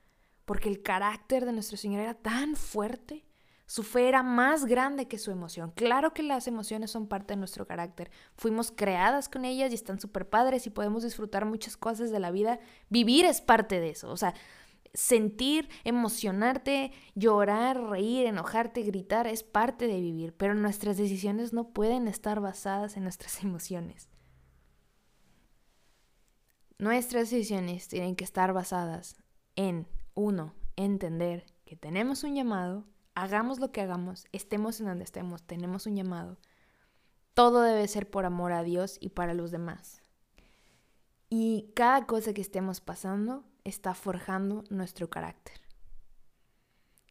porque 0.45 0.69
el 0.69 0.83
carácter 0.83 1.45
de 1.45 1.53
nuestro 1.53 1.77
Señor 1.77 2.03
era 2.03 2.15
tan 2.15 2.55
fuerte 2.55 3.27
su 3.67 3.83
fe 3.83 4.09
era 4.09 4.23
más 4.23 4.65
grande 4.65 5.09
que 5.09 5.19
su 5.19 5.33
emoción. 5.33 5.73
Claro 5.73 6.15
que 6.15 6.23
las 6.23 6.47
emociones 6.47 6.93
son 6.93 7.09
parte 7.09 7.35
de 7.35 7.39
nuestro 7.39 7.67
carácter. 7.67 8.13
Fuimos 8.37 8.71
creadas 8.71 9.29
con 9.29 9.45
ellas 9.45 9.73
y 9.73 9.75
están 9.75 9.99
súper 9.99 10.29
padres 10.29 10.67
y 10.67 10.71
podemos 10.71 11.03
disfrutar 11.03 11.45
muchas 11.47 11.77
cosas 11.77 12.13
de 12.13 12.21
la 12.21 12.31
vida. 12.31 12.61
Vivir 12.91 13.25
es 13.25 13.41
parte 13.41 13.81
de 13.81 13.91
eso. 13.91 14.09
O 14.11 14.17
sea, 14.17 14.35
sentir, 14.95 15.69
emocionarte, 15.83 16.93
llorar, 17.17 17.83
reír, 17.83 18.27
enojarte, 18.27 18.83
gritar 18.83 19.27
es 19.27 19.43
parte 19.43 19.89
de 19.89 20.01
vivir. 20.01 20.33
Pero 20.37 20.55
nuestras 20.55 20.97
decisiones 20.97 21.53
no 21.53 21.71
pueden 21.71 22.07
estar 22.07 22.41
basadas 22.41 22.97
en 22.97 23.03
nuestras 23.03 23.43
emociones. 23.43 24.09
Nuestras 26.79 27.31
decisiones 27.31 27.89
tienen 27.89 28.15
que 28.15 28.25
estar 28.25 28.53
basadas 28.53 29.17
en, 29.57 29.89
uno, 30.15 30.55
entender 30.77 31.47
que 31.65 31.75
tenemos 31.75 32.23
un 32.23 32.37
llamado 32.37 32.87
hagamos 33.17 33.59
lo 33.59 33.73
que 33.73 33.81
hagamos, 33.81 34.27
estemos 34.31 34.79
en 34.79 34.87
donde 34.87 35.05
estemos, 35.05 35.43
tenemos 35.43 35.87
un 35.87 35.97
llamado. 35.97 36.37
Todo 37.35 37.63
debe 37.63 37.89
ser 37.89 38.09
por 38.09 38.27
amor 38.27 38.53
a 38.53 38.63
Dios 38.63 38.99
y 39.01 39.09
para 39.09 39.35
los 39.35 39.51
demás. 39.51 40.03
Y 41.29 41.73
cada 41.75 42.07
cosa 42.07 42.35
que 42.35 42.43
estemos 42.43 42.81
pasando 42.81 43.45
está 43.65 43.95
forjando 43.95 44.65
nuestro 44.71 45.11
carácter. 45.11 45.61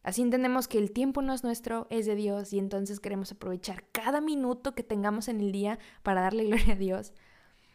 Así 0.04 0.22
entendemos 0.22 0.68
que 0.68 0.78
el 0.78 0.92
tiempo 0.92 1.20
no 1.20 1.34
es 1.34 1.42
nuestro, 1.42 1.88
es 1.90 2.06
de 2.06 2.14
Dios 2.14 2.52
y 2.52 2.60
entonces 2.60 3.00
queremos 3.00 3.32
aprovechar 3.32 3.84
cada 3.90 4.20
minuto 4.20 4.76
que 4.76 4.84
tengamos 4.84 5.26
en 5.26 5.40
el 5.40 5.50
día 5.50 5.80
para 6.04 6.20
darle 6.20 6.44
gloria 6.46 6.74
a 6.74 6.78
Dios. 6.78 7.12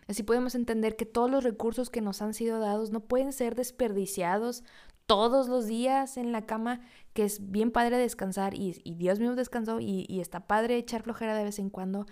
Así 0.07 0.23
podemos 0.23 0.55
entender 0.55 0.95
que 0.95 1.05
todos 1.05 1.29
los 1.29 1.43
recursos 1.43 1.89
que 1.89 1.99
nos 1.99 2.21
han 2.21 2.34
sido 2.34 2.59
dados 2.59 2.91
no 2.91 3.01
pueden 3.01 3.34
ser 3.34 3.55
desperdiciados 3.55 4.63
todos 5.12 5.49
los 5.49 5.68
días 5.68 6.16
en 6.16 6.32
la 6.32 6.45
cama, 6.45 6.80
que 7.12 7.26
es 7.26 7.51
bien 7.51 7.72
padre 7.72 7.97
descansar 7.97 8.53
y, 8.53 8.82
Dios 8.95 9.20
mismo 9.20 9.36
descansó 9.36 9.82
y, 9.82 10.22
está 10.22 10.47
padre 10.47 10.78
echar 10.78 11.03
flojera 11.03 11.36
de 11.36 11.43
vez 11.43 11.59
en 11.59 11.70
cuando, 11.70 12.05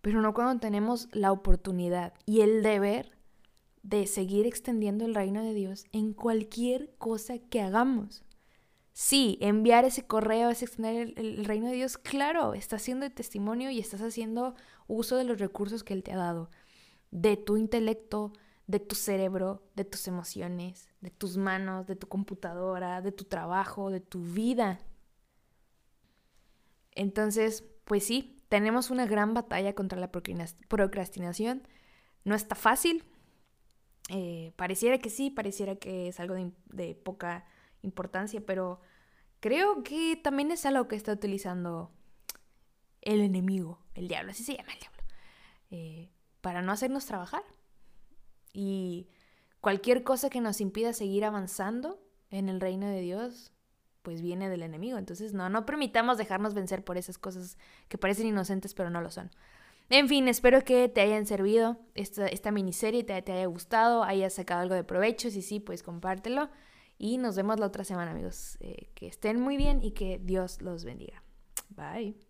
pero 0.00 0.20
no 0.20 0.34
cuando 0.34 0.58
tenemos 0.58 1.06
la 1.12 1.30
oportunidad 1.30 2.12
y 2.26 2.40
el 2.40 2.64
deber 2.64 3.12
de 3.84 4.08
seguir 4.08 4.48
extendiendo 4.48 5.04
el 5.04 5.14
reino 5.14 5.44
de 5.44 5.54
Dios 5.54 5.84
en 5.92 6.12
cualquier 6.12 6.92
cosa 6.98 7.38
que 7.38 7.60
hagamos. 7.60 8.24
Sí, 8.94 9.38
enviar 9.40 9.84
ese 9.84 10.04
correo 10.04 10.50
es 10.50 10.64
extender 10.64 11.14
el, 11.16 11.38
el, 11.38 11.44
reino 11.44 11.68
de 11.68 11.74
Dios, 11.74 11.98
claro, 11.98 12.54
estás 12.54 12.82
haciendo 12.82 13.08
testimonio 13.10 13.70
y 13.70 13.78
estás 13.78 14.02
haciendo 14.02 14.56
uso 14.88 15.14
de 15.14 15.22
los 15.22 15.38
recursos 15.38 15.84
que 15.84 15.94
Él 15.94 16.02
te 16.02 16.14
ha 16.14 16.16
dado, 16.16 16.50
de 17.12 17.36
tu 17.36 17.56
intelecto, 17.56 18.32
de 18.70 18.78
tu 18.78 18.94
cerebro, 18.94 19.64
de 19.74 19.84
tus 19.84 20.06
emociones, 20.06 20.88
de 21.00 21.10
tus 21.10 21.36
manos, 21.36 21.88
de 21.88 21.96
tu 21.96 22.06
computadora, 22.06 23.02
de 23.02 23.10
tu 23.10 23.24
trabajo, 23.24 23.90
de 23.90 23.98
tu 23.98 24.22
vida. 24.22 24.78
Entonces, 26.92 27.64
pues 27.84 28.06
sí, 28.06 28.40
tenemos 28.48 28.90
una 28.90 29.06
gran 29.06 29.34
batalla 29.34 29.74
contra 29.74 29.98
la 29.98 30.12
procrastinación, 30.12 31.66
no 32.24 32.36
está 32.36 32.54
fácil. 32.54 33.04
Eh, 34.08 34.52
pareciera 34.54 34.98
que 34.98 35.10
sí, 35.10 35.30
pareciera 35.30 35.74
que 35.74 36.06
es 36.06 36.20
algo 36.20 36.36
de, 36.66 36.94
poca 36.94 37.46
importancia, 37.82 38.40
pero 38.40 38.80
creo 39.40 39.82
que 39.82 40.16
también 40.22 40.52
es 40.52 40.64
algo 40.64 40.86
que 40.86 40.94
está 40.94 41.12
utilizando 41.12 41.90
el 43.00 43.20
enemigo, 43.20 43.80
el 43.94 44.06
diablo, 44.06 44.30
así 44.30 44.44
se 44.44 44.56
llama 44.56 44.72
el 44.72 44.78
diablo, 44.78 45.02
eh, 45.70 46.10
para 46.40 46.62
no 46.62 46.70
hacernos 46.70 47.06
trabajar. 47.06 47.42
Y 48.52 49.08
cualquier 49.60 50.02
cosa 50.02 50.30
que 50.30 50.40
nos 50.40 50.60
impida 50.60 50.92
seguir 50.92 51.24
avanzando 51.24 52.00
en 52.30 52.48
el 52.48 52.60
reino 52.60 52.86
de 52.86 53.00
Dios, 53.00 53.52
pues 54.02 54.22
viene 54.22 54.48
del 54.48 54.62
enemigo. 54.62 54.98
Entonces, 54.98 55.34
no, 55.34 55.48
no 55.48 55.66
permitamos 55.66 56.18
dejarnos 56.18 56.54
vencer 56.54 56.84
por 56.84 56.96
esas 56.96 57.18
cosas 57.18 57.58
que 57.88 57.98
parecen 57.98 58.26
inocentes, 58.26 58.74
pero 58.74 58.90
no 58.90 59.00
lo 59.00 59.10
son. 59.10 59.30
En 59.90 60.08
fin, 60.08 60.28
espero 60.28 60.62
que 60.64 60.88
te 60.88 61.00
hayan 61.00 61.26
servido 61.26 61.76
esta, 61.94 62.28
esta 62.28 62.52
miniserie, 62.52 63.02
te, 63.02 63.20
te 63.22 63.32
haya 63.32 63.46
gustado, 63.46 64.04
hayas 64.04 64.34
sacado 64.34 64.60
algo 64.60 64.74
de 64.74 64.84
provecho. 64.84 65.30
Si 65.30 65.42
sí, 65.42 65.58
pues 65.58 65.82
compártelo. 65.82 66.48
Y 66.96 67.18
nos 67.18 67.34
vemos 67.34 67.58
la 67.58 67.66
otra 67.66 67.82
semana, 67.82 68.12
amigos. 68.12 68.56
Eh, 68.60 68.90
que 68.94 69.08
estén 69.08 69.40
muy 69.40 69.56
bien 69.56 69.82
y 69.82 69.92
que 69.92 70.20
Dios 70.22 70.62
los 70.62 70.84
bendiga. 70.84 71.22
Bye. 71.70 72.29